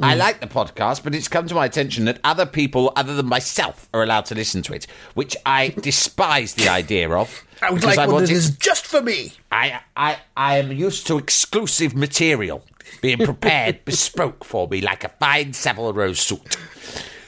I 0.00 0.14
hmm. 0.14 0.18
like 0.18 0.40
the 0.40 0.46
podcast, 0.46 1.04
but 1.04 1.14
it's 1.14 1.28
come 1.28 1.46
to 1.46 1.54
my 1.54 1.66
attention 1.66 2.04
that 2.06 2.18
other 2.24 2.46
people 2.46 2.92
other 2.96 3.14
than 3.14 3.26
myself 3.26 3.88
are 3.94 4.02
allowed 4.02 4.26
to 4.26 4.34
listen 4.34 4.62
to 4.62 4.74
it, 4.74 4.86
which 5.14 5.36
I 5.46 5.68
despise 5.80 6.54
the 6.54 6.68
idea 6.68 7.10
of. 7.10 7.44
I 7.62 7.70
would 7.70 7.84
like 7.84 7.96
one 7.96 8.12
want 8.12 8.26
that 8.26 8.32
it- 8.32 8.36
is 8.36 8.56
just 8.56 8.86
for 8.86 9.00
me. 9.00 9.32
I, 9.52 9.80
I, 9.96 10.18
I 10.36 10.58
am 10.58 10.72
used 10.72 11.06
to 11.06 11.18
exclusive 11.18 11.94
material 11.94 12.64
being 13.00 13.18
prepared 13.18 13.84
bespoke 13.84 14.44
for 14.44 14.66
me 14.68 14.80
like 14.80 15.04
a 15.04 15.08
fine 15.08 15.52
Savile 15.52 15.92
Row 15.92 16.12
suit. 16.12 16.56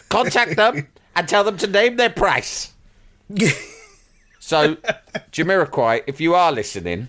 Contact 0.08 0.56
them 0.56 0.88
and 1.14 1.28
tell 1.28 1.44
them 1.44 1.56
to 1.58 1.66
name 1.66 1.96
their 1.96 2.10
price. 2.10 2.72
So, 4.38 4.76
Jamiroquai, 5.32 6.04
if 6.06 6.20
you 6.20 6.34
are 6.36 6.52
listening 6.52 7.08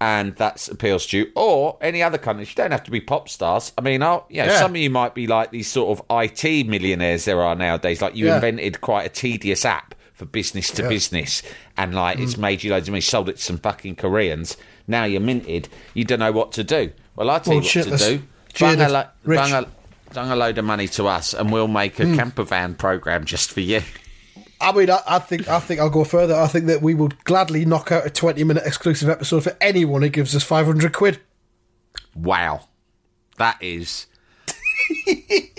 and 0.00 0.34
that 0.36 0.66
appeals 0.68 1.04
to 1.08 1.18
you, 1.18 1.32
or 1.34 1.76
any 1.82 2.02
other 2.02 2.16
countries, 2.16 2.48
you 2.48 2.54
don't 2.54 2.70
have 2.70 2.84
to 2.84 2.90
be 2.90 3.00
pop 3.00 3.28
stars. 3.28 3.72
I 3.76 3.82
mean, 3.82 4.02
I'll, 4.02 4.24
you 4.30 4.38
know, 4.38 4.46
Yeah. 4.52 4.58
some 4.60 4.70
of 4.70 4.76
you 4.78 4.88
might 4.88 5.14
be 5.14 5.26
like 5.26 5.50
these 5.50 5.68
sort 5.68 5.98
of 5.98 6.06
IT 6.10 6.66
millionaires 6.66 7.26
there 7.26 7.42
are 7.42 7.54
nowadays. 7.54 8.00
Like 8.00 8.16
you 8.16 8.26
Yeah. 8.28 8.36
invented 8.36 8.80
quite 8.80 9.04
a 9.04 9.08
tedious 9.10 9.66
app 9.66 9.94
for 10.14 10.24
business 10.24 10.70
to 10.70 10.88
business, 10.88 11.42
and 11.78 11.94
like 11.94 12.18
it's 12.18 12.34
mm. 12.34 12.40
made 12.40 12.62
you 12.62 12.70
loads 12.70 12.88
of 12.88 12.92
money. 12.92 13.00
Sold 13.00 13.30
it 13.30 13.36
to 13.36 13.42
some 13.42 13.56
fucking 13.56 13.96
Koreans. 13.96 14.56
Now 14.86 15.04
you're 15.04 15.20
minted. 15.20 15.68
You 15.94 16.04
don't 16.04 16.18
know 16.18 16.32
what 16.32 16.52
to 16.52 16.64
do. 16.64 16.92
Well, 17.16 17.30
I'll 17.30 17.40
tell 17.40 17.54
Well, 17.54 17.62
you 17.62 17.68
shit, 17.68 17.88
what 17.88 18.00
to 18.00 18.18
do. 18.18 18.22
Bung 18.58 18.80
a, 18.80 18.88
lo- 18.88 19.06
bung, 19.24 19.52
a, 19.52 19.66
bung 20.12 20.30
a 20.30 20.36
load 20.36 20.58
of 20.58 20.64
money 20.64 20.88
to 20.88 21.06
us, 21.06 21.32
and 21.32 21.52
we'll 21.52 21.68
make 21.68 22.00
a 22.00 22.06
hmm. 22.06 22.16
camper 22.16 22.42
van 22.42 22.74
program 22.74 23.24
just 23.24 23.52
for 23.52 23.60
you. 23.60 23.82
I 24.60 24.72
mean, 24.72 24.90
I, 24.90 25.00
I 25.06 25.18
think 25.20 25.48
I 25.48 25.60
think 25.60 25.80
I'll 25.80 25.88
go 25.88 26.04
further. 26.04 26.34
I 26.34 26.48
think 26.48 26.66
that 26.66 26.82
we 26.82 26.94
would 26.94 27.22
gladly 27.24 27.64
knock 27.64 27.92
out 27.92 28.04
a 28.04 28.10
twenty-minute 28.10 28.64
exclusive 28.66 29.08
episode 29.08 29.44
for 29.44 29.56
anyone 29.60 30.02
who 30.02 30.08
gives 30.08 30.34
us 30.34 30.42
five 30.42 30.66
hundred 30.66 30.92
quid. 30.92 31.20
Wow. 32.14 32.62
That 33.36 33.62
is 33.62 34.06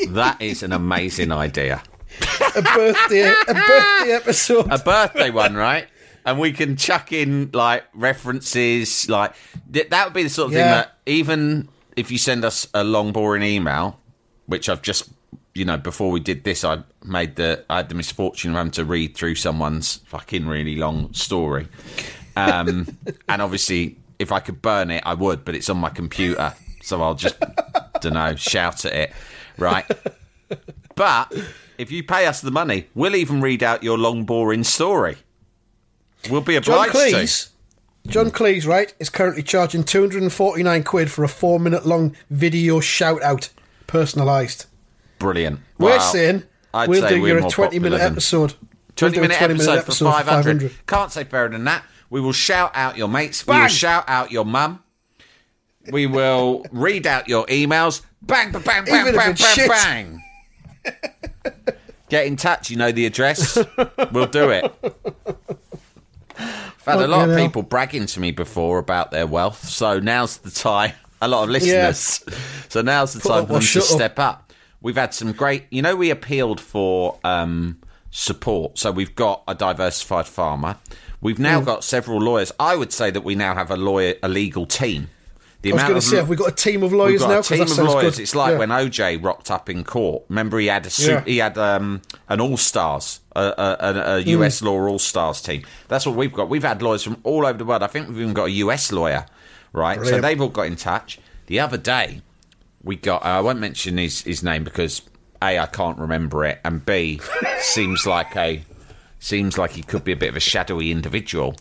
that 0.10 0.38
is 0.42 0.64
an 0.64 0.74
amazing 0.74 1.32
idea. 1.32 1.82
A 2.56 2.62
birthday, 2.62 3.32
a 3.48 3.54
birthday 3.54 4.12
episode. 4.14 4.68
A 4.72 4.80
birthday 4.80 5.30
one, 5.30 5.56
right? 5.56 5.88
And 6.30 6.40
we 6.40 6.52
can 6.52 6.76
chuck 6.76 7.12
in 7.12 7.50
like 7.54 7.86
references, 7.96 9.10
like 9.10 9.34
th- 9.74 9.90
that 9.90 10.06
would 10.06 10.14
be 10.14 10.22
the 10.22 10.30
sort 10.30 10.50
of 10.50 10.54
thing 10.54 10.66
that 10.66 10.94
even 11.08 11.70
if 11.96 12.12
you 12.12 12.20
send 12.20 12.46
us 12.46 12.68
a 12.76 12.84
long, 12.84 13.12
boring 13.12 13.42
email, 13.42 14.00
which 14.46 14.70
I've 14.70 14.84
just, 14.84 15.10
you 15.56 15.66
know, 15.66 15.78
before 15.78 16.12
we 16.12 16.20
did 16.20 16.44
this, 16.44 16.64
I 16.64 16.84
made 17.04 17.36
the, 17.36 17.66
I 17.68 17.78
had 17.78 17.90
the 17.90 17.96
misfortune 17.96 18.52
of 18.52 18.58
having 18.58 18.72
to 18.74 18.86
read 18.86 19.16
through 19.16 19.36
someone's 19.36 19.96
fucking 20.06 20.46
really 20.46 20.76
long 20.76 21.12
story, 21.14 21.68
um, 22.36 22.96
and 23.28 23.42
obviously, 23.42 23.98
if 24.20 24.32
I 24.32 24.40
could 24.40 24.62
burn 24.62 24.92
it, 24.92 25.02
I 25.06 25.16
would, 25.16 25.44
but 25.44 25.56
it's 25.56 25.70
on 25.70 25.78
my 25.78 25.90
computer, 25.90 26.54
so 26.84 27.02
I'll 27.02 27.16
just, 27.16 27.38
don't 28.02 28.14
know, 28.14 28.36
shout 28.36 28.86
at 28.86 28.94
it, 28.94 29.14
right? 29.58 29.86
But 30.94 31.34
if 31.80 31.92
you 31.92 32.04
pay 32.04 32.28
us 32.28 32.42
the 32.42 32.52
money, 32.52 32.88
we'll 32.94 33.16
even 33.16 33.42
read 33.42 33.64
out 33.64 33.82
your 33.84 33.98
long, 33.98 34.26
boring 34.26 34.64
story. 34.64 35.18
We'll 36.30 36.42
be 36.42 36.60
John 36.60 36.90
obliged 36.90 36.92
to. 37.12 37.16
Cleese, 37.18 37.50
John 38.08 38.32
Cleese, 38.32 38.66
right, 38.68 38.94
is 39.00 39.10
currently 39.10 39.44
charging 39.44 39.84
two 39.84 40.00
hundred 40.02 40.22
and 40.24 40.34
forty-nine 40.34 40.84
quid 40.84 41.12
for 41.12 41.24
a 41.24 41.28
four-minute-long 41.30 42.16
video 42.30 42.80
shout-out, 42.80 43.50
personalised. 43.88 44.66
Brilliant. 45.20 45.60
We're 45.78 45.98
Wow. 45.98 46.12
saying 46.12 46.44
I'd 46.74 46.90
we'll 46.90 47.08
do 47.08 47.18
your 47.26 47.42
twenty-minute 47.50 47.52
popular 47.56 47.98
than- 47.98 48.12
episode. 48.14 48.54
We'll 49.02 49.12
20 49.12 49.14
do 49.16 49.20
a 49.20 49.22
minute 49.30 49.38
20-minute 49.38 49.78
episode, 49.80 50.08
for 50.10 50.12
500. 50.12 50.44
500. 50.62 50.72
Can't 50.88 51.12
say 51.12 51.24
fairer 51.24 51.48
than 51.48 51.64
that. 51.64 51.84
We 52.10 52.20
will 52.20 52.34
shout 52.34 52.72
out 52.76 52.98
your 52.98 53.08
mates. 53.08 53.48
We 53.48 53.56
will 53.58 53.68
shout 53.70 54.04
out 54.10 54.30
your 54.30 54.44
mum. 54.44 54.84
We 55.90 56.06
will 56.06 56.66
read 56.74 57.08
out 57.08 57.30
your 57.30 57.46
emails. 57.46 58.02
Bang, 58.22 58.52
bang, 58.52 58.62
bang, 58.62 58.84
bang, 58.84 59.02
Even 59.08 59.16
bang, 59.16 59.36
bang, 59.36 60.22
bang. 60.84 61.04
Get 62.10 62.26
in 62.26 62.36
touch. 62.36 62.70
You 62.70 62.76
know 62.76 62.92
the 62.92 63.06
address. 63.06 63.58
We'll 64.12 64.26
do 64.28 64.50
it. 64.50 64.74
I've 66.40 66.82
had 66.86 67.02
a 67.02 67.08
lot 67.08 67.30
of 67.30 67.38
people 67.38 67.62
bragging 67.62 68.06
to 68.08 68.20
me 68.20 68.32
before 68.32 68.80
about 68.80 69.12
their 69.12 69.28
wealth, 69.28 69.68
so 69.68 70.00
now's 70.00 70.38
the 70.38 70.52
time. 70.52 70.94
A 71.22 71.28
lot 71.28 71.44
of 71.44 71.50
listeners. 71.50 72.24
So 72.70 72.82
now's 72.82 73.12
the 73.14 73.20
Put 73.20 73.28
time 73.30 73.46
for 73.46 73.52
or 73.56 73.60
them 73.60 73.68
to 73.68 73.80
up. 73.80 73.86
step 73.86 74.20
up. 74.20 74.54
We've 74.82 74.96
had 74.96 75.14
some 75.14 75.34
great, 75.34 75.66
you 75.70 75.82
know, 75.82 75.98
we 75.98 76.12
appealed 76.12 76.62
for 76.62 77.20
um, 77.26 77.80
support. 78.10 78.78
So 78.80 78.90
we've 78.92 79.14
got 79.16 79.44
a 79.46 79.54
diversified 79.54 80.28
farmer. 80.28 80.78
We've 81.20 81.38
now 81.38 81.60
got 81.60 81.84
several 81.84 82.22
lawyers. 82.22 82.54
I 82.58 82.78
would 82.78 82.94
say 82.94 83.12
that 83.12 83.26
we 83.26 83.36
now 83.36 83.54
have 83.54 83.70
a 83.70 83.76
lawyer, 83.76 84.14
a 84.24 84.30
legal 84.30 84.66
team. 84.66 85.10
The 85.62 85.72
I 85.72 85.76
was 85.76 85.84
going 85.84 85.96
to 85.96 86.02
say, 86.02 86.16
have 86.18 86.30
we 86.30 86.38
got 86.38 86.48
a 86.50 86.56
team 86.56 86.84
of 86.84 86.94
lawyers 86.94 87.20
now? 87.22 87.40
a 87.40 87.44
team 87.44 87.64
of 87.64 87.78
lawyers. 87.78 88.16
good. 88.16 88.20
It's 88.22 88.34
like 88.34 88.54
Yeah. 88.54 88.60
when 88.60 88.70
OJ 88.70 89.22
rocked 89.22 89.52
up 89.52 89.70
in 89.70 89.84
court. 89.84 90.24
Remember, 90.30 90.58
he 90.58 90.68
had 90.68 90.86
a 90.86 90.90
suit, 90.90 91.10
Yeah. 91.10 91.24
he 91.26 91.38
had 91.40 91.58
um, 91.58 92.02
an 92.30 92.40
All 92.40 92.56
Stars, 92.56 93.20
a, 93.36 93.42
a, 93.42 94.16
a. 94.16 94.20
US 94.22 94.62
law 94.62 94.80
All 94.88 95.00
Stars 95.00 95.42
team. 95.42 95.64
That's 95.90 96.06
what 96.06 96.16
we've 96.16 96.32
got. 96.32 96.48
We've 96.48 96.64
had 96.64 96.82
lawyers 96.82 97.04
from 97.04 97.18
all 97.24 97.46
over 97.46 97.58
the 97.58 97.66
world. 97.66 97.84
I 97.84 97.88
think 97.88 98.08
we've 98.08 98.22
even 98.22 98.34
got 98.34 98.46
a 98.46 98.52
US 98.52 98.92
lawyer, 98.94 99.26
right? 99.74 100.00
So 100.06 100.22
they've 100.22 100.40
all 100.40 100.48
got 100.48 100.68
in 100.68 100.78
touch. 100.78 101.20
The 101.48 101.60
other 101.60 101.78
day, 101.78 102.22
we 102.82 102.96
got. 102.96 103.24
Uh, 103.26 103.40
I 103.40 103.42
won't 103.42 103.60
mention 103.60 103.98
his 103.98 104.22
his 104.22 104.42
name 104.42 104.64
because 104.64 105.02
a 105.42 105.60
I 105.60 105.66
can't 105.66 105.98
remember 106.00 106.46
it, 106.46 106.60
and 106.64 106.86
b 106.86 107.20
seems 107.60 108.06
like 108.06 108.36
a 108.38 108.64
seems 109.20 109.58
like 109.58 109.72
he 109.72 109.84
could 109.84 110.06
be 110.06 110.14
a 110.14 110.16
bit 110.16 110.30
of 110.30 110.38
a 110.38 110.40
shadowy 110.40 110.90
individual. 110.92 111.56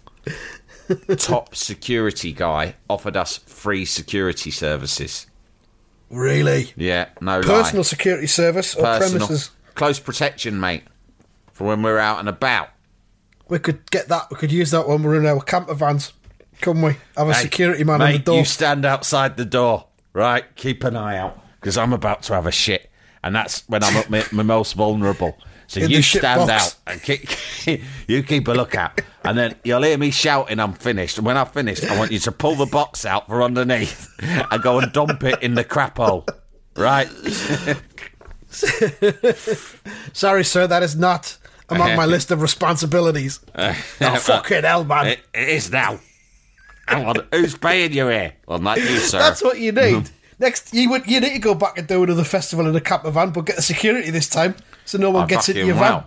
Top 1.17 1.55
security 1.55 2.33
guy 2.33 2.75
offered 2.89 3.17
us 3.17 3.39
free 3.39 3.85
security 3.85 4.51
services. 4.51 5.27
Really? 6.11 6.73
Yeah, 6.77 7.09
no 7.21 7.41
Personal 7.43 7.79
lie. 7.81 7.83
security 7.83 8.27
service 8.27 8.75
or 8.75 8.83
Personal. 8.83 9.27
premises? 9.27 9.51
Close 9.75 10.01
protection, 10.01 10.59
mate, 10.59 10.85
for 11.53 11.67
when 11.67 11.83
we're 11.83 11.99
out 11.99 12.19
and 12.19 12.29
about. 12.29 12.71
We 13.49 13.59
could 13.59 13.91
get 13.91 14.09
that. 14.09 14.29
We 14.31 14.37
could 14.37 14.53
use 14.53 14.71
that 14.73 14.89
when 14.89 15.03
we're 15.03 15.17
in 15.17 15.27
our 15.27 15.41
camper 15.41 15.75
vans. 15.75 16.13
Couldn't 16.61 16.83
we? 16.83 16.97
Have 17.17 17.29
a 17.29 17.35
Hey, 17.35 17.43
security 17.43 17.85
man 17.85 17.99
mate, 18.01 18.05
on 18.07 18.13
the 18.13 18.19
door. 18.19 18.39
You 18.39 18.45
stand 18.45 18.85
outside 18.85 19.37
the 19.37 19.45
door, 19.45 19.87
right? 20.13 20.45
Keep 20.57 20.85
an 20.85 20.97
eye 20.97 21.17
out 21.17 21.39
because 21.61 21.79
I'm 21.79 21.93
about 21.93 22.23
to 22.25 22.35
have 22.35 22.47
a 22.47 22.51
shit, 22.51 22.91
and 23.23 23.35
that's 23.35 23.63
when 23.69 23.85
I'm 23.85 23.97
at 23.97 24.11
my, 24.11 24.25
my 24.33 24.43
most 24.43 24.73
vulnerable. 24.73 25.39
So 25.69 25.81
In 25.81 25.91
you 25.91 26.01
stand 26.01 26.49
box. 26.49 26.51
out 26.51 26.77
and 26.87 27.03
keep, 27.03 27.29
you 28.09 28.23
keep 28.23 28.49
a 28.49 28.53
lookout, 28.53 29.03
and 29.23 29.37
then 29.37 29.55
you'll 29.65 29.83
hear 29.83 29.99
me 29.99 30.11
shouting. 30.11 30.59
I'm 30.61 30.73
finished, 30.73 31.19
and 31.19 31.27
when 31.27 31.37
I've 31.37 31.53
finished, 31.53 31.85
I 31.85 31.99
want 31.99 32.11
you 32.11 32.19
to 32.21 32.33
pull 32.33 32.55
the 32.55 32.65
box 32.65 33.05
out 33.05 33.27
from 33.27 33.43
underneath 33.43 34.09
and 34.23 34.63
go 34.63 34.79
and 34.79 34.91
dump 34.93 35.23
it 35.25 35.43
in 35.43 35.55
the 35.55 35.65
crap 35.65 35.99
hole, 35.99 36.25
right? 36.75 37.07
Sorry, 40.15 40.43
sir, 40.43 40.67
that 40.67 40.83
is 40.83 40.97
not 40.97 41.37
among 41.69 41.97
my 41.97 42.07
list 42.07 42.31
of 42.31 42.41
responsibilities. 42.41 43.41
oh, 43.55 43.73
fucking 44.01 44.63
hell, 44.63 44.85
man. 44.85 45.09
It, 45.09 45.21
it 45.35 45.49
is 45.51 45.71
now. 45.71 46.01
Hang 46.87 47.05
on, 47.05 47.17
who's 47.31 47.55
paying 47.59 47.93
you 47.93 48.09
here? 48.09 48.33
Well, 48.47 48.59
not 48.59 48.79
you, 48.79 48.87
sir. 48.97 49.19
That's 49.19 49.43
what 49.43 49.59
you 49.59 49.73
need. 49.73 50.05
Mm. 50.05 50.11
Next, 50.39 50.73
you 50.73 50.89
would 50.89 51.07
you 51.07 51.21
need 51.21 51.35
to 51.35 51.39
go 51.39 51.55
back 51.55 51.77
and 51.77 51.87
do 51.87 52.03
another 52.05 52.25
festival 52.25 52.67
in 52.67 52.75
a 52.75 52.81
camper 52.81 53.11
van, 53.11 53.33
but 53.33 53.45
get 53.45 53.57
the 53.57 53.63
security 53.63 54.11
this 54.11 54.31
time, 54.31 54.55
so 54.89 54.99
no 54.99 55.11
one 55.11 55.25
I 55.25 55.27
gets 55.27 55.49
into 55.49 55.61
fucking 55.61 55.67
your 55.69 55.77
van. 55.77 55.93
will. 55.95 56.05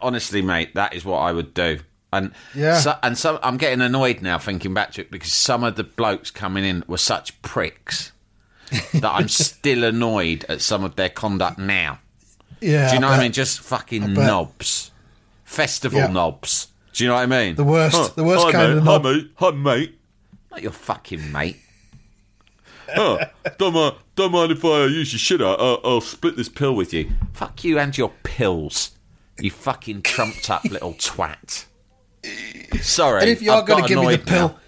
Honestly, 0.00 0.42
mate, 0.42 0.74
that 0.74 0.94
is 0.94 1.04
what 1.04 1.18
I 1.18 1.32
would 1.32 1.54
do. 1.54 1.80
And 2.12 2.32
Yeah. 2.54 2.78
so, 2.78 2.96
and 3.02 3.18
so 3.18 3.38
I'm 3.42 3.56
getting 3.58 3.80
annoyed 3.80 4.22
now 4.22 4.38
thinking 4.38 4.72
back 4.72 4.92
to 4.92 5.02
it 5.02 5.10
because 5.10 5.32
some 5.32 5.62
of 5.64 5.76
the 5.76 5.84
blokes 5.84 6.30
coming 6.30 6.64
in 6.64 6.84
were 6.86 6.96
such 6.98 7.40
pricks 7.42 8.12
that 8.94 9.04
I'm 9.12 9.28
still 9.28 9.84
annoyed 9.84 10.44
at 10.48 10.60
some 10.62 10.84
of 10.84 10.96
their 10.96 11.08
conduct 11.10 11.58
now. 11.58 11.98
Yeah, 12.60 12.88
Do 12.88 12.94
you 12.94 13.00
know 13.00 13.08
what 13.10 13.18
I 13.20 13.22
mean? 13.24 13.32
Just 13.32 13.60
fucking 13.60 14.14
knobs, 14.14 14.90
festival 15.44 15.98
Yeah. 16.00 16.06
knobs. 16.08 16.68
Do 16.94 17.04
you 17.04 17.08
know 17.08 17.14
what 17.16 17.22
I 17.22 17.26
mean? 17.26 17.54
The 17.56 17.64
worst- 17.64 18.16
the 18.16 18.24
worst 18.24 18.46
hi, 18.46 18.52
kind 18.52 18.68
mate. 18.72 18.78
of 18.78 18.84
Hi, 18.84 18.90
knob. 18.92 19.04
mate. 19.04 19.30
Hi, 19.36 19.50
mate. 19.50 19.98
Not 20.50 20.62
your 20.62 20.72
fucking 20.72 21.30
mate. 21.30 21.60
Oh, 22.96 23.18
don't 23.58 23.74
mind, 23.74 23.94
don't 24.16 24.32
mind 24.32 24.52
if 24.52 24.64
I 24.64 24.84
use 24.86 25.12
your 25.12 25.18
shit 25.18 25.42
out. 25.42 25.60
I'll, 25.60 25.80
I'll 25.84 26.00
split 26.00 26.36
this 26.36 26.48
pill 26.48 26.74
with 26.74 26.92
you. 26.92 27.10
Fuck 27.32 27.64
you 27.64 27.78
and 27.78 27.96
your 27.96 28.12
pills. 28.22 28.92
You 29.40 29.50
fucking 29.50 30.02
trumped 30.02 30.50
up 30.50 30.64
little 30.64 30.94
twat. 30.94 31.66
Sorry. 32.80 33.20
And 33.22 33.30
if 33.30 33.42
you 33.42 33.52
are 33.52 33.62
going 33.62 33.82
to 33.82 33.88
give 33.88 34.00
me 34.00 34.10
the 34.16 34.18
pill, 34.18 34.48
now. 34.48 34.58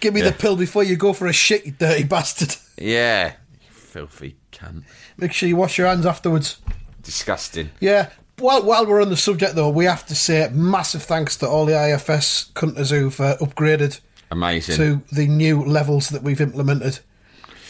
give 0.00 0.14
me 0.14 0.20
Yeah. 0.20 0.30
the 0.30 0.36
pill 0.36 0.56
before 0.56 0.82
you 0.84 0.96
go 0.96 1.12
for 1.12 1.26
a 1.26 1.32
shit, 1.32 1.66
you 1.66 1.72
dirty 1.72 2.04
bastard. 2.04 2.56
Yeah. 2.78 3.34
You 3.60 3.70
filthy 3.70 4.36
cunt. 4.52 4.84
Make 5.16 5.32
sure 5.32 5.48
you 5.48 5.56
wash 5.56 5.78
your 5.78 5.86
hands 5.86 6.06
afterwards. 6.06 6.58
Disgusting. 7.02 7.70
Yeah. 7.80 8.10
While 8.38 8.64
while 8.64 8.84
we're 8.86 9.00
on 9.00 9.08
the 9.08 9.16
subject, 9.16 9.54
though, 9.54 9.70
we 9.70 9.86
have 9.86 10.04
to 10.06 10.14
say 10.14 10.48
massive 10.52 11.02
thanks 11.02 11.36
to 11.38 11.48
all 11.48 11.64
the 11.64 11.72
IFS 11.94 12.50
cunters 12.54 12.90
who've 12.90 13.18
uh, 13.18 13.36
upgraded 13.38 14.00
Amazing. 14.30 14.76
to 14.76 15.02
the 15.14 15.26
new 15.26 15.64
levels 15.64 16.10
that 16.10 16.22
we've 16.22 16.40
implemented. 16.40 16.98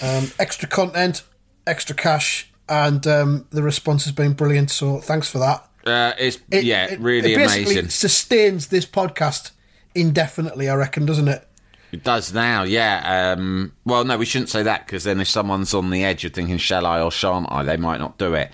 Um, 0.03 0.31
extra 0.39 0.69
content, 0.69 1.23
extra 1.67 1.95
cash, 1.97 2.51
and 2.69 3.07
um, 3.07 3.47
the 3.51 3.63
response 3.63 4.05
has 4.05 4.13
been 4.13 4.33
brilliant. 4.35 4.71
So 4.71 4.99
thanks 5.01 5.29
for 5.29 5.39
that. 5.39 5.69
uh, 5.87 6.13
it's, 6.19 6.39
It- 6.51 6.65
yeah, 6.65 6.87
it- 6.87 7.01
really 7.01 7.33
it 7.33 7.37
basically 7.37 7.73
amazing. 7.75 7.91
Sustains 7.91 8.67
this 8.69 8.85
podcast 8.87 9.53
indefinitely, 9.95 10.69
I 10.69 10.75
reckon, 10.75 11.07
doesn't 11.07 11.29
it? 11.29 11.49
It 11.93 12.03
does 12.05 12.35
now, 12.35 12.65
yeah. 12.65 13.35
Um, 13.39 13.73
well, 13.85 14.05
no, 14.05 14.19
we 14.19 14.27
shouldn't 14.27 14.51
say 14.51 14.63
that 14.65 14.85
because 14.87 15.05
then 15.05 15.21
if 15.21 15.29
someone's 15.29 15.73
on 15.73 15.89
the 15.91 16.05
edge 16.05 16.25
of 16.25 16.33
thinking, 16.35 16.59
shall 16.59 16.85
I 16.85 17.01
or 17.01 17.11
shan't 17.13 17.47
I, 17.51 17.63
they 17.63 17.77
might 17.77 17.99
not 18.01 18.19
do 18.19 18.35
it. 18.35 18.51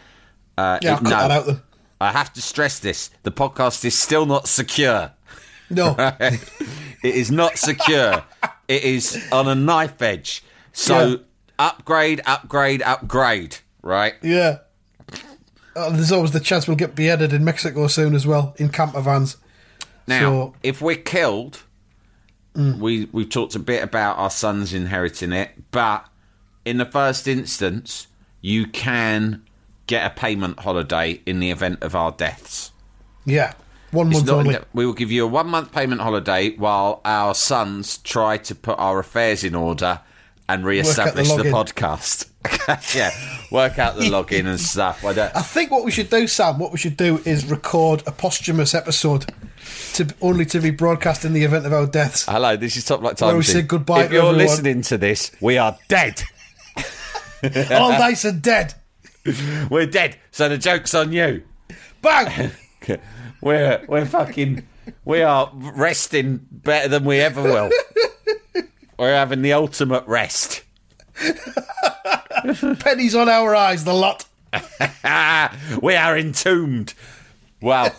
Uh, 0.57 0.79
Yeah, 0.83 0.93
it- 0.95 0.97
cut 0.99 1.05
no. 1.05 1.11
that 1.11 1.31
out. 1.31 1.61
I 2.01 2.13
have 2.13 2.33
to 2.35 2.43
stress 2.43 2.79
this 2.81 3.11
the 3.23 3.31
podcast 3.33 3.85
is 3.85 3.99
still 3.99 4.27
not 4.27 4.47
secure. 4.49 5.13
No. 5.71 5.97
It 7.03 7.17
is 7.17 7.33
not 7.33 7.59
secure. 7.59 8.23
it 8.69 8.85
is 8.85 9.27
on 9.33 9.49
a 9.49 9.55
knife 9.57 10.01
edge. 10.03 10.45
So 10.73 11.07
Yeah. 11.07 11.17
Upgrade, 11.67 12.21
upgrade, 12.27 12.83
upgrade, 12.83 13.59
right? 13.83 14.15
yeah. 14.23 14.59
Uh, 15.75 15.89
there's 15.91 16.13
always 16.13 16.33
the 16.33 16.41
chance 16.41 16.69
we'll 16.69 16.77
get 16.77 16.95
beheaded 16.95 17.33
in 17.33 17.43
Mexico 17.45 17.87
soon 17.87 18.15
as 18.15 18.27
well, 18.27 18.55
in 18.59 18.69
camper 18.69 19.01
vans. 19.01 19.39
Now, 20.07 20.19
So- 20.21 20.55
if 20.63 20.83
we're 20.83 20.97
killed, 20.97 21.63
we 22.55 23.09
we've 23.13 23.31
talked 23.31 23.55
a 23.55 23.59
bit 23.59 23.83
about 23.83 24.19
our 24.19 24.29
sons 24.31 24.75
inheriting 24.75 25.33
it, 25.33 25.71
but 25.71 26.07
in 26.67 26.77
the 26.77 26.85
first 26.85 27.27
instance, 27.27 28.07
you 28.43 28.67
can 28.67 29.43
get 29.87 30.05
a 30.07 30.11
payment 30.11 30.61
holiday 30.61 31.21
in 31.25 31.41
the 31.41 31.51
event 31.51 31.83
of 31.83 31.95
our 31.97 32.13
deaths. 32.13 32.73
Yeah. 33.25 33.55
One 33.93 34.09
It's 34.09 34.17
month 34.19 34.29
only. 34.31 34.59
we 34.75 34.85
will 34.87 34.93
give 34.93 35.11
you 35.11 35.25
a 35.25 35.27
one 35.27 35.49
month 35.49 35.73
payment 35.73 36.01
holiday 36.03 36.51
while 36.57 37.01
our 37.05 37.35
sons 37.35 37.97
try 37.99 38.37
to 38.39 38.55
put 38.55 38.79
our 38.79 38.99
affairs 38.99 39.43
in 39.45 39.55
order 39.55 40.01
and 40.53 40.67
re-establish 40.67 41.29
the, 41.29 41.45
login. 41.45 41.51
podcast. 41.51 42.95
yeah, 42.95 43.11
work 43.51 43.79
out 43.79 43.97
the 43.97 44.03
login 44.11 44.47
and 44.47 44.61
stuff. 44.61 45.03
I 45.05 45.15
don't, 45.15 45.35
I 45.35 45.41
think 45.41 45.71
what 45.71 45.83
we 45.83 45.91
should 45.91 46.11
do, 46.11 46.27
Sam, 46.27 46.59
what 46.59 46.73
we 46.73 46.79
should 46.79 46.99
do 46.99 47.23
is 47.25 47.47
record 47.47 48.03
a 48.07 48.13
posthumous 48.13 48.75
episode 48.75 49.33
to 49.95 50.15
only 50.21 50.45
to 50.47 50.61
be 50.61 50.71
broadcast 50.71 51.25
in 51.25 51.33
the 51.33 51.45
event 51.45 51.65
of 51.65 51.73
our 51.73 51.87
deaths. 51.87 52.27
Hello, 52.27 52.57
this 52.57 52.77
is 52.77 52.85
Top 52.85 53.01
Flight 53.01 53.17
Time. 53.17 53.29
Where 53.29 53.37
we 53.39 53.43
say 53.45 53.63
goodbye 53.63 54.05
If 54.05 54.13
you're 54.13 54.27
everyone. 54.27 54.39
listening 54.39 54.83
to 54.83 54.99
this, 54.99 55.31
we 55.41 55.57
are 55.57 55.79
dead. 55.89 56.23
All 57.71 57.91
nice 57.91 58.25
and 58.27 58.43
dead. 58.43 58.75
We're 59.71 59.87
dead. 59.87 60.19
So 60.33 60.49
the 60.51 60.59
joke's 60.59 60.95
on 60.95 61.13
you. 61.13 61.45
Bang! 62.03 62.51
We're 63.41 63.85
we're 63.89 64.05
fucking 64.05 64.67
we 65.05 65.23
are 65.23 65.51
resting 65.55 66.47
better 66.51 66.89
than 66.89 67.05
we 67.05 67.21
ever 67.21 67.43
will. 67.43 67.71
We're 69.03 69.17
having 69.17 69.43
the 69.43 69.53
ultimate 69.55 70.07
rest. 70.07 70.63
Pennies 72.79 73.17
on 73.17 73.29
our 73.29 73.53
eyes, 73.53 73.83
the 73.83 73.93
lot. 73.93 74.27
We 75.83 75.97
are 75.97 76.17
entombed. 76.17 76.95
Well, 77.61 77.93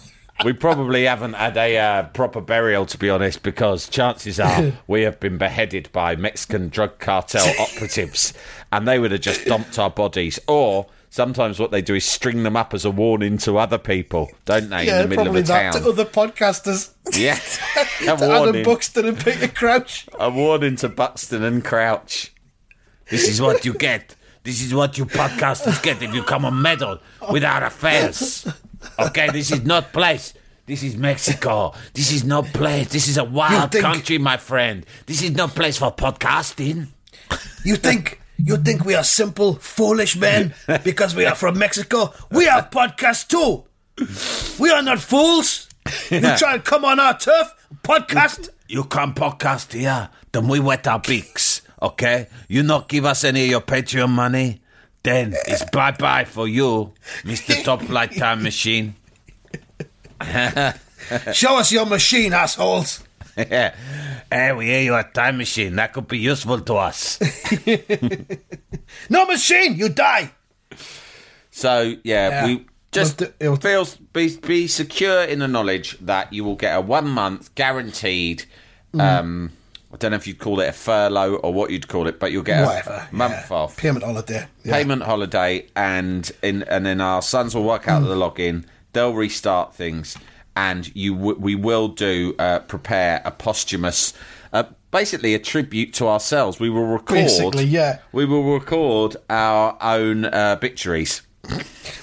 we 0.45 0.53
probably 0.53 1.03
haven't 1.03 1.33
had 1.33 1.57
a 1.57 1.77
uh, 1.77 2.03
proper 2.03 2.39
burial, 2.39 2.85
to 2.85 2.97
be 2.97 3.09
honest, 3.09 3.43
because 3.43 3.89
chances 3.89 4.39
are 4.39 4.71
we 4.87 5.01
have 5.01 5.19
been 5.19 5.37
beheaded 5.37 5.89
by 5.91 6.15
Mexican 6.15 6.69
drug 6.69 6.99
cartel 6.99 7.53
operatives, 7.59 8.33
and 8.71 8.87
they 8.87 8.97
would 8.97 9.11
have 9.11 9.19
just 9.19 9.43
dumped 9.43 9.77
our 9.77 9.89
bodies. 9.89 10.39
Or 10.47 10.85
sometimes 11.13 11.59
what 11.59 11.69
they 11.69 11.81
do 11.83 11.93
is 11.93 12.03
string 12.03 12.41
them 12.41 12.57
up 12.57 12.73
as 12.73 12.85
a 12.85 12.89
warning 12.89 13.37
to 13.37 13.55
other 13.59 13.77
people, 13.77 14.31
don't 14.45 14.69
they, 14.69 14.87
Yeah, 14.87 14.97
in 14.97 15.03
the 15.03 15.07
middle 15.09 15.25
probably 15.25 15.41
of 15.41 15.45
a 15.45 15.47
that 15.49 15.73
town? 15.73 15.81
to 15.83 15.89
other 15.89 16.05
podcasters. 16.05 16.91
Yeah, 17.15 17.37
a 18.11 18.17
to 18.17 18.31
Adam. 18.31 18.63
Buxton 18.63 19.05
and 19.05 19.23
Peter 19.23 19.47
Crouch. 19.47 20.07
A 20.19 20.31
warning 20.31 20.75
to 20.77 20.89
Buxton 20.89 21.43
and 21.43 21.63
Crouch. 21.63 22.33
This 23.11 23.27
is 23.27 23.39
what 23.39 23.63
you 23.63 23.73
get. 23.75 24.15
This 24.43 24.63
is 24.63 24.73
what 24.73 24.97
you 24.97 25.05
podcasters 25.05 25.81
get 25.83 26.01
if 26.01 26.13
you 26.15 26.23
come 26.23 26.45
on 26.45 26.59
meddle 26.61 26.99
with 27.31 27.43
our 27.43 27.63
affairs. 27.63 28.47
Okay, 28.97 29.29
this 29.29 29.51
is 29.51 29.63
not 29.63 29.93
place. 29.93 30.33
This 30.65 30.81
is 30.81 30.97
Mexico. 30.97 31.73
This 31.93 32.11
is 32.11 32.23
no 32.23 32.41
place. 32.41 32.87
This 32.89 33.07
is 33.07 33.17
a 33.17 33.23
wild 33.23 33.71
think- 33.71 33.83
country, 33.83 34.17
my 34.17 34.37
friend. 34.37 34.83
This 35.05 35.21
is 35.21 35.31
no 35.31 35.47
place 35.47 35.77
for 35.77 35.93
podcasting. 35.93 36.87
You 37.63 37.75
think 37.75 38.19
you 38.37 38.57
think 38.57 38.85
we 38.85 38.95
are 38.95 39.03
simple, 39.03 39.55
foolish 39.55 40.15
men 40.15 40.53
because 40.83 41.15
we 41.15 41.25
are 41.25 41.35
from 41.35 41.57
Mexico? 41.57 42.13
We 42.31 42.45
have 42.45 42.69
podcasts 42.69 43.27
too. 43.27 43.63
We 44.61 44.69
are 44.69 44.81
not 44.81 44.99
fools. 44.99 45.69
You 46.09 46.21
try 46.21 46.55
and 46.55 46.63
come 46.63 46.85
on 46.85 46.99
our 46.99 47.17
turf, 47.17 47.53
podcast. 47.83 48.49
You 48.67 48.85
can't 48.85 49.15
podcast 49.15 49.73
here, 49.73 50.09
then 50.31 50.47
we 50.47 50.59
wet 50.59 50.87
our 50.87 50.99
beaks. 50.99 51.61
Okay, 51.81 52.27
you 52.47 52.63
not 52.63 52.87
give 52.87 53.05
us 53.05 53.23
any 53.23 53.43
of 53.43 53.49
your 53.49 53.61
Patreon 53.61 54.09
money, 54.09 54.61
then 55.03 55.33
it's 55.47 55.65
bye 55.69 55.91
bye 55.91 56.23
for 56.23 56.47
you, 56.47 56.93
Mister 57.25 57.55
Top 57.61 57.81
Flight 57.81 58.15
Time 58.15 58.41
Machine. 58.41 58.95
Show 61.33 61.57
us 61.57 61.71
your 61.71 61.85
machine, 61.85 62.31
assholes. 62.33 63.03
Yeah. 63.37 63.75
Hey, 64.31 64.51
we 64.51 64.65
hear 64.65 64.81
you 64.81 64.95
a 64.95 65.03
time 65.03 65.37
machine. 65.37 65.75
That 65.75 65.93
could 65.93 66.07
be 66.07 66.17
useful 66.17 66.59
to 66.61 66.73
us. 66.75 67.19
No 69.09 69.25
machine, 69.25 69.75
you 69.75 69.89
die. 69.89 70.31
So 71.51 71.95
yeah, 72.03 72.29
Yeah. 72.29 72.45
we 72.45 72.65
just 72.91 73.21
it'll- 73.39 73.55
feels 73.57 73.95
be 74.13 74.37
be 74.37 74.67
secure 74.67 75.23
in 75.23 75.39
the 75.39 75.47
knowledge 75.47 75.97
that 76.01 76.31
you 76.33 76.43
will 76.43 76.55
get 76.55 76.75
a 76.77 76.81
one 76.81 77.07
month 77.09 77.53
guaranteed. 77.55 78.45
Mm. 78.93 79.01
Um, 79.01 79.51
I 79.93 79.97
don't 79.97 80.11
know 80.11 80.17
if 80.17 80.25
you'd 80.27 80.39
call 80.39 80.59
it 80.59 80.69
a 80.69 80.73
furlough 80.73 81.35
or 81.35 81.53
what 81.53 81.69
you'd 81.69 81.87
call 81.87 82.07
it, 82.07 82.19
but 82.19 82.31
you'll 82.31 82.43
get 82.43 82.65
Whatever. 82.65 83.07
a 83.11 83.15
month 83.15 83.49
yeah. 83.51 83.55
off. 83.57 83.77
Payment 83.77 84.03
holiday. 84.03 84.47
Yeah. 84.63 84.73
payment 84.73 85.03
holiday, 85.03 85.67
and 85.75 86.31
in 86.41 86.63
and 86.63 86.85
then 86.85 87.01
our 87.01 87.21
sons 87.21 87.53
will 87.55 87.63
work 87.63 87.87
out 87.87 88.01
Hmm. 88.01 88.07
the 88.09 88.15
login. 88.15 88.65
They'll 88.93 89.13
restart 89.13 89.73
things, 89.75 90.17
and 90.55 90.93
you 90.95 91.15
w- 91.15 91.37
we 91.39 91.55
will 91.55 91.87
do 91.87 92.35
uh, 92.39 92.59
prepare 92.59 93.21
a 93.25 93.31
posthumous, 93.31 94.13
uh, 94.51 94.63
basically 94.91 95.33
a 95.33 95.39
tribute 95.39 95.93
to 95.95 96.07
ourselves. 96.07 96.59
We 96.59 96.69
will 96.69 96.85
record. 96.85 97.15
Basically, 97.15 97.63
yeah. 97.65 97.99
We 98.11 98.25
will 98.25 98.53
record 98.53 99.15
our 99.29 99.77
own 99.81 100.25
uh, 100.25 100.55
obituaries. 100.57 101.21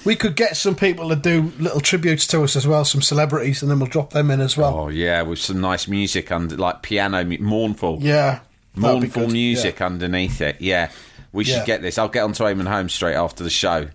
We 0.05 0.15
could 0.15 0.35
get 0.35 0.55
some 0.55 0.75
people 0.75 1.09
to 1.09 1.15
do 1.15 1.51
little 1.57 1.79
tributes 1.81 2.27
to 2.27 2.43
us 2.43 2.55
as 2.55 2.67
well, 2.67 2.85
some 2.85 3.01
celebrities, 3.01 3.61
and 3.63 3.71
then 3.71 3.79
we'll 3.79 3.89
drop 3.89 4.11
them 4.11 4.29
in 4.29 4.39
as 4.39 4.55
well. 4.55 4.77
Oh 4.77 4.89
yeah, 4.89 5.23
with 5.23 5.39
some 5.39 5.59
nice 5.61 5.87
music 5.87 6.31
under, 6.31 6.55
like 6.57 6.83
piano, 6.83 7.23
mournful, 7.39 7.97
Yeah. 8.01 8.39
mournful 8.75 9.27
music 9.29 9.81
underneath 9.81 10.41
it. 10.41 10.57
Yeah, 10.59 10.91
we 11.31 11.43
should 11.43 11.55
Yeah. 11.57 11.65
get 11.65 11.81
this. 11.81 11.97
I'll 11.97 12.07
get 12.09 12.23
onto 12.23 12.43
Eamonn 12.43 12.67
Holmes 12.67 12.93
straight 12.93 13.15
after 13.15 13.43
the 13.43 13.49
show. 13.49 13.87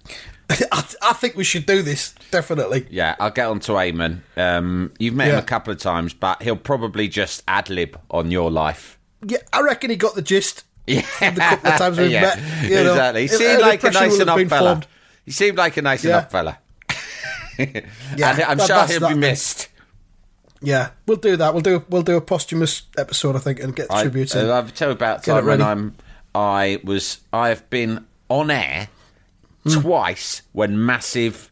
Yeah. 0.50 0.66
I, 0.72 0.84
I 1.02 1.12
think 1.14 1.34
we 1.36 1.44
should 1.44 1.66
do 1.66 1.82
this, 1.82 2.14
definitely. 2.30 2.86
Yeah, 2.90 3.16
I'll 3.18 3.30
get 3.30 3.46
on 3.48 3.60
to 3.60 3.72
Eamonn. 3.72 4.20
Um, 4.36 4.92
you've 4.98 5.14
met 5.14 5.28
him 5.28 5.38
a 5.38 5.42
couple 5.42 5.72
of 5.72 5.78
times, 5.80 6.14
but 6.14 6.42
he'll 6.42 6.56
probably 6.56 7.08
just 7.08 7.42
ad 7.48 7.68
lib 7.70 7.98
on 8.10 8.30
your 8.30 8.50
life. 8.50 8.98
Yeah, 9.26 9.38
I 9.52 9.62
reckon 9.62 9.90
he 9.90 9.96
got 9.96 10.14
the 10.14 10.22
gist. 10.22 10.64
Yeah, 10.88 11.02
the 11.20 11.40
couple 11.40 11.72
of 11.72 11.78
times 11.78 11.98
we've 11.98 12.12
yeah, 12.12 12.20
met, 12.20 12.62
you 12.70 12.76
know, 12.76 12.92
exactly. 12.92 13.22
He 13.22 13.28
seemed 13.28 13.60
like 13.60 13.82
a 13.82 13.90
nice 13.90 14.20
enough 14.20 14.40
fella. 14.48 14.70
formed. 14.70 14.86
He 15.24 15.32
seemed 15.32 15.58
like 15.58 15.76
a 15.76 15.82
nice 15.82 16.04
Yeah. 16.04 16.10
enough 16.18 16.30
fella. 16.30 16.58
Yeah, 17.58 18.30
and 18.32 18.42
I'm 18.42 18.58
that- 18.58 18.66
sure 18.66 18.86
he'll 18.86 19.08
be 19.08 19.14
then. 19.14 19.18
missed. 19.20 19.68
Yeah, 20.62 20.90
we'll 21.06 21.16
do 21.16 21.36
that. 21.36 21.52
We'll 21.54 21.62
do 21.62 21.84
we'll 21.88 22.02
do 22.02 22.16
a 22.16 22.20
posthumous 22.20 22.82
episode, 22.96 23.34
I 23.34 23.40
think, 23.40 23.58
and 23.60 23.74
get 23.74 23.88
the 23.88 23.94
I, 23.94 24.02
tributes 24.02 24.34
in. 24.36 24.48
uh, 24.48 24.54
I've 24.54 24.74
tell 24.74 24.88
you 24.90 24.92
about 24.94 25.24
time 25.24 25.44
when. 25.44 25.60
I'm. 25.60 25.96
I 26.34 26.80
was. 26.84 27.18
I 27.32 27.48
have 27.48 27.68
been 27.68 28.06
on 28.28 28.50
air 28.50 28.88
Hmm. 29.66 29.80
twice 29.80 30.42
when 30.52 30.84
massive 30.84 31.50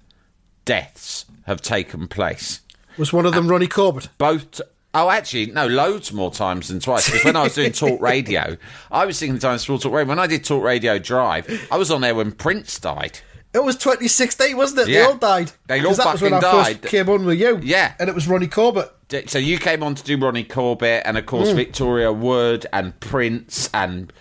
deaths 0.64 1.24
have 1.46 1.61
taken 1.61 2.09
place. 2.09 2.61
Was 2.96 3.12
one 3.12 3.27
of 3.27 3.35
them 3.35 3.48
Ronnie 3.48 3.66
Corbett? 3.66 4.09
both. 4.18 4.61
Oh, 4.96 5.11
actually, 5.11 5.46
no, 5.46 5.66
loads 5.66 6.12
more 6.12 6.31
times 6.31 6.68
than 6.68 6.79
twice. 6.79 7.07
Because 7.11 7.24
when 7.24 7.35
I 7.35 7.42
was 7.42 7.55
doing 7.57 7.72
talk 7.72 8.00
radio, 8.00 8.57
I 8.92 9.05
was 9.07 9.18
thinking 9.18 9.40
times 9.40 9.64
for 9.64 9.77
talk 9.77 9.92
radio. 9.92 10.09
When 10.09 10.20
I 10.20 10.29
did 10.29 10.44
talk 10.44 10.62
radio 10.62 11.00
drive, 11.00 11.66
I 11.72 11.77
was 11.77 11.90
on 11.90 12.00
there 12.03 12.14
when 12.14 12.31
Prince 12.31 12.79
died. 12.79 13.18
It 13.53 13.64
was 13.64 13.74
2016, 13.77 14.57
wasn't 14.57 14.83
it? 14.83 14.87
They 14.87 14.92
Yeah. 15.00 15.07
all 15.07 15.16
died. 15.16 15.50
They 15.66 15.85
all 15.85 15.94
that 15.94 16.12
was 16.12 16.22
when 16.22 16.35
I 16.35 16.40
fucking 16.40 16.64
first 16.64 16.83
died. 16.83 16.90
came 16.90 17.09
on 17.09 17.24
with 17.24 17.40
you. 17.40 17.59
Yeah. 17.62 17.94
and 17.98 18.09
it 18.09 18.14
was 18.14 18.29
Ronnie 18.29 18.46
Corbett. 18.46 18.90
So 19.27 19.38
you 19.38 19.59
came 19.59 19.83
on 19.83 19.96
to 19.96 20.03
do 20.05 20.16
Ronnie 20.16 20.44
Corbett, 20.44 21.03
and 21.05 21.18
of 21.18 21.27
course 21.27 21.50
Hmm. 21.50 21.57
Victoria 21.57 22.12
Wood 22.12 22.66
and 22.72 22.98
Prince 23.00 23.68
and 23.74 24.12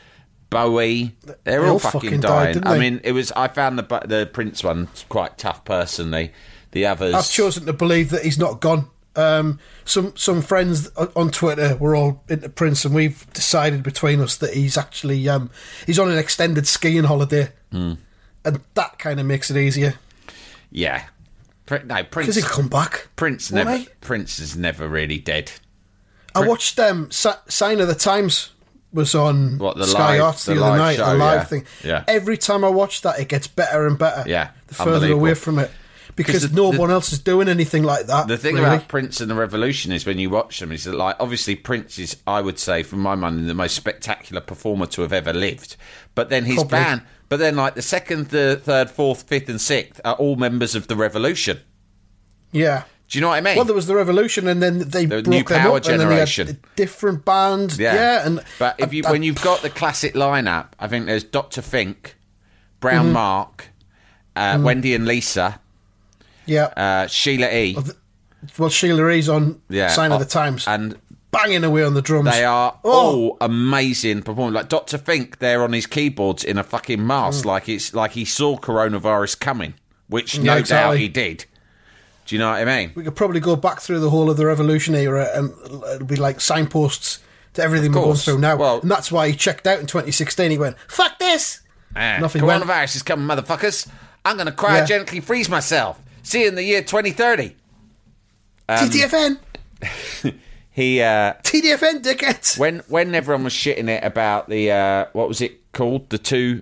Bowie. 0.54 1.16
They're 1.24 1.36
They 1.44 1.58
all, 1.68 1.74
all 1.74 1.80
fucking, 1.80 2.00
fucking 2.02 2.20
died, 2.22 2.30
dying. 2.30 2.54
didn't 2.54 2.68
I 2.68 2.78
mean, 2.80 3.02
it 3.04 3.12
was. 3.12 3.32
I 3.34 3.48
found 3.48 3.78
the 3.80 3.84
the 4.06 4.30
Prince 4.32 4.63
one 4.63 4.88
quite 5.10 5.38
tough 5.38 5.66
personally. 5.66 6.32
The 6.72 6.86
others, 6.88 7.13
I've 7.13 7.30
chosen 7.30 7.66
to 7.68 7.74
believe 7.74 8.10
that 8.10 8.24
he's 8.24 8.39
not 8.39 8.60
gone. 8.62 8.88
Um, 9.16 9.60
some 9.86 10.16
some 10.16 10.42
friends 10.42 10.89
on 11.16 11.30
Twitter 11.30 11.76
were 11.76 11.96
all 11.96 12.24
into 12.28 12.50
Prince, 12.50 12.84
and 12.84 12.96
we've 12.96 13.32
decided 13.34 13.84
between 13.84 14.20
us 14.22 14.38
that 14.38 14.54
he's 14.56 14.76
actually 14.78 15.30
um, 15.30 15.52
he's 15.86 16.00
on 16.00 16.10
an 16.12 16.18
extended 16.18 16.66
skiing 16.68 17.04
holiday, 17.04 17.50
Hmm. 17.72 17.94
and 18.44 18.60
that 18.74 18.98
kind 18.98 19.20
of 19.20 19.26
makes 19.28 19.52
it 19.52 19.58
easier 19.58 19.96
yeah. 20.72 21.04
No, 21.70 21.78
because 21.80 22.08
Prince. 22.10 22.36
he'll 22.36 22.46
come 22.48 22.68
back. 22.68 23.08
Prince 23.16 23.52
never. 23.52 23.78
he? 23.78 23.88
Prince 24.02 24.39
is 24.39 24.58
never 24.58 24.89
really 24.89 25.20
dead. 25.20 25.52
I 26.36 26.48
watched 26.48 26.80
um, 26.80 27.12
Sign 27.12 27.80
of 27.80 27.88
the 27.88 27.94
Times 27.96 28.50
was 28.93 29.15
on 29.15 29.58
What, 29.58 29.77
the 29.77 29.86
Sky 29.86 30.13
live- 30.17 30.21
Arts 30.21 30.45
the, 30.45 30.53
the 30.56 30.63
other 30.63 30.77
night, 30.77 30.95
show, 30.97 31.06
a 31.06 31.15
live 31.15 31.36
yeah. 31.39 31.43
thing. 31.45 31.65
Yeah. 31.84 32.03
Every 32.08 32.38
time 32.38 32.63
I 32.63 32.69
watch 32.69 33.01
that, 33.01 33.19
it 33.19 33.27
gets 33.27 33.47
better 33.47 33.88
and 33.88 33.97
better. 33.97 34.29
Yeah, 34.29 34.51
the 34.67 34.75
further 34.75 35.12
away 35.12 35.34
from 35.34 35.60
it. 35.60 35.71
because 36.15 36.47
the- 36.49 36.56
no 36.56 36.71
the- 36.71 36.79
one 36.79 36.91
else 36.91 37.12
is 37.12 37.19
doing 37.19 37.49
anything 37.49 37.84
like 37.84 38.06
that. 38.06 38.27
The 38.27 38.38
thing 38.38 38.56
really. 38.56 38.67
about 38.67 38.88
Prince 38.88 39.19
and 39.19 39.32
the 39.32 39.36
Revolution 39.36 39.91
is 39.91 40.06
when 40.06 40.19
you 40.19 40.29
watch 40.29 40.60
them 40.60 40.71
is 40.71 40.84
that 40.84 40.93
like 40.95 41.15
obviously 41.19 41.56
Prince 41.56 41.97
is 41.97 42.17
I 42.27 42.41
would 42.41 42.60
say 42.60 42.84
from 42.84 42.99
my 42.99 43.15
mind 43.15 43.49
the 43.49 43.53
most 43.56 43.75
spectacular 43.75 44.41
performer 44.41 44.86
to 44.88 45.01
have 45.01 45.12
ever 45.13 45.34
lived. 45.34 45.75
But 46.15 46.29
then 46.29 46.45
his 46.45 46.56
Probably. 46.58 46.69
band 46.77 47.01
but 47.29 47.38
then 47.39 47.56
like 47.56 47.73
the 47.73 47.82
second, 47.82 48.27
the 48.27 48.62
third, 48.63 48.91
fourth, 48.91 49.23
fifth 49.23 49.49
and 49.49 49.60
sixth 49.60 49.99
are 50.06 50.13
all 50.13 50.36
members 50.36 50.75
of 50.75 50.86
the 50.88 50.95
Revolution. 50.95 51.62
yeah. 52.51 52.84
Do 53.13 53.19
you 53.19 53.21
know 53.21 53.30
what 53.30 53.36
I 53.36 53.41
mean? 53.41 53.56
Well, 53.58 53.65
there 53.65 53.76
was 53.76 53.86
the 53.86 53.93
revolution, 53.95 54.47
and 54.47 54.60
then 54.60 54.80
they 54.80 55.06
The 55.06 55.21
broke 55.21 55.28
new 55.28 55.43
them 55.43 55.62
power 55.62 55.78
up, 55.78 55.86
and 55.86 55.99
then 55.99 56.10
they 56.10 56.15
had 56.17 56.28
generation. 56.28 56.49
a 56.49 56.76
different 56.76 57.23
band. 57.23 57.78
Yeah, 57.78 58.26
and 58.26 58.39
but 58.58 58.73
if 58.80 58.91
you 58.91 59.04
I- 59.06 59.10
I- 59.10 59.12
when 59.12 59.21
you've 59.21 59.39
got 59.43 59.62
the 59.62 59.69
classic 59.69 60.15
lineup, 60.15 60.69
I 60.80 60.88
think 60.88 61.06
there's 61.06 61.23
Doctor 61.23 61.62
Fink, 61.62 62.15
Brown 62.80 63.06
Mm-hmm. 63.06 63.13
Mark, 63.13 63.67
uh, 64.36 64.58
Wendy 64.60 64.95
and 64.95 65.06
Lisa, 65.06 65.60
yeah, 66.47 66.65
uh, 66.76 67.06
Sheila 67.06 67.52
E. 67.54 67.78
well, 68.58 68.69
Sheila 68.69 69.08
E's 69.12 69.30
on 69.30 69.62
yeah, 69.69 69.89
Sign 69.89 70.12
of 70.12 70.17
the 70.17 70.26
Times, 70.26 70.67
and 70.67 70.97
banging 71.30 71.63
away 71.63 71.84
on 71.84 71.93
the 71.93 72.02
drums. 72.02 72.32
They 72.32 72.43
are 72.45 72.80
Oh. 72.84 72.91
all 72.91 73.38
amazing 73.41 74.23
performers. 74.23 74.56
Like 74.56 74.69
Doctor 74.69 74.97
Fink, 74.97 75.38
there 75.38 75.63
on 75.63 75.73
his 75.73 75.86
keyboards 75.86 76.43
in 76.43 76.58
a 76.58 76.63
fucking 76.63 76.99
Mm. 77.02 77.06
mask, 77.06 77.45
like 77.45 77.69
it's 77.69 77.93
like 77.93 78.13
he 78.13 78.26
saw 78.26 78.58
coronavirus 78.58 79.39
coming, 79.39 79.76
which 80.08 80.36
Yeah, 80.36 80.56
no 80.56 80.62
doubt 80.63 80.97
he 80.97 81.08
did. 81.08 81.45
Do 82.25 82.36
you 82.36 82.39
know 82.39 82.49
what 82.51 82.62
I 82.62 82.65
mean? 82.65 82.91
We 82.95 83.03
could 83.03 83.15
probably 83.15 83.39
go 83.41 83.55
back 83.55 83.81
through 83.81 83.99
the 83.99 84.09
whole 84.09 84.29
of 84.29 84.38
the 84.38 84.45
revolution 84.45 84.95
era, 84.95 85.27
and 85.33 85.51
it'll 85.93 86.07
be 86.07 86.15
like 86.15 86.39
signposts 86.41 87.19
to 87.53 87.62
everything 87.62 87.91
we're 87.91 88.01
going 88.03 88.15
through 88.17 88.39
now. 88.39 88.55
Well- 88.55 88.79
and 88.81 88.89
that's 88.89 89.12
why 89.12 89.29
he 89.29 89.36
checked 89.36 89.67
out 89.67 89.79
in 89.79 89.86
2016. 89.88 90.49
He 90.51 90.57
went, 90.57 90.77
"Fuck 90.88 91.19
this." 91.19 91.59
Ah, 91.95 92.17
Nothing 92.19 92.45
went. 92.45 92.63
coronavirus 92.63 92.95
is 92.95 93.03
coming, 93.03 93.27
motherfuckers. 93.27 93.88
I'm 94.25 94.36
going 94.38 94.47
to 94.47 94.53
cryogenically 94.53 95.21
freeze 95.21 95.49
myself. 95.49 95.99
See 96.23 96.41
you 96.43 96.47
in 96.47 96.55
the 96.55 96.63
year 96.63 96.81
2030. 96.81 97.55
Um, 98.69 98.77
TTFN, 98.89 99.38
He 100.71 101.01
uh, 101.01 101.33
TDFN, 101.43 102.01
dickheads. 102.01 102.57
when 102.57 102.79
when 102.88 103.13
everyone 103.13 103.43
was 103.43 103.53
shitting 103.53 103.89
it 103.89 104.03
about 104.03 104.49
the 104.49 104.71
uh, 104.71 105.05
what 105.13 105.27
was 105.27 105.41
it 105.41 105.71
called 105.73 106.09
the 106.09 106.17
two 106.17 106.62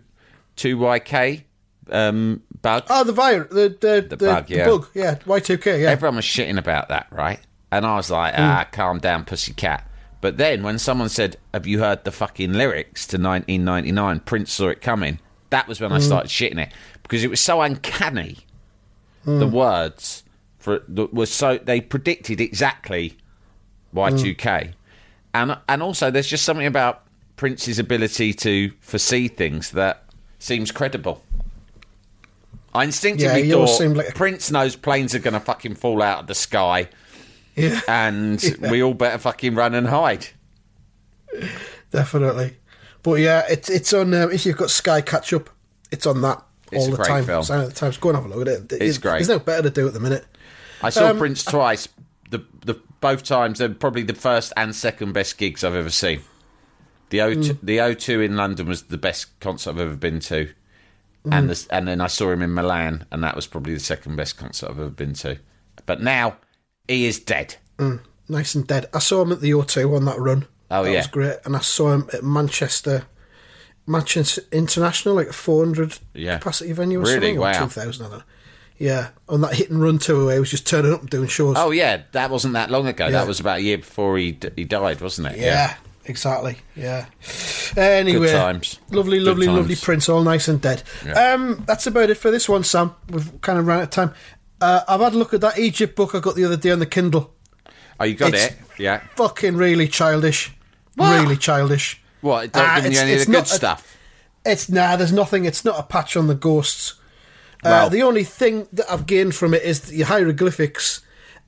two 0.55 0.75
YK 0.77 1.43
um, 1.91 2.41
bug. 2.61 2.83
Oh, 2.89 3.03
the 3.03 3.11
virus, 3.11 3.49
the 3.49 3.69
the, 3.79 4.05
the, 4.09 4.17
bug, 4.17 4.47
the 4.47 4.55
yeah. 4.55 4.65
bug, 4.65 4.87
yeah, 4.93 5.15
Y2K, 5.15 5.81
yeah. 5.81 5.89
Everyone 5.89 6.17
was 6.17 6.25
shitting 6.25 6.57
about 6.57 6.89
that, 6.89 7.07
right? 7.11 7.39
And 7.71 7.85
I 7.85 7.95
was 7.95 8.11
like, 8.11 8.33
ah, 8.37 8.67
calm 8.71 8.99
down, 8.99 9.25
pussycat. 9.25 9.87
But 10.19 10.37
then 10.37 10.61
when 10.61 10.77
someone 10.77 11.09
said, 11.09 11.37
have 11.53 11.65
you 11.65 11.79
heard 11.79 12.03
the 12.03 12.11
fucking 12.11 12.53
lyrics 12.53 13.07
to 13.07 13.17
1999? 13.17 14.19
Prince 14.21 14.51
saw 14.51 14.67
it 14.67 14.81
coming. 14.81 15.19
That 15.49 15.67
was 15.67 15.81
when 15.81 15.91
I 15.91 15.99
started 15.99 16.29
shitting 16.29 16.59
it 16.59 16.71
because 17.03 17.23
it 17.23 17.29
was 17.29 17.39
so 17.39 17.61
uncanny. 17.61 18.37
Hmm. 19.23 19.39
The 19.39 19.47
words 19.47 20.23
for 20.59 20.83
that 20.87 21.13
was 21.13 21.31
so 21.31 21.57
they 21.57 21.81
predicted 21.81 22.39
exactly 22.39 23.17
Y2K, 23.95 24.65
Hmm. 24.67 24.71
and 25.33 25.57
and 25.67 25.83
also 25.83 26.11
there's 26.11 26.27
just 26.27 26.45
something 26.45 26.65
about 26.67 27.03
Prince's 27.35 27.79
ability 27.79 28.33
to 28.33 28.71
foresee 28.79 29.27
things 29.27 29.71
that 29.71 30.05
seems 30.39 30.71
credible. 30.71 31.23
I 32.73 32.83
instinctively 32.85 33.43
Yeah, 33.43 33.65
thought 33.65 33.95
like 33.95 34.15
Prince 34.15 34.49
knows 34.51 34.75
planes 34.75 35.13
are 35.15 35.19
going 35.19 35.33
to 35.33 35.39
fucking 35.39 35.75
fall 35.75 36.01
out 36.01 36.19
of 36.21 36.27
the 36.27 36.35
sky, 36.35 36.87
yeah, 37.55 37.81
and 37.87 38.41
we 38.71 38.81
all 38.81 38.93
better 38.93 39.17
fucking 39.17 39.55
run 39.55 39.75
and 39.75 39.87
hide. 39.87 40.27
definitely. 41.91 42.57
But 43.03 43.15
yeah, 43.19 43.43
it's 43.49 43.69
it's 43.69 43.93
on. 43.93 44.13
Um, 44.13 44.31
if 44.31 44.45
you've 44.45 44.57
got 44.57 44.69
Sky 44.69 45.01
Catch 45.01 45.33
Up, 45.33 45.49
it's 45.91 46.05
on 46.05 46.21
that 46.21 46.43
It's 46.71 46.85
all 46.85 46.91
the 46.95 47.03
time. 47.03 47.25
film. 47.25 47.43
Sign 47.43 47.61
of 47.61 47.69
the 47.69 47.75
Times. 47.75 47.97
Go 47.97 48.09
and 48.09 48.15
have 48.17 48.25
a 48.25 48.29
look 48.35 48.47
at 48.47 48.71
it. 48.71 48.81
It's 48.81 48.97
great. 48.97 49.13
There's 49.13 49.29
no 49.29 49.39
better 49.39 49.63
to 49.63 49.69
do 49.69 49.87
at 49.87 49.93
the 49.93 49.99
minute. 49.99 50.25
I 50.81 50.89
saw 50.91 51.09
Um, 51.09 51.17
Prince 51.17 51.43
twice. 51.43 51.87
The 52.29 52.43
the 52.65 52.79
both 53.01 53.23
times 53.23 53.57
they're 53.59 53.69
probably 53.69 54.03
the 54.03 54.13
first 54.13 54.53
and 54.55 54.75
second 54.75 55.13
best 55.13 55.37
gigs 55.37 55.63
I've 55.63 55.75
ever 55.75 55.89
seen. 55.89 56.21
The 57.09 57.17
O2, 57.17 57.35
Mm. 57.43 57.57
the 57.63 57.77
O2 57.79 58.23
in 58.23 58.37
London 58.37 58.67
was 58.67 58.83
the 58.83 58.97
best 58.97 59.37
concert 59.41 59.71
I've 59.71 59.79
ever 59.81 59.95
been 59.95 60.19
to, 60.21 60.49
Mm. 61.25 61.33
and 61.37 61.49
the, 61.49 61.67
and 61.69 61.87
then 61.87 62.01
I 62.01 62.07
saw 62.07 62.31
him 62.31 62.41
in 62.41 62.53
Milan, 62.53 63.05
and 63.11 63.23
that 63.23 63.35
was 63.35 63.45
probably 63.47 63.73
the 63.75 63.79
second 63.79 64.15
best 64.15 64.37
concert 64.37 64.69
I've 64.71 64.79
ever 64.79 64.89
been 64.89 65.13
to. 65.15 65.37
But 65.85 66.01
now 66.01 66.37
he 66.87 67.05
is 67.05 67.19
dead. 67.19 67.55
Nice 68.29 68.55
and 68.55 68.65
dead. 68.65 68.87
I 68.93 68.99
saw 68.99 69.21
him 69.23 69.31
at 69.31 69.41
the 69.41 69.51
O2 69.51 69.95
on 69.95 70.05
that 70.05 70.19
run. 70.19 70.45
Oh, 70.71 70.83
that 70.83 70.91
yeah. 70.91 70.97
was 70.97 71.07
great. 71.07 71.37
And 71.45 71.55
I 71.55 71.59
saw 71.59 71.93
him 71.93 72.09
at 72.13 72.23
Manchester, 72.23 73.05
Manchester 73.87 74.41
International, 74.51 75.15
like 75.15 75.27
a 75.29 75.33
400 75.33 75.99
Yeah. 76.13 76.37
capacity 76.37 76.71
venue 76.71 76.99
or 76.99 77.03
Really? 77.03 77.13
something. 77.13 77.37
Or 77.37 77.41
Wow. 77.41 77.53
2,000, 77.59 78.05
I 78.05 78.09
don't 78.09 78.17
know. 78.19 78.23
Yeah, 78.77 79.09
on 79.29 79.41
that 79.41 79.53
hit 79.55 79.69
and 79.69 79.81
run 79.81 79.99
tour 79.99 80.25
where 80.25 80.33
he 80.35 80.39
was 80.39 80.49
just 80.49 80.65
turning 80.65 80.91
up 80.91 81.01
and 81.01 81.09
doing 81.09 81.27
shows. 81.27 81.55
Oh 81.57 81.69
yeah, 81.69 82.01
that 82.13 82.31
wasn't 82.31 82.53
that 82.55 82.71
long 82.71 82.87
ago. 82.87 83.05
Yeah. 83.05 83.11
That 83.11 83.27
was 83.27 83.39
about 83.39 83.59
a 83.59 83.61
year 83.61 83.77
before 83.77 84.17
he 84.17 84.31
d- 84.31 84.49
he 84.55 84.63
died, 84.63 85.01
wasn't 85.01 85.27
it? 85.27 85.37
yeah, 85.37 85.75
exactly. 86.05 86.57
Yeah. 86.75 87.05
Anyway, 87.77 88.27
Good 88.27 88.33
times. 88.37 88.79
lovely, 88.89 89.19
lovely, 89.19 89.47
lovely 89.47 89.75
Prince, 89.75 90.09
all 90.09 90.23
nice 90.23 90.47
and 90.47 90.59
dead. 90.61 90.83
Um, 91.15 91.63
that's 91.65 91.87
about 91.87 92.09
it 92.09 92.15
for 92.15 92.31
this 92.31 92.49
one, 92.49 92.63
Sam. 92.63 92.93
We've 93.09 93.39
kind 93.41 93.57
of 93.59 93.65
run 93.67 93.77
out 93.79 93.83
of 93.83 93.89
time. 93.91 94.13
Uh, 94.59 94.81
I've 94.87 94.99
had 95.01 95.13
a 95.13 95.17
look 95.17 95.33
at 95.33 95.41
that 95.41 95.57
Egypt 95.57 95.95
book 95.95 96.13
I 96.13 96.19
got 96.19 96.35
the 96.35 96.45
other 96.45 96.57
day 96.57 96.71
on 96.71 96.79
the 96.79 96.85
Kindle. 96.85 97.33
Oh, 97.99 98.03
you 98.03 98.15
got 98.15 98.29
It's- 98.29 98.51
it. 98.51 98.57
Yeah. 98.77 99.01
Fucking 99.15 99.55
really 99.57 99.87
childish. 99.87 100.51
What? 100.95 101.19
Really 101.21 101.37
childish. 101.37 102.01
What? 102.21 102.45
It 102.45 102.53
don't 102.53 102.67
Ah, 102.67 102.75
give 102.75 102.85
you 102.85 102.91
it's- 102.91 103.03
any 103.03 103.13
of 103.13 103.19
the 103.25 103.31
good 103.31 103.43
a- 103.43 103.47
stuff. 103.47 103.97
It's 104.45 104.69
nah. 104.69 104.95
There's 104.95 105.11
nothing. 105.13 105.45
It's 105.45 105.63
not 105.63 105.79
a 105.79 105.83
patch 105.83 106.17
on 106.17 106.27
the 106.27 106.35
ghosts. 106.35 106.95
Uh, 107.63 107.69
Well- 107.69 107.89
the 107.89 108.01
only 108.03 108.23
thing 108.23 108.67
that 108.73 108.91
I've 108.91 109.05
gained 109.05 109.35
from 109.35 109.53
it 109.53 109.61
is 109.63 109.81
the 109.81 110.01
hieroglyphics. 110.01 111.01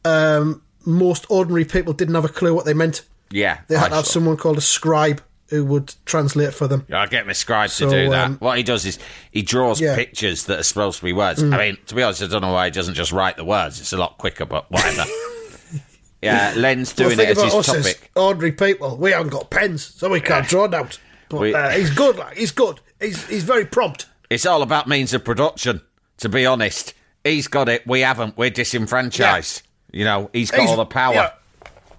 Um, 0.06 0.62
most 0.86 1.26
ordinary 1.30 1.66
people 1.66 1.94
didn't 1.94 2.14
have 2.16 2.26
a 2.26 2.30
clue 2.30 2.54
what 2.54 2.66
they 2.66 2.74
meant. 2.74 3.02
Yeah. 3.32 3.60
They 3.68 3.76
had 3.76 3.86
I 3.86 3.90
to 3.90 3.96
have 3.96 4.06
saw- 4.06 4.12
someone 4.14 4.38
called 4.38 4.58
a 4.58 4.62
scribe 4.62 5.22
who 5.50 5.64
would 5.66 5.94
translate 6.06 6.54
for 6.54 6.68
them. 6.68 6.86
I 6.92 7.06
get 7.08 7.28
my 7.28 7.34
scribe 7.34 7.70
So, 7.70 7.90
to 7.90 8.04
do 8.06 8.10
that. 8.12 8.26
um, 8.26 8.38
what 8.38 8.58
he 8.58 8.64
does 8.64 8.86
is 8.86 8.98
he 9.32 9.42
draws 9.44 9.80
Yeah. 9.80 9.94
Mm. 9.94 9.96
pictures 9.98 10.46
that 10.46 10.60
are 10.60 10.64
supposed 10.64 11.00
to 11.00 11.06
be 11.06 11.14
words. 11.14 11.44
I 11.44 11.58
mean, 11.58 11.78
to 11.88 11.96
be 11.96 12.02
honest, 12.02 12.24
I 12.24 12.28
don't 12.28 12.42
know 12.42 12.54
why 12.54 12.66
he 12.66 12.72
doesn't 12.72 12.96
just 12.96 13.12
write 13.12 13.38
the 13.38 13.44
words. 13.46 13.80
It's 13.80 13.94
a 13.94 13.98
lot 13.98 14.18
quicker, 14.18 14.46
but 14.46 14.72
whatever. 14.72 15.04
yeah, 16.22 16.54
Len's 16.56 16.94
doing 16.94 17.20
it 17.20 17.30
as 17.38 17.42
his 17.42 17.66
topic. 17.66 17.86
as 17.86 18.02
ordinary 18.16 18.52
people. 18.54 18.98
We 18.98 19.12
haven't 19.12 19.30
got 19.30 19.50
pens, 19.50 19.84
so 19.86 20.10
we 20.10 20.22
can't 20.22 20.48
draw 20.48 20.66
out. 20.74 21.00
But 21.30 21.40
We- 21.42 21.54
uh, 21.54 21.70
he's 21.72 21.90
good. 21.92 22.16
Like 22.18 22.38
he's 22.38 22.52
good. 22.52 22.80
He's 23.00 23.26
he's 23.28 23.44
very 23.44 23.66
prompt. 23.66 24.06
It's 24.30 24.46
all 24.46 24.62
about 24.62 24.88
means 24.88 25.14
of 25.14 25.24
production, 25.24 25.82
to 26.18 26.30
be 26.30 26.46
honest. 26.46 26.94
He's 27.24 27.48
got 27.48 27.70
it. 27.70 27.86
We 27.86 28.02
haven't. 28.02 28.38
We're 28.38 28.50
disenfranchised. 28.50 29.62
You 29.92 30.06
know, 30.06 30.30
he's 30.34 30.50
got 30.52 30.62
He's- 30.62 30.70
all 30.72 30.78
the 30.78 30.86
power. 30.86 31.14
yeah, 31.14 31.30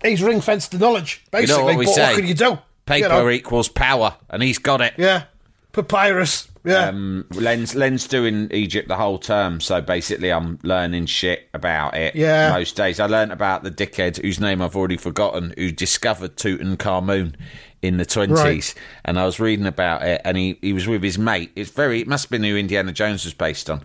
he's 0.05 0.23
ring 0.23 0.40
fenced 0.40 0.71
the 0.73 0.79
knowledge, 0.79 1.23
You 1.25 1.31
basically. 1.33 1.62
know 1.62 1.64
what 1.67 1.77
we 1.79 1.85
but 1.87 1.95
say? 1.95 2.07
what 2.07 2.17
can 2.17 2.27
you 2.27 2.35
do? 2.35 2.59
Paper 2.87 3.09
You 3.09 3.09
know? 3.09 3.31
equals 3.31 3.69
power, 3.69 4.14
and 4.31 4.43
he's 4.43 4.59
got 4.59 4.81
it. 4.81 4.95
Yeah, 4.99 5.25
papyrus. 5.73 6.49
Yeah. 6.64 6.88
Um, 6.88 7.27
Len's 7.33 7.75
Len's 7.75 8.07
doing 8.09 8.49
Egypt 8.51 8.88
the 8.88 8.97
whole 8.97 9.19
term, 9.19 9.61
so 9.61 9.81
basically 9.83 10.33
I'm 10.33 10.59
learning 10.62 11.07
shit 11.07 11.49
about 11.53 11.95
it. 11.95 12.14
Yeah. 12.17 12.53
most 12.55 12.75
days 12.75 13.01
I 13.01 13.07
learnt 13.07 13.33
about 13.33 13.64
the 13.64 13.71
dickhead 13.71 14.21
whose 14.23 14.40
name 14.40 14.62
I've 14.62 14.75
already 14.77 14.97
forgotten, 14.97 15.53
who 15.59 15.71
discovered 15.71 16.37
Tutankhamun 16.37 17.35
in 17.83 17.99
the 17.99 18.07
twenties, 18.07 18.38
Right. 18.38 18.75
and 19.05 19.19
I 19.19 19.27
was 19.27 19.38
reading 19.38 19.67
about 19.67 20.03
it, 20.05 20.23
and 20.25 20.38
he, 20.38 20.59
he 20.62 20.73
was 20.73 20.87
with 20.87 21.03
his 21.03 21.19
mate. 21.19 21.51
It's 21.55 21.71
very 21.71 22.01
it 22.01 22.09
must 22.09 22.25
have 22.25 22.31
been 22.31 22.45
who 22.45 22.57
Indiana 22.57 22.93
Jones 22.93 23.25
was 23.27 23.35
based 23.35 23.69
on, 23.69 23.83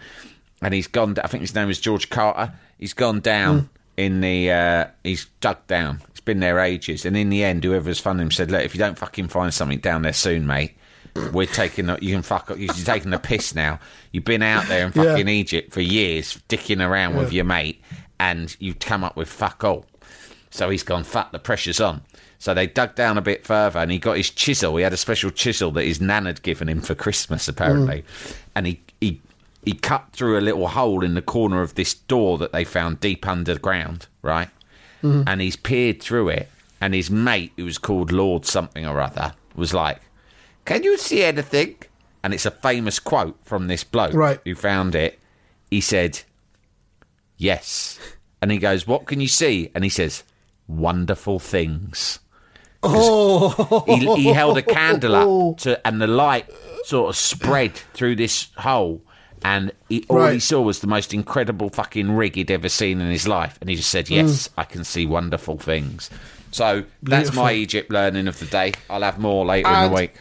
and 0.61 0.73
he's 0.73 0.87
gone. 0.87 1.15
I 1.21 1.27
think 1.27 1.41
his 1.41 1.53
name 1.55 1.69
is 1.69 1.81
George 1.81 2.09
Carter. 2.09 2.53
He's 2.77 2.93
gone 2.93 3.19
down 3.19 3.59
Hmm. 3.59 3.65
in 3.97 4.21
the. 4.21 4.51
Uh, 4.53 4.85
he's 5.03 5.25
dug 5.41 5.67
down. 5.67 6.01
Been 6.29 6.41
there 6.41 6.59
ages, 6.59 7.05
and 7.07 7.17
in 7.17 7.29
the 7.31 7.43
end, 7.43 7.63
whoever's 7.63 7.99
funding 7.99 8.27
him 8.27 8.31
said, 8.31 8.51
"Look, 8.51 8.63
if 8.63 8.75
you 8.75 8.79
don't 8.79 8.99
fucking 8.99 9.29
find 9.29 9.51
something 9.51 9.79
down 9.79 10.03
there 10.03 10.13
soon, 10.13 10.45
mate." 10.45 10.77
We're 11.33 11.47
taking 11.47 11.87
the, 11.87 11.97
you 12.03 12.13
can 12.13 12.21
fuck 12.21 12.51
you're 12.55 12.71
taking 12.71 13.09
the 13.09 13.17
piss 13.17 13.55
now. 13.55 13.79
You've 14.11 14.25
been 14.25 14.43
out 14.43 14.67
there 14.67 14.85
in 14.85 14.93
Yeah. 14.95 15.05
fucking 15.05 15.27
Egypt 15.27 15.73
for 15.73 15.81
years, 15.81 16.37
dicking 16.47 16.87
around 16.87 17.15
with 17.15 17.33
your 17.33 17.45
mate, 17.45 17.81
and 18.19 18.55
you've 18.59 18.77
come 18.77 19.03
up 19.03 19.15
with 19.17 19.27
fuck 19.27 19.63
all. 19.63 19.87
So 20.51 20.69
he's 20.69 20.83
gone, 20.83 21.03
fuck, 21.03 21.31
the 21.31 21.39
pressure's 21.39 21.81
on. 21.81 22.01
So 22.37 22.53
they 22.53 22.67
dug 22.67 22.93
down 22.93 23.17
a 23.17 23.21
bit 23.23 23.43
further 23.43 23.79
and 23.79 23.91
he 23.91 23.97
got 23.97 24.17
his 24.17 24.29
chisel. 24.29 24.75
He 24.77 24.83
had 24.83 24.93
a 24.93 24.97
special 24.97 25.31
chisel 25.31 25.71
that 25.71 25.83
his 25.83 25.99
nan 25.99 26.27
had 26.27 26.43
given 26.43 26.69
him 26.69 26.79
for 26.79 26.93
Christmas, 26.93 27.47
apparently. 27.47 28.03
Mm. 28.03 28.35
And 28.55 28.67
he, 28.67 28.79
he, 29.01 29.19
he 29.65 29.73
cut 29.73 30.05
through 30.13 30.37
a 30.37 30.41
little 30.41 30.67
hole 30.67 31.03
in 31.03 31.15
the 31.15 31.23
corner 31.23 31.63
of 31.63 31.73
this 31.73 31.95
door 31.95 32.37
that 32.37 32.51
they 32.51 32.63
found 32.63 32.99
deep 32.99 33.27
underground, 33.27 34.05
right? 34.21 34.49
Mm-hmm. 35.03 35.23
And 35.27 35.41
he's 35.41 35.55
peered 35.55 36.01
through 36.01 36.29
it. 36.29 36.49
And 36.81 36.93
his 36.93 37.09
mate, 37.11 37.51
who 37.57 37.65
was 37.65 37.77
called 37.77 38.11
Lord 38.11 38.45
something 38.45 38.85
or 38.85 38.99
other, 39.01 39.33
was 39.55 39.73
like, 39.73 39.99
Can 40.65 40.83
you 40.83 40.97
see 40.97 41.23
anything? 41.23 41.75
And 42.23 42.33
it's 42.33 42.45
a 42.45 42.51
famous 42.51 42.99
quote 42.99 43.37
from 43.43 43.67
this 43.67 43.83
bloke 43.83 44.13
Right. 44.13 44.39
who 44.43 44.55
found 44.55 44.95
it. 44.95 45.19
He 45.69 45.81
said, 45.81 46.21
Yes. 47.37 47.99
And 48.41 48.51
he 48.51 48.57
goes, 48.57 48.87
What 48.87 49.05
can 49.05 49.19
you 49.21 49.27
see? 49.27 49.71
And 49.75 49.83
he 49.83 49.89
says, 49.89 50.23
Wonderful 50.67 51.39
things. 51.39 52.19
oh, 52.83 53.83
He, 53.87 54.05
he 54.23 54.27
held 54.29 54.57
a 54.57 54.61
candle 54.61 55.15
up 55.15 55.57
to, 55.61 55.85
and 55.87 56.01
the 56.01 56.07
light 56.07 56.49
sort 56.85 57.09
of 57.09 57.15
spread 57.17 57.73
through 57.93 58.15
this 58.15 58.47
hole. 58.57 59.01
And 59.43 59.71
he, 59.87 60.05
all 60.09 60.27
he 60.27 60.39
saw 60.39 60.61
was 60.61 60.79
the 60.79 60.87
most 60.87 61.13
incredible 61.13 61.69
fucking 61.69 62.11
rig 62.11 62.35
he'd 62.35 62.51
ever 62.51 62.69
seen 62.69 63.01
in 63.01 63.09
his 63.09 63.27
life. 63.27 63.57
And 63.61 63.69
he 63.69 63.75
just 63.75 63.89
said, 63.89 64.09
Yes, 64.09 64.49
I 64.57 64.63
can 64.63 64.83
see 64.83 65.05
wonderful 65.05 65.57
things. 65.57 66.09
So 66.51 66.83
that's 67.03 67.33
my 67.33 67.53
Egypt 67.53 67.91
learning 67.91 68.27
of 68.27 68.39
the 68.39 68.45
day. 68.45 68.73
I'll 68.89 69.01
have 69.01 69.19
more 69.19 69.45
later 69.45 69.69
in 69.69 69.91
the 69.91 69.95
week. 69.95 70.13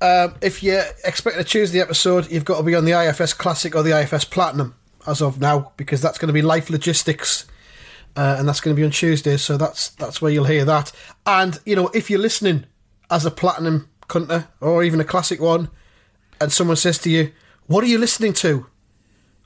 Um, 0.00 0.36
if 0.40 0.62
you 0.62 0.80
expect 1.04 1.38
a 1.38 1.44
Tuesday 1.44 1.80
episode, 1.80 2.30
you've 2.30 2.44
got 2.44 2.58
to 2.58 2.62
be 2.62 2.74
on 2.74 2.84
the 2.84 2.92
IFS 2.92 3.32
Classic 3.32 3.74
or 3.74 3.82
the 3.82 3.98
IFS 3.98 4.24
Platinum 4.24 4.76
as 5.06 5.20
of 5.20 5.40
now, 5.40 5.72
because 5.76 6.00
that's 6.00 6.18
going 6.18 6.28
to 6.28 6.32
be 6.32 6.42
Life 6.42 6.70
Logistics, 6.70 7.46
uh, 8.14 8.36
and 8.38 8.48
that's 8.48 8.60
going 8.60 8.76
to 8.76 8.80
be 8.80 8.84
on 8.84 8.92
Tuesday. 8.92 9.36
So 9.36 9.56
that's 9.56 9.88
that's 9.90 10.22
where 10.22 10.30
you'll 10.30 10.44
hear 10.44 10.64
that. 10.64 10.92
And 11.26 11.58
you 11.64 11.74
know, 11.74 11.88
if 11.88 12.10
you're 12.10 12.20
listening 12.20 12.66
as 13.10 13.26
a 13.26 13.30
Platinum 13.30 13.88
cunter 14.08 14.46
or 14.60 14.84
even 14.84 15.00
a 15.00 15.04
Classic 15.04 15.40
one, 15.40 15.70
and 16.40 16.52
someone 16.52 16.76
says 16.76 16.98
to 16.98 17.10
you, 17.10 17.32
"What 17.68 17.84
are 17.84 17.86
you 17.86 17.98
listening 17.98 18.32
to?" 18.44 18.66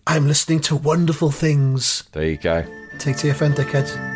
I'm 0.06 0.26
listening 0.26 0.60
to 0.60 0.76
Wonderful 0.76 1.30
Things. 1.30 2.04
There 2.12 2.24
you 2.24 2.36
go. 2.36 2.64
TTFN 2.98 3.54
dickheads. 3.54 4.11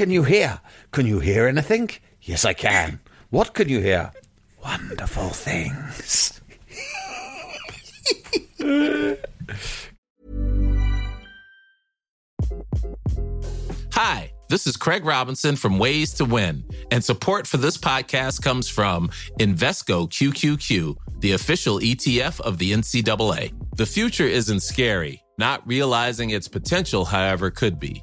Can 0.00 0.08
you 0.08 0.22
hear? 0.22 0.60
Can 0.92 1.04
you 1.04 1.18
hear 1.20 1.46
anything? 1.46 1.90
Yes, 2.22 2.46
I 2.46 2.54
can. 2.54 3.00
What 3.28 3.52
can 3.52 3.68
you 3.68 3.80
hear? 3.80 4.10
Wonderful 4.64 5.28
things. 5.28 6.40
Hi, 13.92 14.32
this 14.48 14.66
is 14.66 14.78
Craig 14.78 15.04
Robinson 15.04 15.54
from 15.54 15.78
Ways 15.78 16.14
to 16.14 16.24
Win, 16.24 16.64
and 16.90 17.04
support 17.04 17.46
for 17.46 17.58
this 17.58 17.76
podcast 17.76 18.40
comes 18.40 18.70
from 18.70 19.10
Invesco 19.38 20.08
QQQ, 20.08 20.96
the 21.18 21.32
official 21.32 21.78
ETF 21.78 22.40
of 22.40 22.56
the 22.56 22.72
NCAA. 22.72 23.52
The 23.76 23.84
future 23.84 24.24
isn't 24.24 24.60
scary, 24.60 25.22
not 25.36 25.60
realizing 25.66 26.30
its 26.30 26.48
potential, 26.48 27.04
however, 27.04 27.50
could 27.50 27.78
be. 27.78 28.02